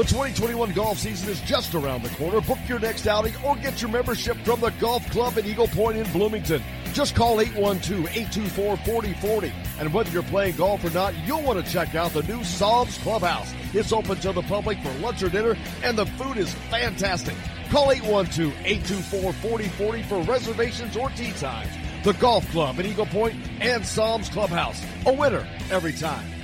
[0.00, 2.40] The 2021 golf season is just around the corner.
[2.40, 5.98] Book your next outing or get your membership from the Golf Club at Eagle Point
[5.98, 6.62] in Bloomington.
[6.94, 9.52] Just call 812-824-4040.
[9.78, 12.96] And whether you're playing golf or not, you'll want to check out the new Psalms
[12.96, 13.52] Clubhouse.
[13.74, 17.36] It's open to the public for lunch or dinner, and the food is fantastic.
[17.68, 21.74] Call 812-824-4040 for reservations or tee times.
[22.04, 24.82] The Golf Club at Eagle Point and Psalms Clubhouse.
[25.04, 26.39] A winner every time.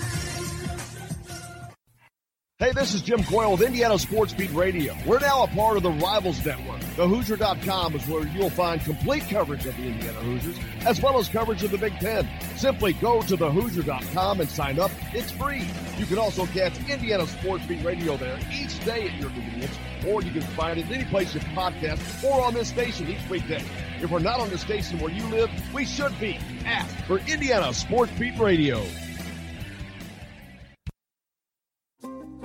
[2.62, 4.96] Hey, this is Jim Coyle with Indiana Sports Beat Radio.
[5.08, 6.80] We're now a part of the Rivals Network.
[6.96, 11.28] The TheHoosier.com is where you'll find complete coverage of the Indiana Hoosiers, as well as
[11.28, 12.30] coverage of the Big Ten.
[12.58, 14.92] Simply go to TheHoosier.com and sign up.
[15.12, 15.68] It's free.
[15.98, 19.76] You can also catch Indiana Sports Beat Radio there each day at your convenience,
[20.08, 23.64] or you can find it any place you podcast or on this station each weekday.
[24.02, 26.38] If we're not on the station where you live, we should be.
[26.64, 28.84] Ask for Indiana Sports Beat Radio.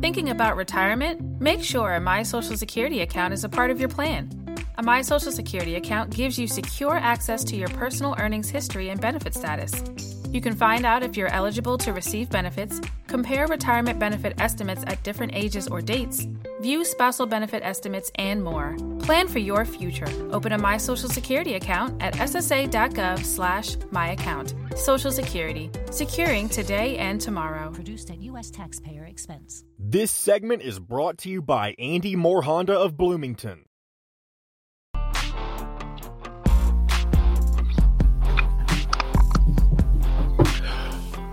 [0.00, 1.40] Thinking about retirement?
[1.40, 4.30] Make sure a My Social Security account is a part of your plan.
[4.76, 9.00] A My Social Security account gives you secure access to your personal earnings history and
[9.00, 9.72] benefit status.
[10.34, 15.00] You can find out if you're eligible to receive benefits, compare retirement benefit estimates at
[15.04, 16.26] different ages or dates,
[16.60, 18.76] view spousal benefit estimates, and more.
[18.98, 20.08] Plan for your future.
[20.32, 24.76] Open a My Social Security account at ssa.gov/myaccount.
[24.76, 27.70] Social Security, securing today and tomorrow.
[27.70, 28.50] Produced at U.S.
[28.50, 29.64] taxpayer expense.
[29.78, 33.63] This segment is brought to you by Andy Moore Honda of Bloomington.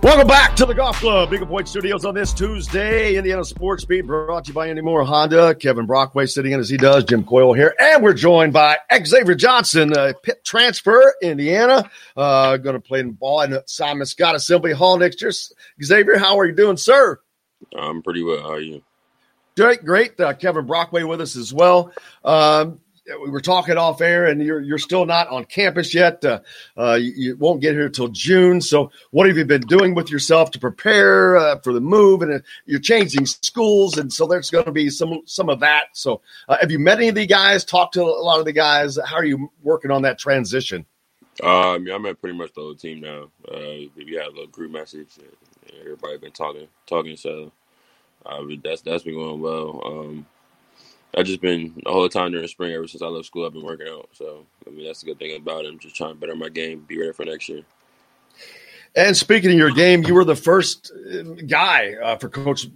[0.04, 3.18] Welcome back to the Golf Club, Beagle Point Studios on this Tuesday.
[3.18, 5.54] Indiana Sports Beat brought to you by Andy Moore Honda.
[5.54, 7.04] Kevin Brockway sitting in as he does.
[7.04, 7.76] Jim Coyle here.
[7.80, 11.88] And we're joined by Xavier Johnson, uh, Pitt transfer, Indiana.
[12.18, 15.32] Uh, going to play in ball in Simon Skjodt Assembly Hall next year.
[15.84, 17.20] Xavier, how are you doing, sir?
[17.78, 18.42] I'm pretty well.
[18.42, 18.82] How are you?
[19.56, 20.20] Great, great.
[20.20, 21.92] Uh, Kevin Brockway with us as well.
[22.26, 26.24] Um, we were talking off air, and you're you're still not on campus yet.
[26.24, 26.40] Uh,
[26.78, 28.62] uh, you, you, won't get here till June.
[28.62, 32.22] So, what have you been doing with yourself to prepare uh, for the move?
[32.22, 35.86] And uh, you're changing schools, and so there's going to be some some of that.
[35.94, 37.66] So, uh, have you met any of the guys?
[37.66, 38.98] Talked to a lot of the guys.
[39.06, 40.86] How are you working on that transition?
[41.42, 43.30] Uh, I mean, I met pretty much the whole team now.
[43.50, 45.10] we had a little group message.
[45.18, 47.16] And everybody been talking, talking.
[47.16, 47.52] So,
[48.64, 49.82] that's that's been going well.
[49.86, 50.26] Um,
[51.16, 53.66] I just been the whole time during spring, ever since I left school, I've been
[53.66, 54.10] working out.
[54.14, 55.70] So I mean, that's the good thing about it.
[55.70, 57.64] I'm just trying to better my game, be ready for next year.
[58.96, 62.68] And speaking of your game, you were the first uh, guy uh, for Coach,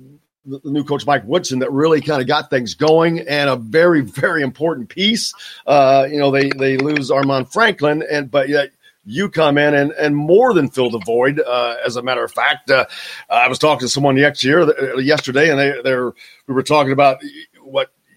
[0.46, 4.02] the new coach Mike Woodson, that really kind of got things going, and a very,
[4.02, 5.34] very important piece.
[5.66, 8.72] Uh, you know, they they lose Armaan Franklin, and but yet
[9.06, 11.40] you come in and, and more than fill the void.
[11.40, 12.86] Uh, as a matter of fact, uh,
[13.30, 17.20] I was talking to someone yesterday, uh, yesterday, and they they we were talking about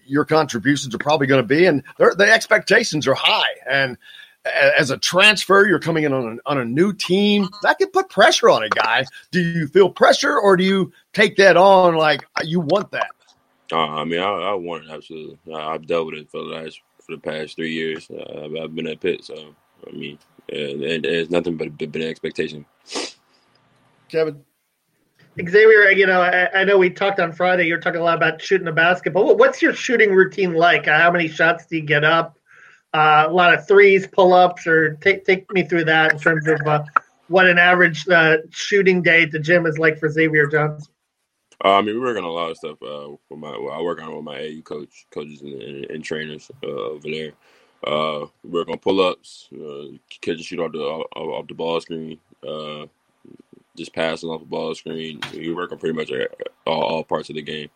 [0.09, 3.55] your contributions are probably going to be, and the expectations are high.
[3.69, 3.97] And
[4.45, 7.49] as a transfer, you're coming in on a, on a new team.
[7.63, 9.05] That can put pressure on a guy.
[9.31, 13.11] Do you feel pressure, or do you take that on like you want that?
[13.71, 15.37] Uh, I mean, I, I want it absolutely.
[15.53, 18.09] I, have dealt with it for the last for the past three years.
[18.09, 19.55] Uh, I've, I've, been at Pitt, so
[19.87, 22.65] I mean, it, it's nothing but, but an expectation.
[24.07, 24.43] Kevin.
[25.47, 27.65] Xavier, you know, I, I, know we talked on Friday.
[27.67, 29.35] You're talking a lot about shooting the basketball.
[29.37, 30.87] What's your shooting routine like?
[30.87, 32.37] Uh, how many shots do you get up?
[32.93, 36.47] Uh, a lot of threes, pull ups, or take take me through that in terms
[36.47, 36.83] of uh,
[37.27, 40.91] what an average uh, shooting day at the gym is like for Xavier Johnson.
[41.63, 42.81] Uh, I mean, we work on a lot of stuff.
[42.81, 46.49] Uh, with my, I work on with my AU coach, coaches, and, and, and trainers
[46.63, 47.33] over there.
[48.43, 52.19] we work on pull ups, a shoot off the off, off the ball screen
[53.79, 55.19] just passing off the ball screen.
[55.33, 56.11] You work on pretty much
[56.67, 57.69] all, all parts of the game.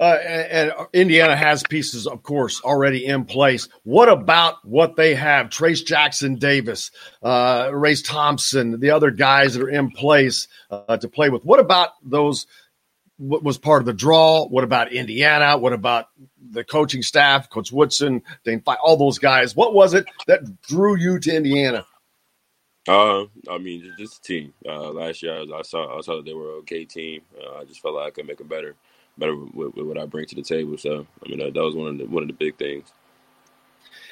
[0.00, 3.68] Uh, and, and, Indiana has pieces, of course, already in place.
[3.82, 5.48] What about what they have?
[5.48, 11.08] Trayce Jackson Davis, uh, Race Thompson, the other guys that are in place uh, to
[11.08, 11.44] play with.
[11.44, 12.46] What about those?
[13.16, 14.46] What was part of the draw?
[14.46, 15.58] What about Indiana?
[15.58, 16.06] What about
[16.52, 19.56] the coaching staff, Coach Woodson, Dane Fife, all those guys?
[19.56, 21.84] What was it that drew you to Indiana?
[22.88, 24.54] Uh, I mean, just, a team.
[24.66, 27.20] Uh, last year, I, saw I saw that they were an okay team.
[27.38, 28.74] Uh, I just felt like I could make them better,
[29.18, 30.78] better with, with, what I bring to the table.
[30.78, 32.90] So, I mean, that, that was one of the one of the big things.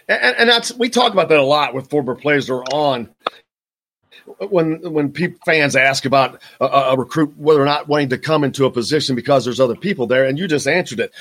[0.08, 3.08] And, and that's we talk about that a lot with former players that are on.
[4.40, 5.14] When when
[5.44, 9.16] fans ask about a, a recruit whether or not wanting to come into a position
[9.16, 11.14] because there's other people there, and you just answered it.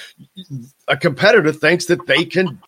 [0.88, 2.60] A competitor thinks that they can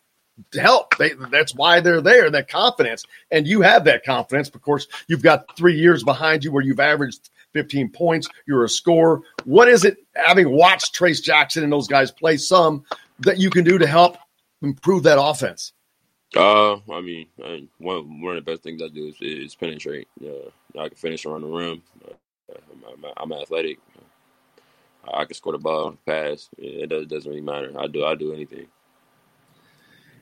[0.54, 0.98] help.
[0.98, 3.06] They, that's why they're there, that confidence.
[3.32, 4.50] And you have that confidence.
[4.50, 8.28] Of course, you've got three years behind you where you've averaged 15 points.
[8.46, 9.22] You're a scorer.
[9.46, 12.84] What is it, having watched Trayce Jackson and those guys play some,
[13.20, 14.18] that you can do to help
[14.62, 15.74] improve that offense?
[16.36, 20.10] Uh, I mean, I, one one of the best things I do is, is penetrate.
[20.22, 21.82] Uh, I can finish around the rim.
[22.06, 22.14] Uh,
[22.54, 23.80] I'm, I'm, I'm, athletic.
[25.12, 26.50] I can score the ball, pass.
[26.58, 27.72] It, does, it doesn't really matter.
[27.80, 28.68] I do I do anything.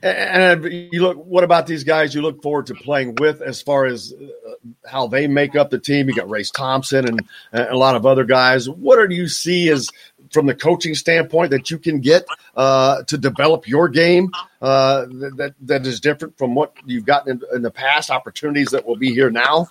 [0.05, 3.85] And you look, what about these guys you look forward to playing with as far
[3.85, 4.51] as uh,
[4.85, 6.07] how they make up the team?
[6.07, 8.69] You got Race Thompson and, and a lot of other guys.
[8.69, 9.89] What do you see as
[10.31, 14.29] from the coaching standpoint that you can get uh, to develop your game
[14.61, 18.11] uh, that that is different from what you've gotten in, in, the past?
[18.11, 19.69] Opportunities that will be here now.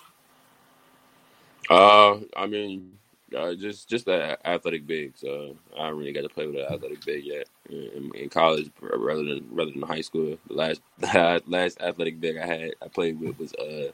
[1.71, 2.94] Uh, I mean,
[3.35, 5.13] uh, just just the athletic big.
[5.17, 8.71] So I haven't really got to play with an athletic big yet in, in, college,
[8.81, 10.39] rather than rather than high school.
[10.49, 10.81] The last
[11.47, 13.93] last athletic big I had I played with was uh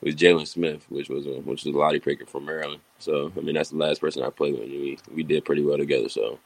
[0.00, 2.80] was Jalen Smith, which was a, which was a lottie picker from Maryland.
[2.98, 5.62] So I mean, that's the last person I played with, and we we did pretty
[5.62, 6.08] well together.
[6.08, 6.38] So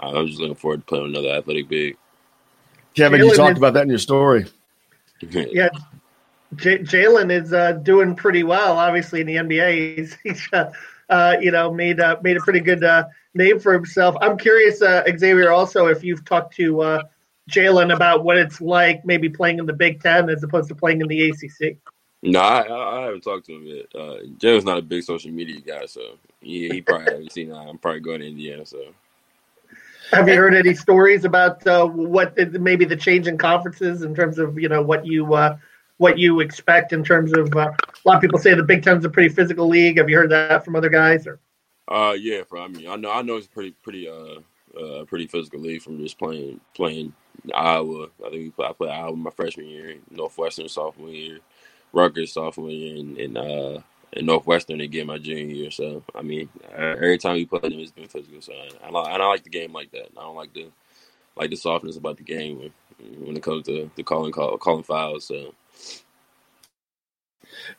[0.00, 1.96] I'm just looking forward to playing with another athletic big.
[2.94, 4.46] Kevin, you talked about that in your story.
[5.30, 5.70] Yeah,
[6.56, 8.76] J- Jalen is uh, doing pretty well.
[8.76, 10.70] Obviously, in the NBA, he's, he's uh,
[11.14, 13.04] uh, you know made uh, made a pretty good uh,
[13.34, 14.16] name for himself.
[14.20, 17.02] I'm curious, uh, Xavier, also if you've talked to uh,
[17.48, 21.00] Jalen about what it's like, maybe playing in the Big Ten as opposed to playing
[21.00, 21.76] in the ACC.
[22.22, 23.86] No, I, I, haven't talked to him yet.
[23.94, 26.00] Uh, Jalen's not a big social media guy, so
[26.40, 27.50] he, he probably hasn't seen.
[27.50, 27.56] that.
[27.56, 28.82] I'm probably going to Indiana, so
[30.10, 34.38] Have you heard any stories about uh, what maybe the change in conferences in terms
[34.38, 35.58] of you know what you uh,
[35.98, 39.04] what you expect in terms of uh, a lot of people say the Big Ten's
[39.04, 39.98] a pretty physical league.
[39.98, 41.26] Have you heard that from other guys?
[41.26, 41.38] Or
[41.88, 44.40] Uh, yeah, for I mean, I know, I know it's pretty, pretty, uh,
[44.78, 47.12] uh, pretty physical league from just playing, playing
[47.54, 48.08] Iowa.
[48.24, 51.38] I think we play, I played Iowa my freshman year, Northwestern sophomore year,
[51.92, 53.80] Rutgers sophomore year, and, and uh,
[54.16, 55.70] and Northwestern again my junior year.
[55.70, 58.40] So I mean, every time we play them, it's been physical.
[58.40, 60.08] So I, I, I like the game like that.
[60.16, 60.68] I don't like the
[61.36, 62.72] like the softness about the game when,
[63.26, 65.26] when it comes to the calling call, calling fouls.
[65.26, 65.52] So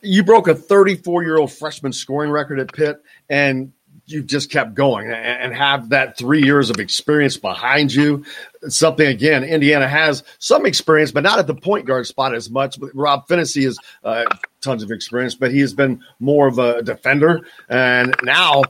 [0.02, 3.72] You broke a 34 year old freshman scoring record at Pitt, and
[4.06, 8.24] you just kept going and have that three years of experience behind you.
[8.68, 12.78] Something again, Indiana has some experience, but not at the point guard spot as much.
[12.94, 14.24] Rob Phinisee has uh,
[14.60, 18.62] tons of experience, but he has been more of a defender, and now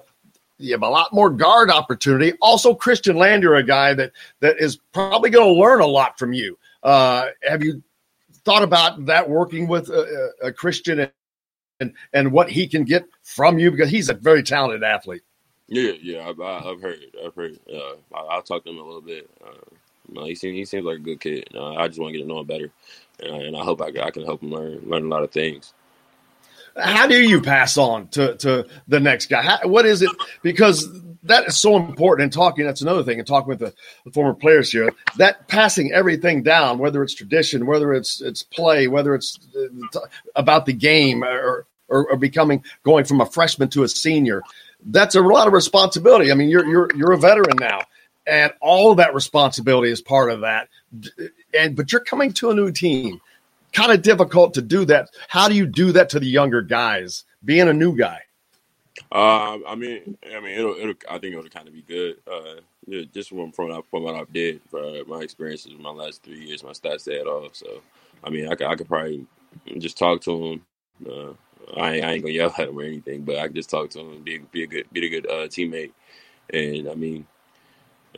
[0.59, 2.33] you have a lot more guard opportunity.
[2.41, 6.33] Also, Khristian Lander, a guy that that is probably going to learn a lot from
[6.33, 6.59] you.
[6.83, 7.83] Uh, have you
[8.47, 11.13] thought about that working with a, a Khristian
[11.81, 15.23] and, and what he can get from you because he's a very talented athlete.
[15.69, 17.59] yeah, yeah, I've, I- I've heard, I've heard.
[17.73, 19.31] Uh, I, I'll talk to him a little bit.
[19.45, 21.49] Uh, he seems he seems like a good kid.
[21.55, 22.71] Uh, I just want to get to know him better,
[23.25, 25.75] uh, and I hope I, I can help him learn learn a lot of things.
[26.79, 29.43] How do you pass on to to the next guy?
[29.43, 30.11] How, what is it?
[30.43, 30.89] Because
[31.27, 32.65] that is so important in talking.
[32.65, 33.75] That's another thing in talking with the,
[34.05, 34.93] the former players here.
[35.17, 40.01] That passing everything down, whether it's tradition, whether it's it's play, whether it's uh,
[40.35, 44.43] about the game, or, or or becoming going from a freshman to a senior.
[44.85, 46.31] That's a lot of responsibility.
[46.31, 47.81] I mean, you're you're you're a veteran now,
[48.27, 50.69] and all that responsibility is part of that.
[51.55, 53.21] And but you're coming to a new team
[53.77, 55.11] kind of difficult to do that.
[55.29, 58.23] How do you do that to the younger guys, being a new guy?
[59.11, 62.17] Uh, I mean, I mean, it'll, it'll I think it'll kind of be good.
[62.31, 66.23] Uh, yeah, just from from from what I've did, uh, my experiences in my last
[66.23, 67.49] three years, my stats say it all.
[67.53, 67.83] So,
[68.23, 69.27] I mean, I could, I could probably
[69.79, 70.67] just talk to him.
[71.09, 71.33] Uh,
[71.81, 73.91] I, ain't- I ain't gonna yell at him or anything, but I could just talk
[73.91, 75.93] to him be be a good be a good uh, teammate.
[76.53, 77.27] And I mean,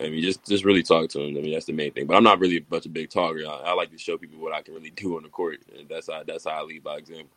[0.01, 1.37] I mean, just just really talk to him.
[1.37, 2.07] I mean, that's the main thing.
[2.07, 3.41] But I'm not really much a big talker.
[3.47, 5.89] I, I like to show people what I can really do on the court, and
[5.89, 7.31] that's how that's how I lead by example.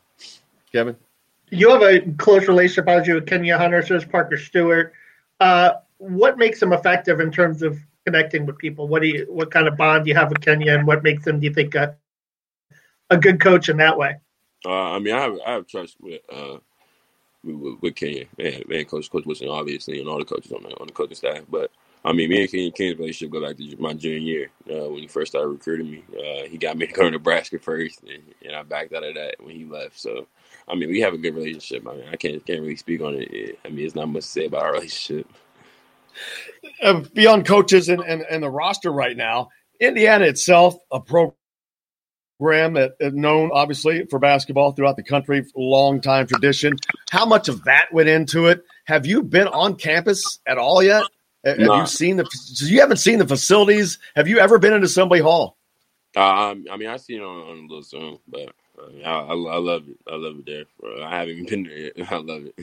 [0.72, 0.96] Kevin,
[1.50, 4.94] you have a close relationship, as you with Kenya Hunter, so does Parker Stewart.
[5.40, 8.88] Uh, what makes him effective in terms of connecting with people?
[8.88, 11.26] What do you, what kind of bond do you have with Kenya, and what makes
[11.26, 11.96] him, do you think, a,
[13.10, 14.18] a good coach in that way?
[14.64, 16.58] Uh, I mean, I have I have trust with uh
[17.44, 20.64] with, with, with Kenya and, and Coach Coach Wilson, obviously, and all the coaches on
[20.64, 21.44] the on the coaching staff.
[21.50, 21.72] But
[22.04, 25.00] I mean, me and Kenya Kenya's relationship go back to my junior year uh, when
[25.02, 26.04] he first started recruiting me.
[26.18, 29.16] Uh, he got me to go to Nebraska first, and, and I backed out of
[29.16, 30.00] that when he left.
[30.00, 30.28] So,
[30.68, 31.88] I mean, we have a good relationship.
[31.88, 33.60] I mean, I can't can't really speak on it.
[33.66, 35.28] I mean, it's not much to say about our relationship.
[36.82, 39.50] uh, beyond coaches and, and, and the roster right now,
[39.80, 41.34] Indiana itself, a program
[42.40, 46.76] that known obviously for basketball throughout the country, long time tradition.
[47.12, 48.64] How much of that went into it?
[48.86, 51.04] Have you been on campus at all yet?
[51.44, 51.82] Have Nah.
[51.82, 52.26] you seen the?
[52.32, 53.98] So you haven't seen the facilities.
[54.16, 55.58] Have you ever been in Assembly Hall?
[56.16, 59.34] Uh, I mean, I see it on, on a little Zoom, but uh, I, I,
[59.34, 59.98] I love it.
[60.12, 61.04] I love it there.
[61.04, 61.94] I haven't been there yet.
[62.12, 62.56] I love it.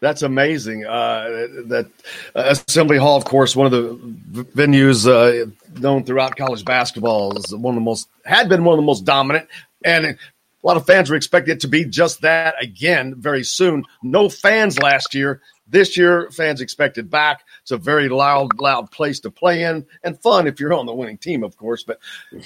[0.00, 0.86] That's amazing.
[0.86, 1.90] Uh, that
[2.34, 7.54] uh, Assembly Hall, of course, one of the venues uh, known throughout college basketball, is
[7.54, 9.46] one of the most had been one of the most dominant,
[9.84, 10.16] and a
[10.62, 13.84] lot of fans were expecting it to be just that again very soon.
[14.02, 15.42] No fans last year.
[15.70, 17.44] This year, fans expected back.
[17.62, 20.94] It's a very loud, loud place to play in and fun if you're on the
[20.94, 21.84] winning team, of course.
[21.84, 22.00] But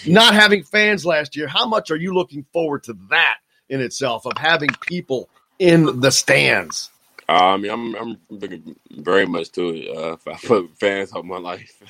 [0.06, 3.38] not having fans last year, how much are you looking forward to that
[3.68, 5.28] in itself of having people
[5.59, 6.90] in the stands?
[7.26, 9.96] Uh, I mean, I'm I'm looking very much to it.
[9.96, 11.82] Uh, if I put fans all my life,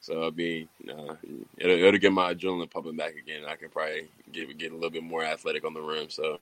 [0.00, 1.14] so I mean, uh,
[1.56, 3.42] it'll, it'll get my adrenaline pumping back again.
[3.44, 6.38] I can probably get get a little bit more athletic on the rim, so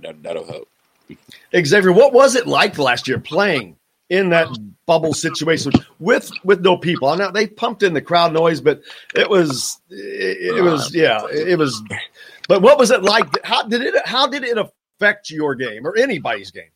[0.00, 0.68] that that'll help.
[1.54, 3.76] Xavier, what was it like last year playing
[4.08, 4.48] in that
[4.86, 7.14] bubble situation with with no people?
[7.16, 8.82] Now they pumped in the crowd noise, but
[9.14, 11.82] it was it, it was yeah, it was.
[12.48, 13.26] But what was it like?
[13.44, 16.70] How did it how did it affect your game or anybody's game?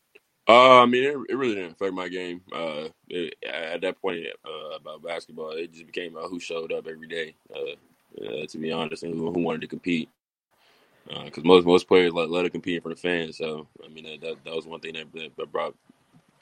[0.47, 2.41] Uh, I mean, it, it really didn't affect my game.
[2.51, 6.87] Uh, it, at that point uh, about basketball, it just became uh, who showed up
[6.87, 7.35] every day.
[7.55, 7.75] Uh,
[8.25, 10.09] uh, to be honest, and who, who wanted to compete.
[11.07, 13.37] Because most most players let let it compete for the fans.
[13.37, 15.75] So I mean, that that, that was one thing that, that brought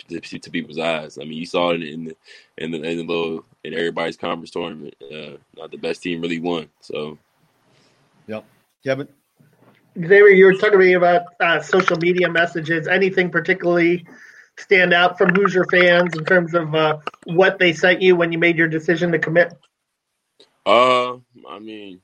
[0.07, 1.17] to, to people's eyes.
[1.17, 2.15] I mean, you saw it in the
[2.57, 4.95] in the, in the little in everybody's conference tournament.
[5.01, 6.69] Uh, not the best team really won.
[6.81, 7.17] So,
[8.27, 8.45] yep,
[8.83, 9.07] Kevin.
[9.99, 12.87] Xavier, you were talking to me about uh, social media messages.
[12.87, 14.05] Anything particularly
[14.57, 18.37] stand out from Hoosier fans in terms of uh, what they sent you when you
[18.37, 19.53] made your decision to commit?
[20.65, 21.15] Uh,
[21.49, 22.01] I mean,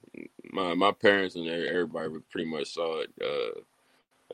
[0.52, 3.12] my my parents and everybody pretty much saw it.
[3.22, 3.60] Uh,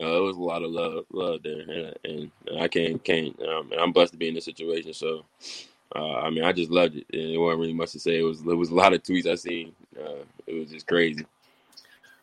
[0.00, 3.38] uh, it was a lot of love, love there, and, and I can't, can't.
[3.42, 4.94] Um, and I'm blessed to be in this situation.
[4.94, 5.24] So,
[5.94, 7.06] uh, I mean, I just loved it.
[7.12, 8.18] And it wasn't really much to say.
[8.18, 9.72] It was, it was a lot of tweets I seen.
[9.98, 11.26] Uh, it was just crazy.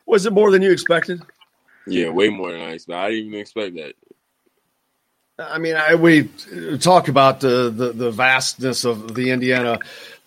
[0.08, 1.22] Was it more than you expected?
[1.86, 3.00] Yeah, way more than I expected.
[3.00, 3.94] I didn't even expect that.
[5.38, 6.24] I mean, I, we
[6.80, 9.80] talk about the, the, the vastness of the Indiana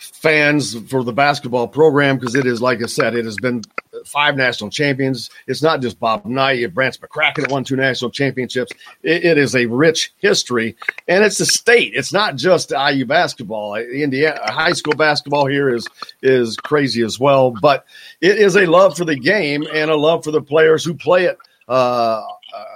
[0.02, 3.62] fans for the basketball program because it is, like I said, it has been
[4.04, 5.30] five national champions.
[5.46, 8.72] It's not just Bob Knight, you have Branch McCracken won two national championships.
[9.02, 10.76] It, it is a rich history,
[11.06, 11.92] and it's a state.
[11.94, 13.76] It's not just IU basketball.
[13.76, 15.86] Indiana high school basketball here is
[16.22, 17.86] is crazy as well, but
[18.20, 21.24] it is a love for the game and a love for the players who play
[21.24, 21.38] it
[21.68, 22.22] uh,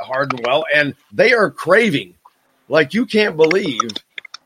[0.02, 2.14] hard and well, and they are craving
[2.68, 3.80] like you can't believe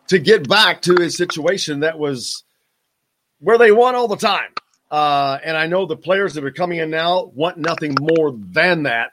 [0.08, 2.44] to get back to a situation that was
[3.40, 4.50] where they won all the time.
[4.90, 8.84] Uh, and I know the players that are coming in now want nothing more than
[8.84, 9.12] that.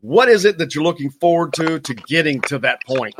[0.00, 3.14] What is it that you're looking forward to to getting to that point?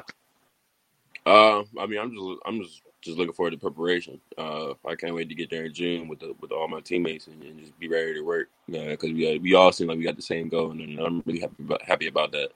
[1.25, 4.21] Uh, I mean, I'm just I'm just just looking forward to preparation.
[4.37, 7.27] Uh, I can't wait to get there in June with the, with all my teammates
[7.27, 8.49] and, and just be ready to work.
[8.67, 11.55] Because we we all seem like we got the same goal, and I'm really happy
[11.61, 12.51] about, happy about that.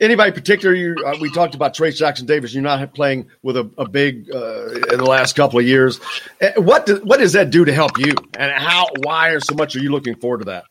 [0.00, 0.74] Anybody particular?
[0.74, 2.52] You, uh, we talked about Trayce Jackson Davis.
[2.52, 6.00] You're not playing with a, a big uh, in the last couple of years.
[6.40, 8.12] Uh, what do, what does that do to help you?
[8.38, 8.88] And how?
[9.02, 10.64] Why or so much are you looking forward to that?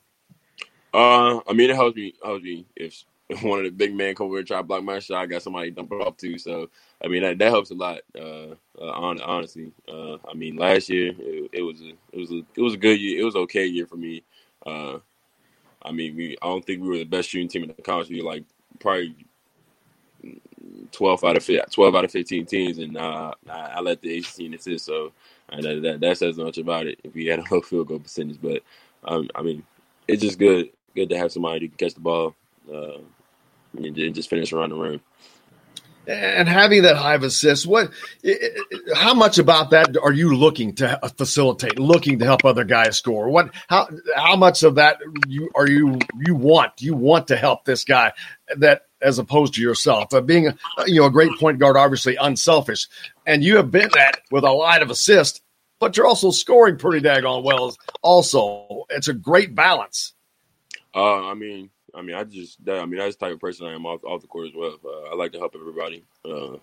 [0.93, 2.13] Uh, I mean, it helps me.
[2.23, 3.03] Helps me if,
[3.41, 5.21] one of the big men come over and try to block my shot.
[5.21, 6.37] I got somebody to dump it off to.
[6.37, 6.69] So
[7.03, 7.99] I mean, that, that helps a lot.
[8.15, 12.41] Uh, uh honestly, uh, I mean, last year it, it, was a it was a
[12.55, 13.19] it was a good year.
[13.19, 14.23] It was okay year for me.
[14.65, 14.99] Uh,
[15.81, 18.09] I mean, we I don't think we were the best shooting team in the college.
[18.09, 18.43] We like
[18.79, 19.15] probably
[20.91, 24.85] 12 out of 12 out of 15 teams, and uh, I, let the 18 assist.
[24.85, 25.11] So
[25.51, 26.99] uh, that, that, that says much about it.
[27.03, 28.63] If we had a low field goal percentage, but
[29.03, 29.63] um, I mean,
[30.07, 32.35] it's just good good to have somebody who can catch the ball
[32.73, 32.97] uh,
[33.77, 35.01] and, and just finish around the rim
[36.07, 37.91] and having that high assist what
[38.95, 43.29] how much about that are you looking to facilitate looking to help other guys score?
[43.29, 47.65] What how how much of that you are you you want you want to help
[47.65, 48.13] this guy
[48.57, 50.13] that as opposed to yourself?
[50.13, 50.55] Uh, being a,
[50.85, 52.87] you know a great point guard obviously unselfish
[53.25, 55.41] and you have been that with a lot of assists
[55.79, 58.85] but you're also scoring pretty daggone well also.
[58.89, 60.13] It's a great balance.
[60.93, 63.67] Uh, i mean I mean, I just that, I mean that's the type of person
[63.67, 64.77] I am off, off the court as well.
[64.83, 66.57] Uh, I like to help everybody, uh,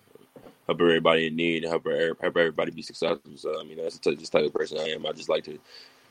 [0.66, 3.32] help everybody in need, help help everybody be successful.
[3.36, 5.06] So I mean, that's the just type of person I am.
[5.06, 5.59] I just like to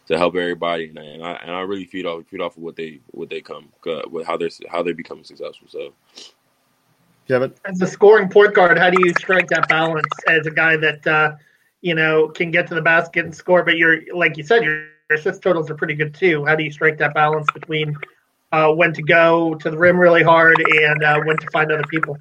[0.08, 2.64] to help everybody, and I and I, and I really feed off feed off of
[2.64, 5.68] what they what they come uh, with how they're how they're becoming successful.
[5.68, 5.94] So.
[7.28, 10.76] Kevin, as a scoring point guard, how do you strike that balance as a guy
[10.76, 11.36] that uh,
[11.82, 14.88] you know can get to the basket and score, but you're like you said, your
[15.12, 16.44] assist totals are pretty good too.
[16.46, 17.96] How do you strike that balance between
[18.52, 21.84] uh, when to go to the rim really hard and uh, when to find other
[21.90, 22.18] people?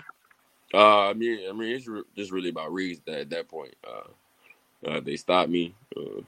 [0.73, 3.75] Uh, I mean, I mean, it's re- just really about reads at that point.
[3.87, 5.75] Uh, uh, they stop me.
[5.97, 6.23] Uh,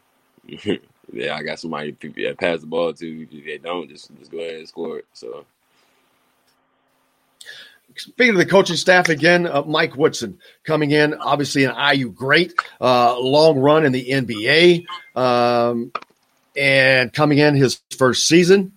[1.12, 3.22] yeah, I got somebody to pass the ball to.
[3.30, 5.06] If they don't, just just go ahead and score it.
[5.12, 5.44] So.
[7.94, 12.54] Speaking of the coaching staff again, uh, Mike Woodson coming in, obviously an IU great,
[12.80, 15.92] uh, long run in the NBA, um,
[16.56, 18.72] and coming in his first season.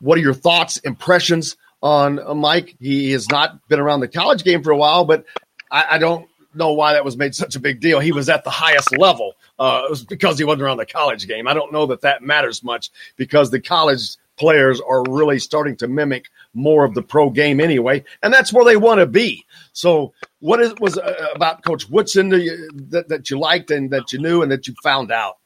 [0.00, 2.76] What are your thoughts, impressions on uh, Mike?
[2.80, 5.24] He has not been around the college game for a while, but
[5.70, 8.00] I, I don't know why that was made such a big deal.
[8.00, 9.34] He was at the highest level.
[9.58, 11.48] Uh, it was because he wasn't around the college game.
[11.48, 15.88] I don't know that that matters much because the college players are really starting to
[15.88, 19.44] mimic more of the pro game anyway, and that's where they want to be.
[19.72, 24.18] So, what is, was uh, about Coach Woodson that, that you liked and that you
[24.20, 25.37] knew and that you found out?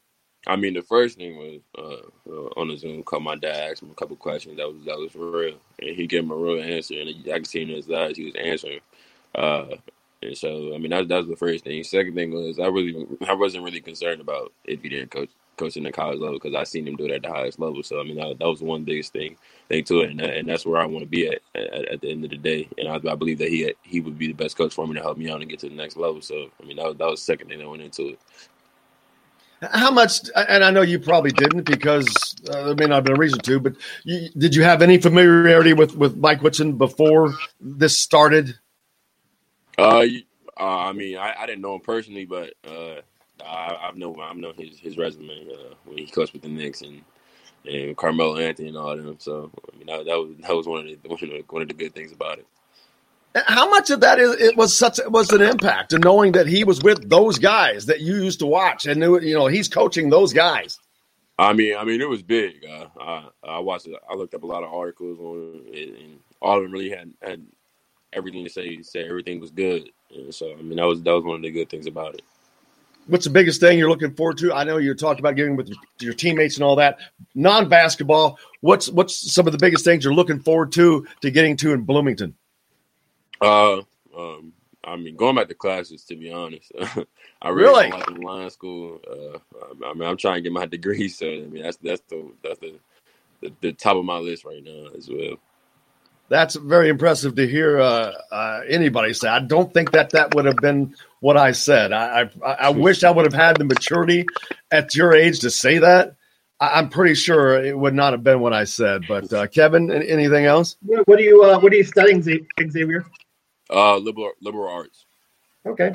[0.47, 3.21] I mean, the first thing was uh, uh, on the Zoom call.
[3.21, 4.57] My dad asked him a couple questions.
[4.57, 6.95] That was that was real, and he gave him a real answer.
[6.99, 8.81] And I could see in his eyes he was answering.
[9.35, 9.77] Uh,
[10.23, 11.83] and so, I mean, that, that was the first thing.
[11.85, 15.87] Second thing was I really I wasn't really concerned about if he didn't coach coaching
[15.87, 17.83] at college level because I seen him do it at the highest level.
[17.83, 19.37] So I mean, that, that was one biggest thing
[19.69, 22.11] thing to it, and, and that's where I want to be at, at, at the
[22.11, 22.69] end of the day.
[22.79, 24.95] And I, I believe that he had, he would be the best coach for me
[24.95, 26.21] to help me out and get to the next level.
[26.21, 28.19] So I mean, that was, that was the second thing that went into it.
[29.71, 30.21] How much?
[30.35, 33.39] And I know you probably didn't because uh, there may not have been a reason
[33.41, 33.61] to.
[33.61, 38.59] But you, did you have any familiarity with with Mike Woodson before this started?
[39.79, 40.05] Uh,
[40.59, 42.97] uh I mean, I, I, didn't know him personally, but uh,
[43.45, 46.83] I, have known I've known his his resume uh, when he coached with the Knicks
[46.83, 47.03] and
[47.65, 49.17] and Carmelo Anthony and all of them.
[49.19, 51.63] So I mean, that, that was that was one of the one of the, one
[51.63, 52.47] of the good things about it.
[53.35, 56.47] How much of that is it was such it was an impact, and knowing that
[56.47, 59.69] he was with those guys that you used to watch, and knew you know he's
[59.69, 60.79] coaching those guys.
[61.39, 62.65] I mean, I mean, it was big.
[62.65, 63.95] Uh, I I watched it.
[64.09, 67.13] I looked up a lot of articles on it, and all of them really had
[67.23, 67.47] had
[68.13, 68.83] everything to say.
[68.83, 69.89] Say everything was good.
[70.15, 72.23] And so I mean, that was that was one of the good things about it.
[73.07, 74.53] What's the biggest thing you're looking forward to?
[74.53, 76.99] I know you talked about getting with your, your teammates and all that.
[77.35, 81.57] Non basketball, what's what's some of the biggest things you're looking forward to to getting
[81.59, 82.37] to in Bloomington?
[83.43, 83.83] Uh,
[84.17, 84.53] um,
[84.85, 86.05] I mean, going back to classes.
[86.05, 86.73] To be honest,
[87.43, 87.91] I really, really?
[87.91, 89.01] like line school.
[89.09, 89.39] Uh,
[89.85, 92.59] I mean, I'm trying to get my degree, so I mean, that's that's the that's
[92.61, 92.75] the,
[93.41, 95.37] the, the top of my list right now as well.
[96.29, 99.29] That's very impressive to hear uh, uh, anybody say.
[99.29, 101.93] I don't think that that would have been what I said.
[101.93, 104.25] I, I, I wish I would have had the maturity
[104.71, 106.17] at your age to say that.
[106.59, 109.03] I, am pretty sure it would not have been what I said.
[109.07, 110.77] But uh, Kevin, anything else?
[110.83, 113.05] What are you uh, What are you studying, Xavier?
[113.73, 115.07] Uh, liberal liberal arts.
[115.65, 115.95] Okay.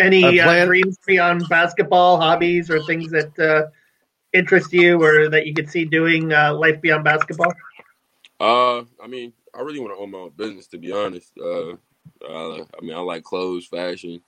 [0.00, 3.68] Any uh, dreams beyond basketball, hobbies, or things that uh,
[4.32, 7.52] interest you, or that you could see doing uh, life beyond basketball?
[8.40, 10.66] Uh, I mean, I really want to own my own business.
[10.68, 11.72] To be honest, uh,
[12.26, 14.22] uh, I mean, I like clothes, fashion,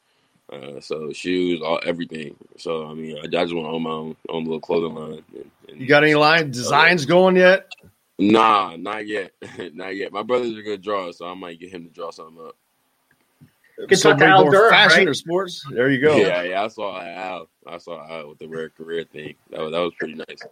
[0.52, 2.36] uh, so shoes, all everything.
[2.58, 5.24] So I mean, I, I just want to own my own, own little clothing line.
[5.34, 7.72] And, and you got any line designs going yet?
[8.18, 9.32] Nah, not yet,
[9.74, 10.12] not yet.
[10.12, 12.56] My brother's a good drawer, so I might get him to draw something up.
[13.88, 15.08] Get so Al Durham, fashion right?
[15.08, 15.64] or sports.
[15.70, 16.14] There you go.
[16.16, 16.62] Yeah, yeah.
[16.62, 17.48] I saw Al.
[17.66, 19.34] I saw Al with the rare career thing.
[19.50, 20.42] That was that was pretty nice.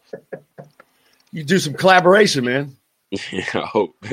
[1.30, 2.76] You do some collaboration, man.
[3.10, 3.94] yeah, I hope.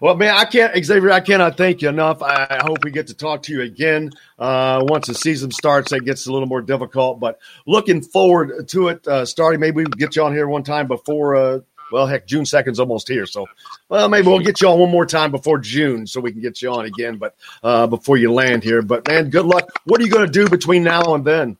[0.00, 1.10] well, man, I can't, Xavier.
[1.10, 2.22] I cannot thank you enough.
[2.22, 5.90] I hope we get to talk to you again uh, once the season starts.
[5.90, 9.60] That gets a little more difficult, but looking forward to it uh, starting.
[9.60, 11.36] Maybe we get you on here one time before.
[11.36, 11.60] Uh,
[11.92, 13.46] well, heck, June second's almost here, so
[13.88, 16.60] well, maybe we'll get you on one more time before June, so we can get
[16.60, 17.16] you on again.
[17.16, 19.68] But uh, before you land here, but man, good luck.
[19.84, 21.56] What are you going to do between now and then?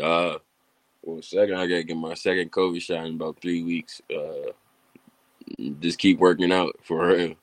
[0.00, 0.38] Uh,
[1.02, 4.00] well, second, I got to get my second COVID shot in about three weeks.
[4.14, 4.52] Uh,
[5.80, 7.34] just keep working out for real.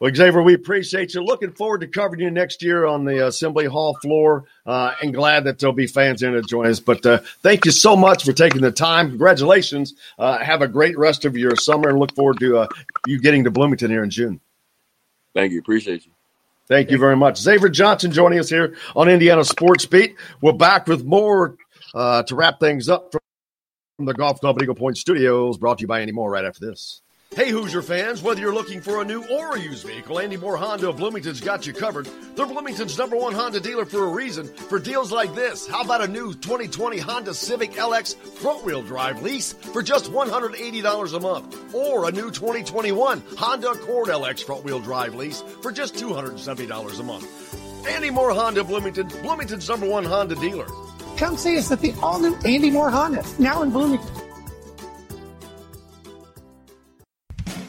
[0.00, 1.24] Well, Xavier, we appreciate you.
[1.24, 5.44] Looking forward to covering you next year on the Assembly Hall floor, uh, and glad
[5.44, 6.78] that there'll be fans in to join us.
[6.78, 9.08] But uh, thank you so much for taking the time.
[9.08, 9.94] Congratulations.
[10.16, 12.68] Uh, have a great rest of your summer, and look forward to uh,
[13.08, 14.40] you getting to Bloomington here in June.
[15.34, 15.58] Thank you.
[15.58, 16.12] Appreciate you.
[16.68, 17.38] Thank you very much.
[17.38, 20.14] Xavier Johnson joining us here on Indiana Sports Beat.
[20.40, 21.56] We're back with more
[21.92, 23.20] uh, to wrap things up from
[24.06, 27.02] the Golf Club Eagle Point Studios, brought to you by Andy Mohr right after this.
[27.34, 30.56] Hey, Hoosier fans, whether you're looking for a new or a used vehicle, Andy Mohr
[30.56, 32.08] Honda of Bloomington's got you covered.
[32.34, 34.46] They're Bloomington's number one Honda dealer for a reason.
[34.46, 39.20] For deals like this, how about a new 2020 Honda Civic LX front wheel drive
[39.20, 41.74] lease for just $180 a month?
[41.74, 47.02] Or a new 2021 Honda Accord LX front wheel drive lease for just $270 a
[47.02, 47.86] month?
[47.88, 50.66] Andy Mohr Honda Bloomington, Bloomington's number one Honda dealer.
[51.18, 54.08] Come see us at the all new Andy Mohr Honda, now in Bloomington.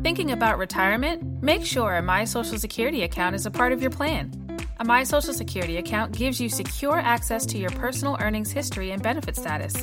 [0.00, 1.42] Thinking about retirement?
[1.42, 4.32] Make sure a My Social Security account is a part of your plan.
[4.80, 9.02] A My Social Security account gives you secure access to your personal earnings history and
[9.02, 9.76] benefit status.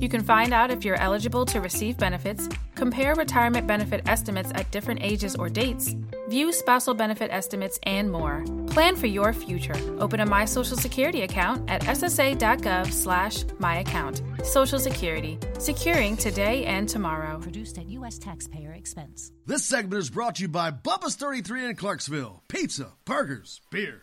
[0.00, 4.70] You can find out if you're eligible to receive benefits, compare retirement benefit estimates at
[4.70, 5.96] different ages or dates,
[6.28, 8.44] view spousal benefit estimates, and more.
[8.68, 9.74] Plan for your future.
[9.98, 14.46] Open a My Social Security account at ssa.gov/myaccount.
[14.46, 17.40] Social Security, securing today and tomorrow.
[17.40, 18.18] Produced at U.S.
[18.18, 19.32] taxpayer expense.
[19.46, 22.44] This segment is brought to you by Bubba's 33 in Clarksville.
[22.46, 24.02] Pizza, burgers, beer.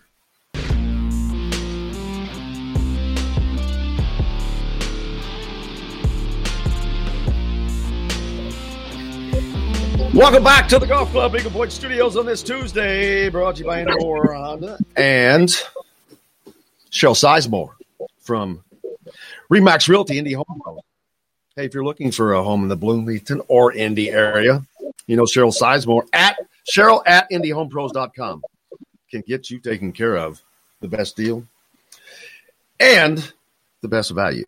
[10.16, 13.68] Welcome back to the Golf Club Eagle Point Studios on this Tuesday, brought to you
[13.68, 15.50] by Andy Mohr Honda and
[16.90, 17.74] Cheryl Sizemore
[18.20, 18.64] from
[19.52, 20.80] Remax Realty Indy Home Loan.
[21.58, 24.66] Hey, if you're looking for a home in the Bloomington or Indy area,
[25.06, 28.42] you know Cheryl Sizemore at Cheryl at IndyHomePros.com
[29.12, 30.42] can get you taken care of
[30.80, 31.46] the best deal
[32.80, 33.34] and
[33.82, 34.46] the best value.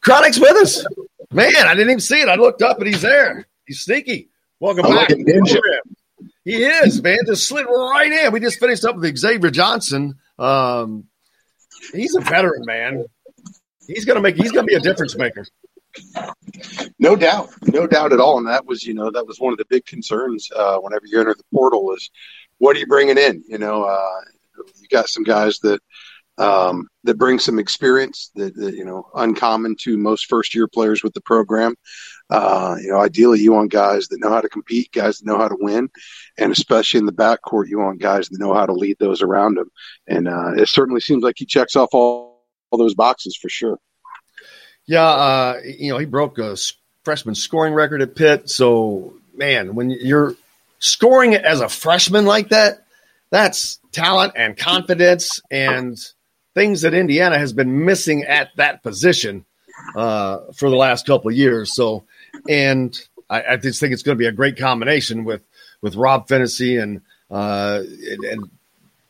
[0.00, 0.86] Chronic's with us.
[1.32, 2.28] Man, I didn't even see it.
[2.28, 3.46] I looked up and he's there.
[3.66, 4.30] He's sneaky.
[4.58, 5.10] Welcome I'm back.
[5.10, 5.60] ninja.
[6.44, 7.18] He is, man.
[7.26, 8.32] Just slid right in.
[8.32, 10.16] We just finished up with Xavier Johnson.
[10.38, 11.04] Um,
[11.92, 13.04] he's a veteran, man.
[13.86, 14.36] He's gonna make.
[14.36, 15.46] He's gonna be a difference maker.
[16.98, 18.38] No doubt, no doubt at all.
[18.38, 21.18] And that was, you know, that was one of the big concerns uh, whenever you
[21.20, 22.10] enter the portal is
[22.58, 23.42] what are you bringing in?
[23.48, 24.20] You know, uh,
[24.80, 25.80] you got some guys that
[26.40, 31.02] um, that brings some experience that, that you know uncommon to most first year players
[31.02, 31.74] with the program.
[32.30, 35.36] Uh, you know, ideally you want guys that know how to compete, guys that know
[35.36, 35.90] how to win,
[36.38, 39.56] and especially in the backcourt, you want guys that know how to lead those around
[39.56, 39.70] them.
[40.06, 43.78] And uh, it certainly seems like he checks off all, all those boxes for sure.
[44.86, 46.56] Yeah, uh, you know, he broke a
[47.04, 48.48] freshman scoring record at Pitt.
[48.48, 50.36] So, man, when you're
[50.78, 52.84] scoring it as a freshman like that,
[53.30, 55.98] that's talent and confidence and
[56.60, 59.46] things that Indiana has been missing at that position
[59.96, 61.74] uh, for the last couple years.
[61.74, 62.04] So,
[62.50, 62.94] and
[63.30, 65.40] I, I just think it's going to be a great combination with
[65.80, 67.00] with Rob Phinisee and
[67.30, 68.50] uh, and,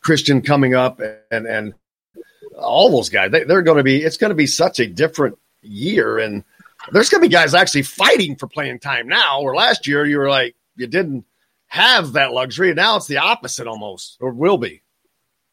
[0.00, 1.00] Khristian coming up
[1.32, 1.74] and and
[2.56, 3.32] all those guys.
[3.32, 4.00] They, they're going to be.
[4.00, 6.44] It's going to be such a different year, and
[6.92, 9.42] there's going to be guys actually fighting for playing time now.
[9.42, 11.24] Where last year you were like you didn't
[11.66, 14.82] have that luxury, and now it's the opposite almost, or will be.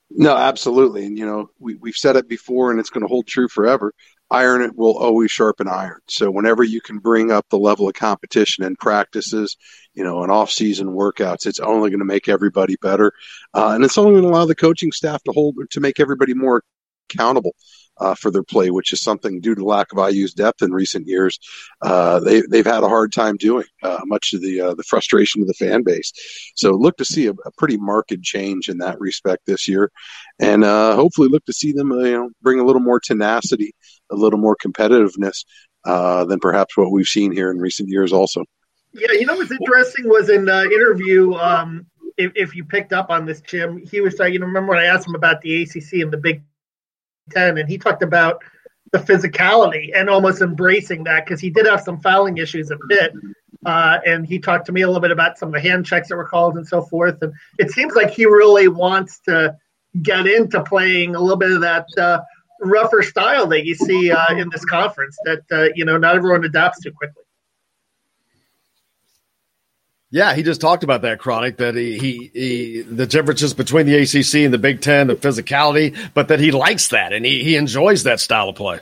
[0.09, 1.05] No, absolutely.
[1.05, 3.93] And, you know, we, we've said it before and it's going to hold true forever.
[4.29, 5.99] Iron it will always sharpen iron.
[6.07, 9.55] So whenever you can bring up the level of competition and practices,
[9.93, 13.13] you know, and off season workouts, it's only going to make everybody better.
[13.53, 16.33] Uh, and it's only going to allow the coaching staff to hold, to make everybody
[16.33, 16.63] more
[17.09, 17.51] accountable.
[17.99, 21.07] Uh, for their play, which is something due to lack of IU's depth in recent
[21.07, 21.39] years,
[21.81, 25.41] uh, they they've had a hard time doing, uh, much to the uh, the frustration
[25.41, 26.11] of the fan base.
[26.55, 29.91] So look to see a, a pretty marked change in that respect this year,
[30.39, 33.73] and uh, hopefully look to see them uh, you know bring a little more tenacity,
[34.11, 35.45] a little more competitiveness
[35.83, 38.13] than perhaps what we've seen here in recent years.
[38.13, 38.43] Also,
[38.93, 41.33] Yeah, you know what's interesting was in the interview.
[41.33, 41.87] Um,
[42.17, 44.79] if, if you picked up on this, Jim, he was saying, you know, remember when
[44.79, 46.43] I asked him about the ACC and the Big
[47.31, 48.43] Ten, and he talked about
[48.91, 53.11] the physicality and almost embracing that because he did have some fouling issues a bit.
[53.65, 56.07] Uh, and he talked to me a little bit about some of the hand checks
[56.07, 57.21] that were called and so forth.
[57.21, 59.57] And it seems like he really wants to
[60.01, 62.19] get into playing a little bit of that uh,
[62.61, 66.45] rougher style that you see uh, in this conference that, uh, you know, not everyone
[66.45, 67.23] adapts to quickly.
[70.09, 73.95] Yeah, he just talked about that chronic that he, he, he the differences between the
[73.95, 77.57] ACC and the Big Ten, the physicality, but that he likes that and he, he
[77.57, 78.79] enjoys that style of play.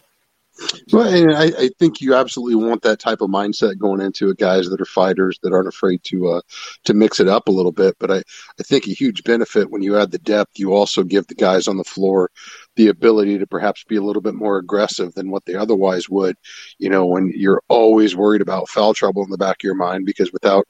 [0.94, 4.38] Well, and I, I think you absolutely want that type of mindset going into it,
[4.38, 6.42] guys that are fighters that aren't afraid to uh,
[6.86, 7.96] to mix it up a little bit.
[8.00, 11.28] But I, I think a huge benefit when you add the depth, you also give
[11.28, 12.32] the guys on the floor
[12.78, 16.38] the ability to perhaps be a little bit more aggressive than what they otherwise would.
[16.78, 20.06] You know, when you're always worried about foul trouble in the back of your mind,
[20.06, 20.66] because without,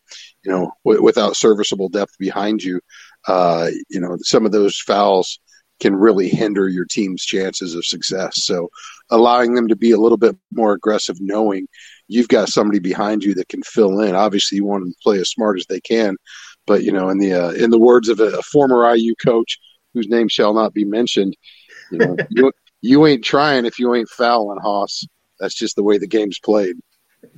[0.45, 2.79] you know, w- without serviceable depth behind you,
[3.27, 5.39] uh, you know, some of those fouls
[5.79, 8.43] can really hinder your team's chances of success.
[8.45, 8.69] So
[9.09, 11.67] allowing them to be a little bit more aggressive, knowing
[12.07, 14.15] you've got somebody behind you that can fill in.
[14.15, 16.15] Obviously, you want them to play as smart as they can,
[16.65, 19.59] but you know, in the uh, in the words of a, a, former IU coach
[19.93, 21.35] whose name shall not be mentioned,
[21.91, 22.51] you know, you,
[22.81, 25.05] you ain't trying if you ain't fouling, Hoss.
[25.39, 26.77] That's just the way the game's played.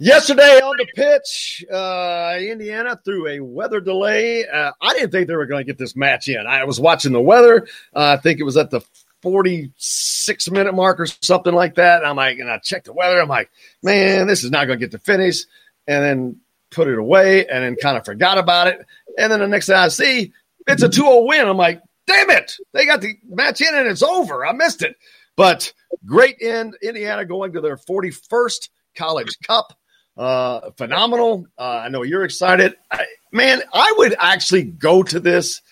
[0.00, 4.46] Yesterday on the pitch, uh, Indiana through a weather delay.
[4.46, 6.46] Uh, I didn't think they were going to get this match in.
[6.46, 7.66] I was watching the weather.
[7.94, 8.80] Uh, I think it was at the
[9.22, 12.04] 46 minute mark or something like that.
[12.04, 13.20] I'm like, and I checked the weather.
[13.20, 13.50] I'm like,
[13.82, 15.44] man, this is not going to get to finish.
[15.88, 18.86] And then put it away and then kind of forgot about it.
[19.16, 20.32] And then the next thing I see,
[20.66, 21.48] it's a 2 0 win.
[21.48, 22.56] I'm like, damn it.
[22.72, 24.46] They got the match in and it's over.
[24.46, 24.96] I missed it.
[25.34, 25.72] But
[26.04, 26.76] great end.
[26.82, 29.77] Indiana going to their 41st College Cup.
[30.18, 31.46] Uh, phenomenal.
[31.56, 32.74] Uh, I know you're excited.
[32.90, 35.62] I, man, I would actually go to this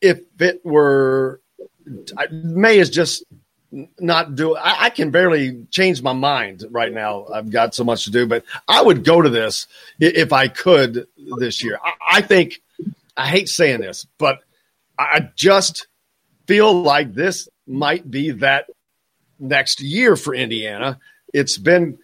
[0.00, 1.40] if it were.
[2.16, 3.22] I, May is just
[4.00, 4.56] not do.
[4.56, 7.26] I, I, can barely change my mind right now.
[7.32, 9.68] I've got so much to do, but I would go to this
[10.00, 11.06] if I could
[11.38, 11.78] this year.
[11.82, 12.60] I, I think.
[13.16, 14.38] I hate saying this, but
[14.98, 15.88] I just
[16.46, 18.66] feel like this might be that
[19.38, 20.98] next year for Indiana.
[21.34, 21.98] It's been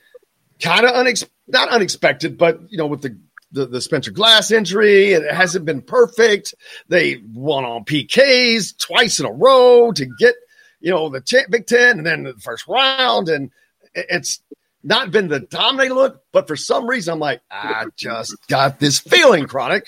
[0.61, 3.19] kind of unexpected not unexpected, but you know, with the,
[3.53, 6.55] the, the Spencer Glass injury, it hasn't been perfect.
[6.89, 10.35] They won on PKs twice in a row to get
[10.81, 13.51] you know the Big Ten, and then the first round, and
[13.95, 14.41] it's
[14.83, 16.23] not been the dominating look.
[16.33, 19.85] But for some reason, I'm like, I just got this feeling, chronic.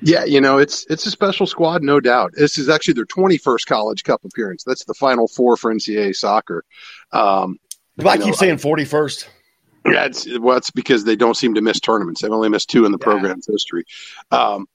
[0.00, 2.32] Yeah, you know, it's it's a special squad, no doubt.
[2.34, 4.62] This is actually their 21st College Cup appearance.
[4.64, 6.64] That's the final four for NCAA soccer.
[7.10, 7.58] Um,
[7.98, 9.28] I keep know, saying 41st.
[9.86, 12.20] Yeah, it's well, it's because they don't seem to miss tournaments.
[12.20, 13.04] They've only missed two in the yeah.
[13.04, 13.84] program's history.
[14.30, 14.66] Um,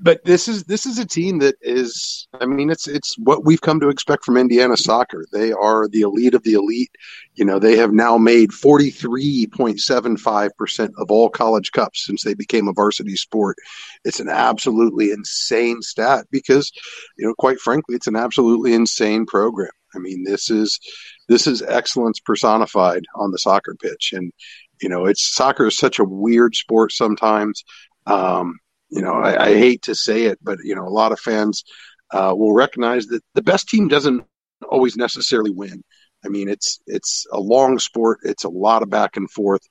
[0.00, 3.60] but this is this is a team that is I mean it's it's what we've
[3.60, 5.24] come to expect from Indiana soccer.
[5.32, 6.90] They are the elite of the elite.
[7.34, 12.72] You know, they have now made 43.75% of all college cups since they became a
[12.72, 13.56] varsity sport.
[14.04, 16.70] It's an absolutely insane stat because
[17.18, 19.72] you know, quite frankly, it's an absolutely insane program.
[19.94, 20.80] I mean, this is
[21.28, 24.32] this is excellence personified on the soccer pitch, and
[24.80, 27.64] you know, it's soccer is such a weird sport sometimes.
[28.06, 28.58] Um,
[28.90, 31.64] you know, I, I, hate to say it, but you know, a lot of fans
[32.10, 34.24] uh, will recognize that the best team doesn't
[34.68, 35.82] always necessarily win.
[36.24, 38.20] I mean, it's it's a long sport.
[38.22, 39.62] It's a lot of back and forth.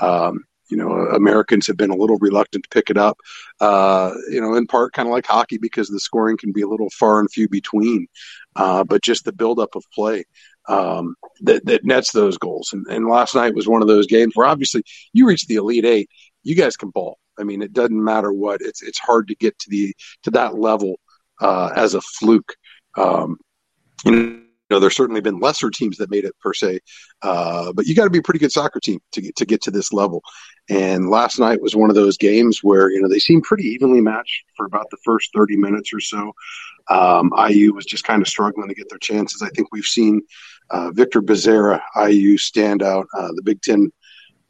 [0.00, 3.18] Um, you know, Americans have been a little reluctant to pick it up.
[3.60, 6.68] Uh, you know, in part, kind of like hockey, because the scoring can be a
[6.68, 8.06] little far and few between.
[8.54, 10.24] Uh, but just the buildup of play
[10.70, 12.70] um, that, that nets those goals.
[12.72, 15.84] And, and last night was one of those games where obviously you reach the elite
[15.84, 16.08] eight,
[16.42, 17.18] you guys can ball.
[17.38, 18.60] I mean, it doesn't matter what.
[18.60, 19.94] It's it's hard to get to the
[20.24, 21.00] to that level
[21.40, 22.54] uh, as a fluke.
[22.96, 23.38] Um,
[24.04, 26.78] you know, there's certainly been lesser teams that made it per se,
[27.22, 29.62] uh, but you got to be a pretty good soccer team to get to get
[29.62, 30.22] to this level.
[30.68, 34.00] And last night was one of those games where you know they seemed pretty evenly
[34.00, 36.32] matched for about the first 30 minutes or so.
[36.88, 39.42] Um, IU was just kind of struggling to get their chances.
[39.42, 40.22] I think we've seen
[40.70, 43.92] uh, Victor Bezerra, IU standout, uh, the Big Ten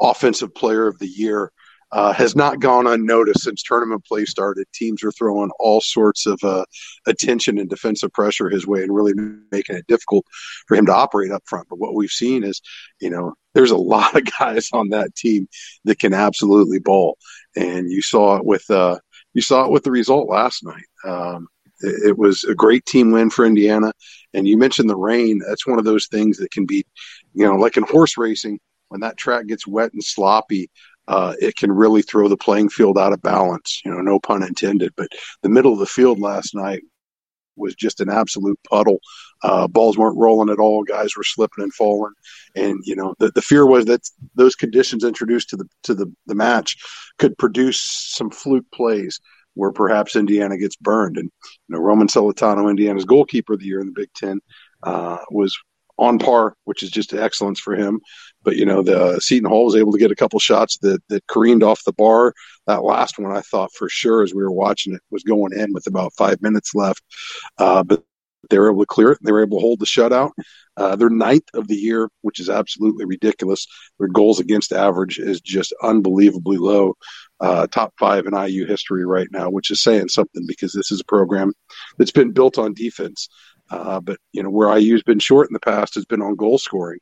[0.01, 1.53] Offensive Player of the Year.
[1.93, 4.65] Uh, has not gone unnoticed since tournament play started.
[4.73, 6.65] Teams are throwing all sorts of uh,
[7.09, 9.13] attention and defensive pressure his way and really
[9.51, 10.25] making it difficult
[10.69, 11.69] for him to operate up front.
[11.69, 12.63] But what we've seen is,
[13.01, 15.49] you know, there's a lot of guys on that team
[15.85, 17.19] that can absolutely ball,
[17.57, 19.01] and you saw it with uh,
[19.35, 20.87] you saw it with the result last night.
[21.05, 21.49] Um,
[21.81, 23.93] it was a great team win for Indiana.
[24.35, 25.41] And you mentioned the rain.
[25.47, 26.85] That's one of those things that can be,
[27.35, 30.71] you know, like in horse racing, when that track gets wet and sloppy,
[31.09, 33.81] uh, it can really throw the playing field out of balance.
[33.85, 34.93] You know, no pun intended.
[34.97, 35.09] But
[35.43, 36.83] the middle of the field last night
[37.57, 39.01] was just an absolute puddle.
[39.43, 40.83] Uh, balls weren't rolling at all.
[40.83, 42.13] Guys were slipping and falling,
[42.55, 46.13] and you know the, the fear was that those conditions introduced to the to the,
[46.27, 46.77] the match
[47.19, 49.21] could produce some fluke plays
[49.61, 51.19] where perhaps Indiana gets burned.
[51.19, 51.31] And
[51.69, 54.41] you know, Roman Celentano, Indiana's goalkeeper of the year in the Big Ten,
[54.83, 55.55] uh, was
[55.99, 58.01] on par, which is just excellence for him.
[58.43, 61.03] But you know, the uh, Seton Hall was able to get a couple shots that
[61.11, 62.33] that careened off the bar.
[62.67, 65.75] That last one, I thought for sure as we were watching it was going in
[65.75, 67.03] with about five minutes left.
[67.59, 68.03] Uh, but
[68.49, 69.19] they were able to clear it.
[69.23, 70.31] They were able to hold the shutout.
[70.79, 73.67] Uh, they're ninth of the year, which is absolutely ridiculous.
[73.99, 76.95] Their goals against average is just unbelievably low.
[77.41, 81.01] Uh, top five in IU history right now, which is saying something because this is
[81.01, 81.53] a program
[81.97, 83.29] that's been built on defense.
[83.71, 86.59] Uh, but you know where IU's been short in the past has been on goal
[86.59, 86.99] scoring,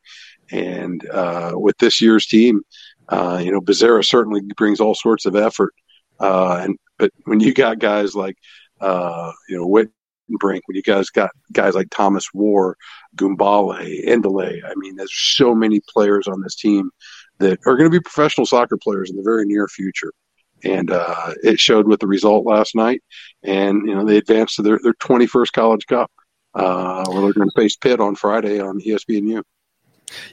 [0.50, 2.60] and uh, with this year's team,
[3.08, 5.74] uh, you know Bezerra certainly brings all sorts of effort.
[6.20, 8.36] Uh, and but when you got guys like
[8.80, 9.90] uh, you know Whit
[10.28, 12.76] Brink, when you guys got guys like Thomas Warr,
[13.16, 16.90] Gumbale, Endeley, I mean, there's so many players on this team
[17.38, 20.12] that are going to be professional soccer players in the very near future.
[20.64, 23.02] And uh, it showed with the result last night.
[23.42, 26.10] And, you know, they advanced to their, their 21st College Cup,
[26.54, 29.42] uh, where they're going to face Pitt on Friday on ESPNU.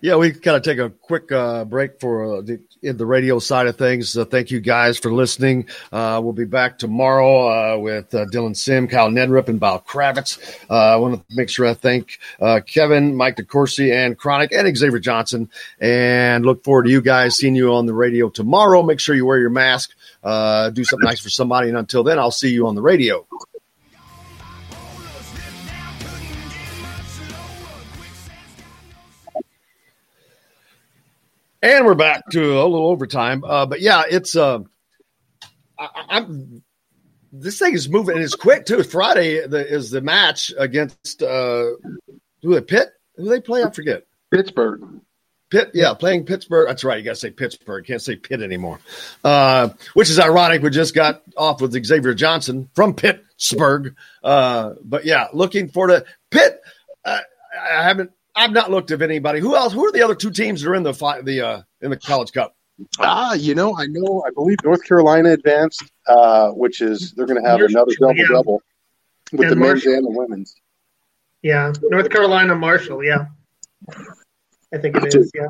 [0.01, 3.39] Yeah, we kind of take a quick uh, break for uh, the, in the radio
[3.39, 4.15] side of things.
[4.17, 5.67] Uh, thank you guys for listening.
[5.91, 10.37] Uh, we'll be back tomorrow uh, with uh, Dylan Sinn, Kyle Neddenriep, and Bob Kravitz.
[10.69, 12.19] I want to make sure I thank
[12.65, 15.49] Kevin, Mike DeCourcy, and Chronic, and Xavier Johnson.
[15.79, 18.83] And look forward to you guys seeing you on the radio tomorrow.
[18.83, 19.91] Make sure you wear your mask.
[20.23, 21.69] do something nice for somebody.
[21.69, 23.25] And until then, I'll see you on the radio.
[31.61, 33.43] And we're back to a little overtime.
[33.43, 34.59] Uh, but yeah, it's uh,
[35.77, 36.63] I, am
[37.31, 38.83] this thing is moving and it's quick too.
[38.83, 41.65] Friday the, is the match against uh,
[42.41, 42.89] who they Pitt?
[43.15, 43.63] Who they play?
[43.63, 44.05] I forget.
[44.31, 44.81] Pittsburgh.
[45.51, 46.67] Pitt, yeah, playing Pittsburgh.
[46.67, 46.97] That's right.
[46.97, 47.85] You got to say Pittsburgh.
[47.85, 48.79] Can't say Pitt anymore.
[49.23, 50.61] Uh, which is ironic.
[50.61, 53.95] We just got off with Xavier Johnson from Pittsburgh.
[54.23, 56.61] Uh, but yeah, looking for the Pitt.
[57.03, 57.19] Uh,
[57.57, 59.39] I haven't I've not looked at anybody.
[59.39, 59.73] Who else?
[59.73, 60.91] Who are the other two teams that are in the
[61.23, 62.55] the uh, in the College Cup?
[62.99, 64.23] Ah, you know, I know.
[64.27, 68.25] I believe North Carolina advanced, uh, which is they're going to have another double yeah.
[68.29, 68.61] double
[69.31, 69.91] with and the Marshall.
[69.91, 70.55] men's and the women's.
[71.41, 73.03] Yeah, North Carolina Marshall.
[73.03, 73.27] Yeah,
[74.73, 75.31] I think it is.
[75.33, 75.47] Yeah.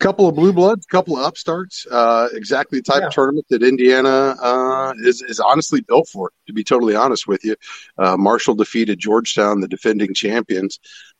[0.00, 1.86] Couple of blue bloods, couple of upstarts.
[1.90, 3.06] Uh, exactly the type yeah.
[3.06, 6.30] of tournament that Indiana uh, is is honestly built for.
[6.46, 7.56] To be totally honest with you,
[7.96, 10.78] uh, Marshall defeated Georgetown, the defending champions,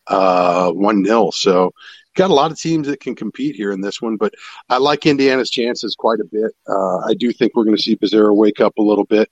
[0.09, 1.73] one 0 So
[2.15, 4.35] got a lot of teams that can compete here in this one, but
[4.69, 6.53] I like Indiana's chances quite a bit.
[6.69, 9.29] Uh, I do think we're going to see Bezerra wake up a little bit.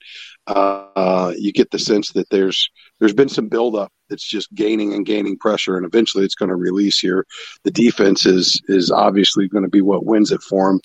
[0.46, 2.68] Uh, you get the sense that there's
[2.98, 6.56] there's been some buildup that's just gaining and gaining pressure, and eventually it's going to
[6.56, 7.24] release here.
[7.62, 10.80] The defense is is obviously going to be what wins it for them,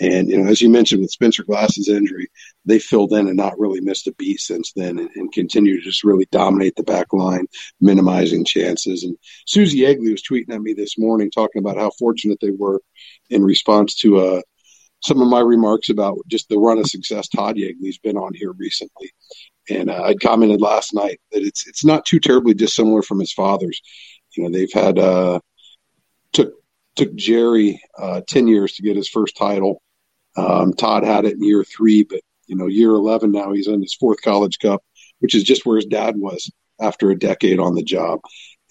[0.00, 2.28] and you know, as you mentioned with Spencer Glass's injury,
[2.64, 5.82] they filled in and not really missed a beat since then, and, and continue to
[5.82, 7.46] just really dominate the back line,
[7.80, 9.04] minimizing chances.
[9.04, 9.16] And
[9.46, 12.80] Susie Yeagley was tweeting at me this morning talking about how fortunate they were
[13.28, 14.42] in response to uh,
[15.02, 18.52] some of my remarks about just the run of success Todd Yeagley's been on here
[18.52, 19.10] recently.
[19.68, 23.32] And uh, I'd commented last night that it's it's not too terribly dissimilar from his
[23.32, 23.80] father's.
[24.36, 25.40] You know, they've had uh,
[26.32, 26.54] took
[26.96, 29.82] took Jerry uh, ten years to get his first title.
[30.36, 33.80] Um, Todd had it in year three, but you know, year 11 now, he's on
[33.80, 34.82] his fourth college cup,
[35.20, 36.50] which is just where his dad was
[36.80, 38.20] after a decade on the job.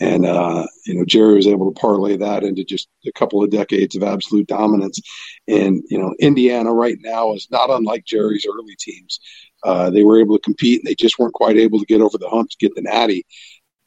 [0.02, 3.52] And, uh, you know, Jerry was able to parlay that into just a couple of
[3.52, 5.00] decades of absolute dominance.
[5.48, 9.20] And, you know, Indiana right now is not unlike Jerry's early teams.
[9.64, 12.18] Uh, they were able to compete and they just weren't quite able to get over
[12.18, 13.26] the hump to get the natty.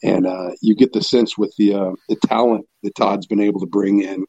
[0.03, 3.61] And uh, you get the sense with the uh, the talent that Todd's been able
[3.61, 4.27] to bring in,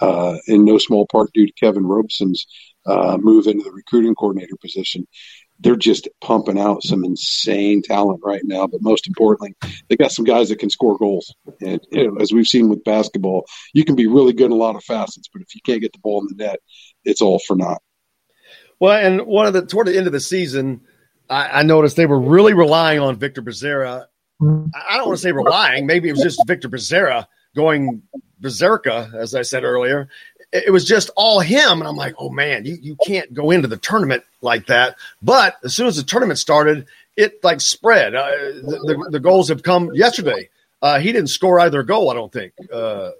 [0.00, 2.46] uh, in no small part due to Kevin Robson's
[2.86, 5.06] uh, move into the recruiting coordinator position.
[5.58, 8.66] They're just pumping out some insane talent right now.
[8.66, 9.54] But most importantly,
[9.88, 11.34] they got some guys that can score goals.
[11.60, 14.56] And you know, as we've seen with basketball, you can be really good in a
[14.56, 16.60] lot of facets, but if you can't get the ball in the net,
[17.04, 17.80] it's all for naught.
[18.78, 20.82] Well, and one of the toward the end of the season,
[21.30, 24.06] I, I noticed they were really relying on Victor Bezerra.
[24.42, 28.02] I don't want to say relying, maybe it was just Victor Bezerra going
[28.38, 30.08] berserker, as I said earlier,
[30.52, 31.80] it was just all him.
[31.80, 34.96] And I'm like, oh man, you, you can't go into the tournament like that.
[35.22, 36.86] But as soon as the tournament started,
[37.16, 38.14] it like spread.
[38.14, 40.50] Uh, the, the, the, goals have come yesterday.
[40.82, 43.10] Uh, he didn't score either goal, I don't think, uh,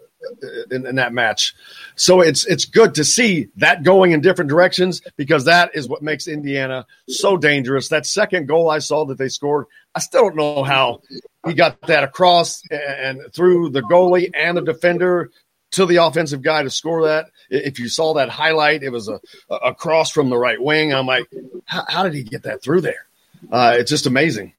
[0.70, 1.55] in, in, that match.
[1.94, 6.03] So it's it's good to see that going in different directions because that is what
[6.03, 7.89] makes Indiana so dangerous.
[7.89, 11.01] That second goal I saw that they scored, I still don't know how
[11.47, 15.31] he got that across and through the goalie and the defender
[15.77, 17.27] to the offensive guy to score that.
[17.51, 19.20] If you saw that highlight, it was a,
[19.51, 20.94] a cross from the right wing.
[20.94, 21.27] I'm like,
[21.66, 23.07] how, did he get that through there?
[23.53, 24.55] Uh, it's just amazing.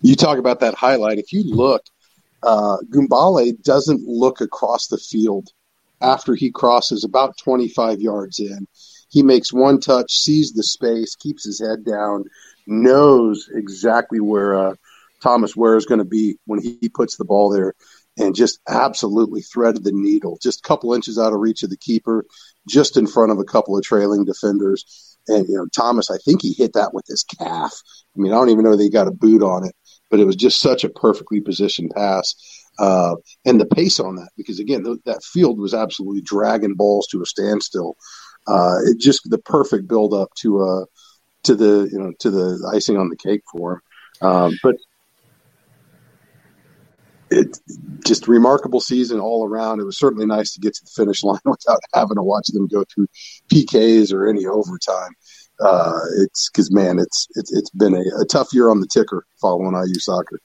[0.00, 1.18] You talk about that highlight.
[1.18, 1.84] If you look,
[2.42, 5.50] uh, Goumballe doesn't look across the field
[6.00, 8.66] after he crosses about 25 yards in.
[9.10, 12.24] He makes one touch, sees the space, keeps his head down,
[12.66, 14.74] knows exactly where uh,
[15.22, 17.74] Thomas Warr is going to be when he, he puts the ball there
[18.16, 21.76] and just absolutely threaded the needle, just a couple inches out of reach of the
[21.76, 22.24] keeper,
[22.68, 25.16] just in front of a couple of trailing defenders.
[25.26, 27.72] And, you know, Thomas, I think he hit that with his calf.
[28.16, 29.74] I mean, I don't even know that he got a boot on it,
[30.10, 32.34] but it was just such a perfectly positioned pass.
[32.78, 33.14] Uh,
[33.44, 37.22] and the pace on that, because again, th- that field was absolutely dragging balls to
[37.22, 37.96] a standstill.
[38.46, 40.84] Uh, it just the perfect build up to uh
[41.44, 44.28] to the you know to the icing on the cake for him.
[44.28, 44.76] Um, but
[47.34, 47.58] it
[48.04, 49.80] just remarkable season all around.
[49.80, 52.66] It was certainly nice to get to the finish line without having to watch them
[52.66, 53.08] go through
[53.48, 55.12] PKs or any overtime.
[55.60, 59.24] Uh, it's because man, it's it's it's been a, a, tough year on the ticker
[59.40, 60.40] following IU soccer.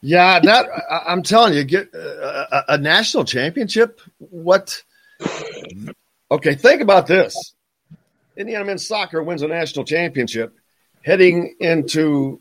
[0.00, 4.00] Yeah, that I, am telling you, get a, a national championship.
[4.18, 4.80] What?
[6.30, 7.54] Okay, think about this.
[8.36, 10.54] Indiana men's soccer wins a national championship.
[11.02, 12.40] Heading into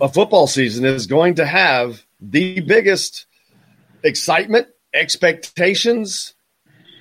[0.00, 3.26] a football season is going to have the biggest
[4.02, 6.34] excitement, expectations,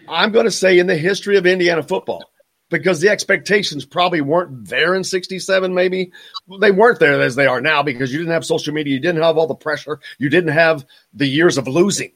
[0.07, 2.23] I'm going to say, in the history of Indiana football.
[2.71, 6.11] Because the expectations probably weren't there in 67 maybe.
[6.59, 9.21] They weren't there as they are now because you didn't have social media you didn't
[9.21, 10.83] have all the pressure you didn't have
[11.13, 12.11] the years of losing.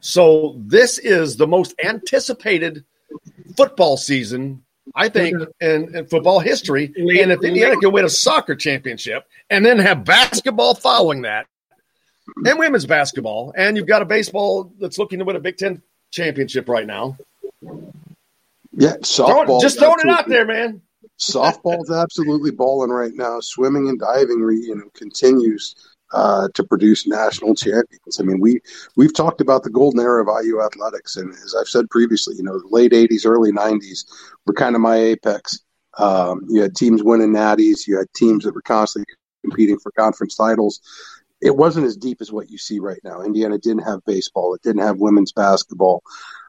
[0.00, 2.86] So this is the most anticipated
[3.54, 4.64] football season
[4.94, 6.92] I think in, in football history.
[6.96, 11.46] And if Indiana can win a soccer championship and then have basketball following that
[12.36, 15.82] and women's basketball, and you've got a baseball that's looking to win a Big Ten
[16.10, 17.16] championship right now.
[18.72, 19.60] Yeah, softball.
[19.60, 20.82] just throwing it out there, man.
[21.20, 23.38] Softball's absolutely balling right now.
[23.40, 25.74] Swimming and diving, you know, continues
[26.12, 28.18] uh, to produce national champions.
[28.18, 28.60] I mean, we
[28.96, 32.42] we've talked about the golden era of IU athletics, and as I've said previously, you
[32.42, 34.04] know, the late '80s, early '90s
[34.46, 35.60] were kind of my apex.
[35.98, 40.34] Um, you had teams winning natties, you had teams that were constantly competing for conference
[40.36, 40.80] titles
[41.42, 43.22] it wasn't as deep as what you see right now.
[43.22, 44.54] Indiana didn't have baseball.
[44.54, 46.02] It didn't have women's basketball.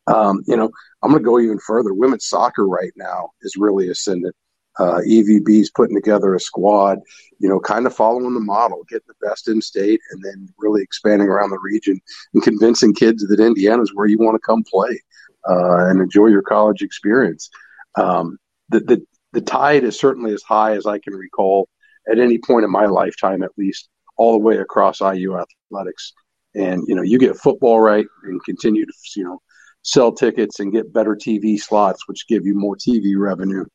[0.08, 0.70] Um, you know,
[1.02, 1.94] I'm going to go even further.
[1.94, 4.36] Women's soccer right now is really ascendant.
[4.80, 7.00] Uh, EVB's putting together a squad,
[7.40, 10.82] you know, kind of following the model, getting the best in state, and then really
[10.82, 12.00] expanding around the region
[12.34, 15.00] and convincing kids that Indiana is where you want to come play
[15.48, 17.50] uh, and enjoy your college experience.
[17.96, 18.38] Um,
[18.70, 21.68] the, the the tide is certainly as high as I can recall
[22.10, 26.14] at any point in my lifetime, at least all the way across IU athletics.
[26.56, 29.42] And you know, you get football right and continue to you know
[29.82, 33.66] sell tickets and get better TV slots, which give you more TV revenue.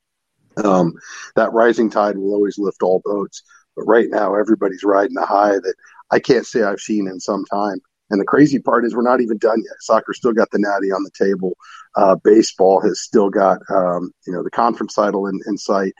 [0.64, 0.94] Um,
[1.36, 3.42] that rising tide will always lift all boats.
[3.76, 5.74] But right now, everybody's riding a high that
[6.10, 7.78] I can't say I've seen in some time.
[8.10, 9.76] And the crazy part is we're not even done yet.
[9.80, 11.56] Soccer still got the natty on the table.
[11.94, 15.92] Uh, baseball has still got um, you know the conference title in, in sight.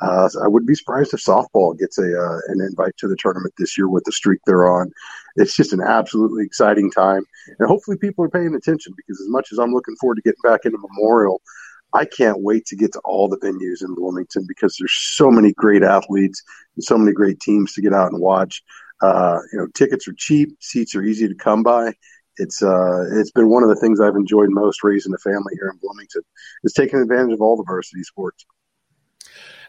[0.00, 3.54] Uh, I wouldn't be surprised if softball gets a uh, an invite to the tournament
[3.58, 4.90] this year with the streak they're on.
[5.36, 7.24] It's just an absolutely exciting time,
[7.58, 10.42] and hopefully people are paying attention because as much as I'm looking forward to getting
[10.42, 11.40] back into Memorial,
[11.92, 15.52] I can't wait to get to all the venues in Bloomington because there's so many
[15.52, 16.42] great athletes
[16.74, 18.62] and so many great teams to get out and watch.
[19.00, 21.92] Uh, you know, tickets are cheap, seats are easy to come by.
[22.36, 25.70] It's uh, it's been one of the things I've enjoyed most raising a family here
[25.72, 26.22] in Bloomington
[26.64, 28.44] is taking advantage of all the varsity sports.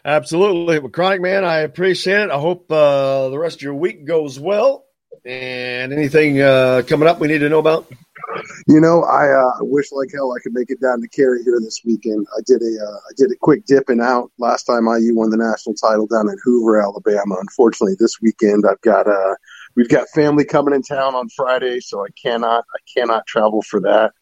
[0.06, 0.78] Absolutely.
[0.78, 2.30] Well, Chronic Man, I appreciate it.
[2.30, 4.84] I hope uh, the rest of your week goes well.
[5.24, 7.90] And anything uh, coming up we need to know about?
[8.68, 11.58] You know, I uh, wish like hell I could make it down to Cary here
[11.60, 12.24] this weekend.
[12.38, 15.30] I did a uh, I did a quick dip and out last time IU won
[15.30, 17.38] the national title down in Hoover, Alabama.
[17.40, 19.34] Unfortunately, this weekend I've got uh
[19.74, 23.80] we've got family coming in town on Friday, so I cannot I cannot travel for
[23.80, 24.12] that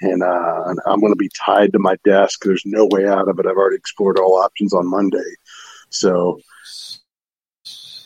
[0.00, 2.42] and uh, I'm going to be tied to my desk.
[2.44, 3.46] There's no way out of it.
[3.46, 5.34] I've already explored all options on Monday,
[5.90, 6.40] so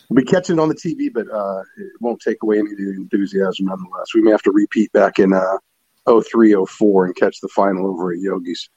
[0.08, 2.78] we'll be catching it on the TV, but uh, it won't take away any of
[2.78, 4.14] the enthusiasm nonetheless.
[4.14, 5.58] We may have to repeat back in uh,
[6.06, 8.68] 03, 04 and catch the final over at Yogi's.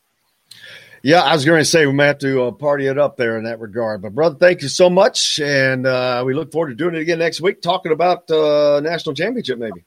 [1.04, 3.38] Yeah, I was going to say we may have to uh, party it up there
[3.38, 4.02] in that regard.
[4.02, 7.20] But brother, thank you so much, and uh, we look forward to doing it again
[7.20, 9.86] next week, talking about uh, national championship maybe.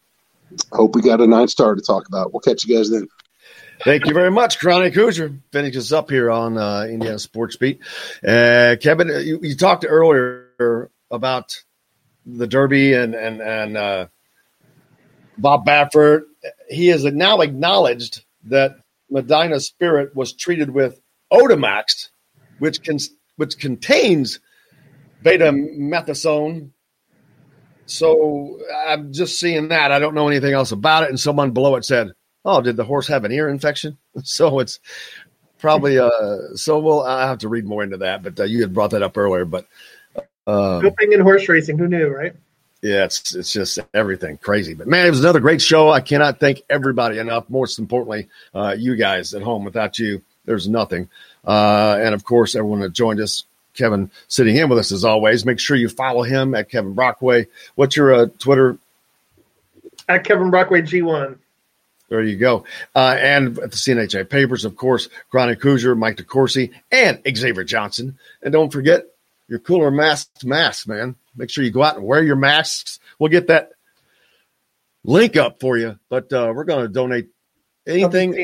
[0.72, 2.32] Hope we got a nine star to talk about.
[2.32, 3.08] We'll catch you guys then.
[3.82, 5.32] Thank you very much, Chronic Hoosier.
[5.52, 7.80] Finishes up here on uh, Indiana Sports Beat.
[8.26, 11.62] Uh, Kevin, you, you, talked earlier about
[12.26, 14.06] the Derby and and and uh,
[15.38, 16.24] Bob Baffert.
[16.68, 18.76] He has now acknowledged that
[19.08, 21.00] Medina Spirit was treated with
[21.32, 22.10] Otomax,
[22.58, 22.98] which can
[23.36, 24.40] which contains
[25.24, 26.70] betamethasone
[27.90, 29.92] so I'm just seeing that.
[29.92, 31.10] I don't know anything else about it.
[31.10, 32.12] And someone below it said,
[32.44, 34.80] "Oh, did the horse have an ear infection?" So it's
[35.58, 36.10] probably uh.
[36.54, 38.22] So we'll I have to read more into that.
[38.22, 39.44] But uh, you had brought that up earlier.
[39.44, 39.66] But
[40.46, 42.34] uh, in horse racing, who knew, right?
[42.82, 44.74] yeah, it's it's just everything crazy.
[44.74, 45.90] But man, it was another great show.
[45.90, 47.50] I cannot thank everybody enough.
[47.50, 49.64] Most importantly, uh, you guys at home.
[49.64, 51.08] Without you, there's nothing.
[51.44, 53.44] Uh, and of course, everyone that joined us.
[53.74, 55.44] Kevin sitting in with us as always.
[55.44, 57.46] Make sure you follow him at Kevin Brockway.
[57.74, 58.78] What's your uh, Twitter?
[60.08, 61.38] At Kevin Brockway G1.
[62.08, 62.64] There you go.
[62.94, 68.18] Uh, and at the CNHA papers, of course, Chronic Hoosier, Mike DeCourcy, and Xavier Johnson.
[68.42, 69.04] And don't forget
[69.46, 71.14] your cooler masks, masks, man.
[71.36, 72.98] Make sure you go out and wear your masks.
[73.18, 73.70] We'll get that
[75.04, 75.98] link up for you.
[76.08, 77.28] But uh, we're going to donate
[77.86, 78.34] anything.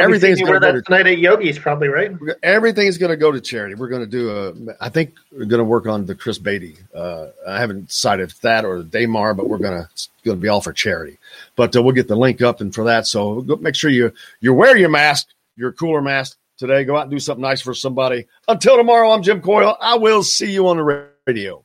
[0.00, 2.12] Everything's going to go tonight at Yogi's, probably right.
[2.42, 3.74] everything's going to go to charity.
[3.74, 4.76] We're going to do a.
[4.80, 6.76] I think we're going to work on the Chris Beaty.
[6.94, 9.88] Uh, I haven't decided if that or the Damar, but we're going to
[10.24, 11.18] going to be all for charity.
[11.56, 13.06] But uh, we'll get the link up and for that.
[13.06, 16.84] So go, make sure you you wear your mask, your cooler mask today.
[16.84, 18.26] Go out and do something nice for somebody.
[18.48, 19.76] Until tomorrow, I'm Jim Coyle.
[19.80, 21.64] I will see you on the radio.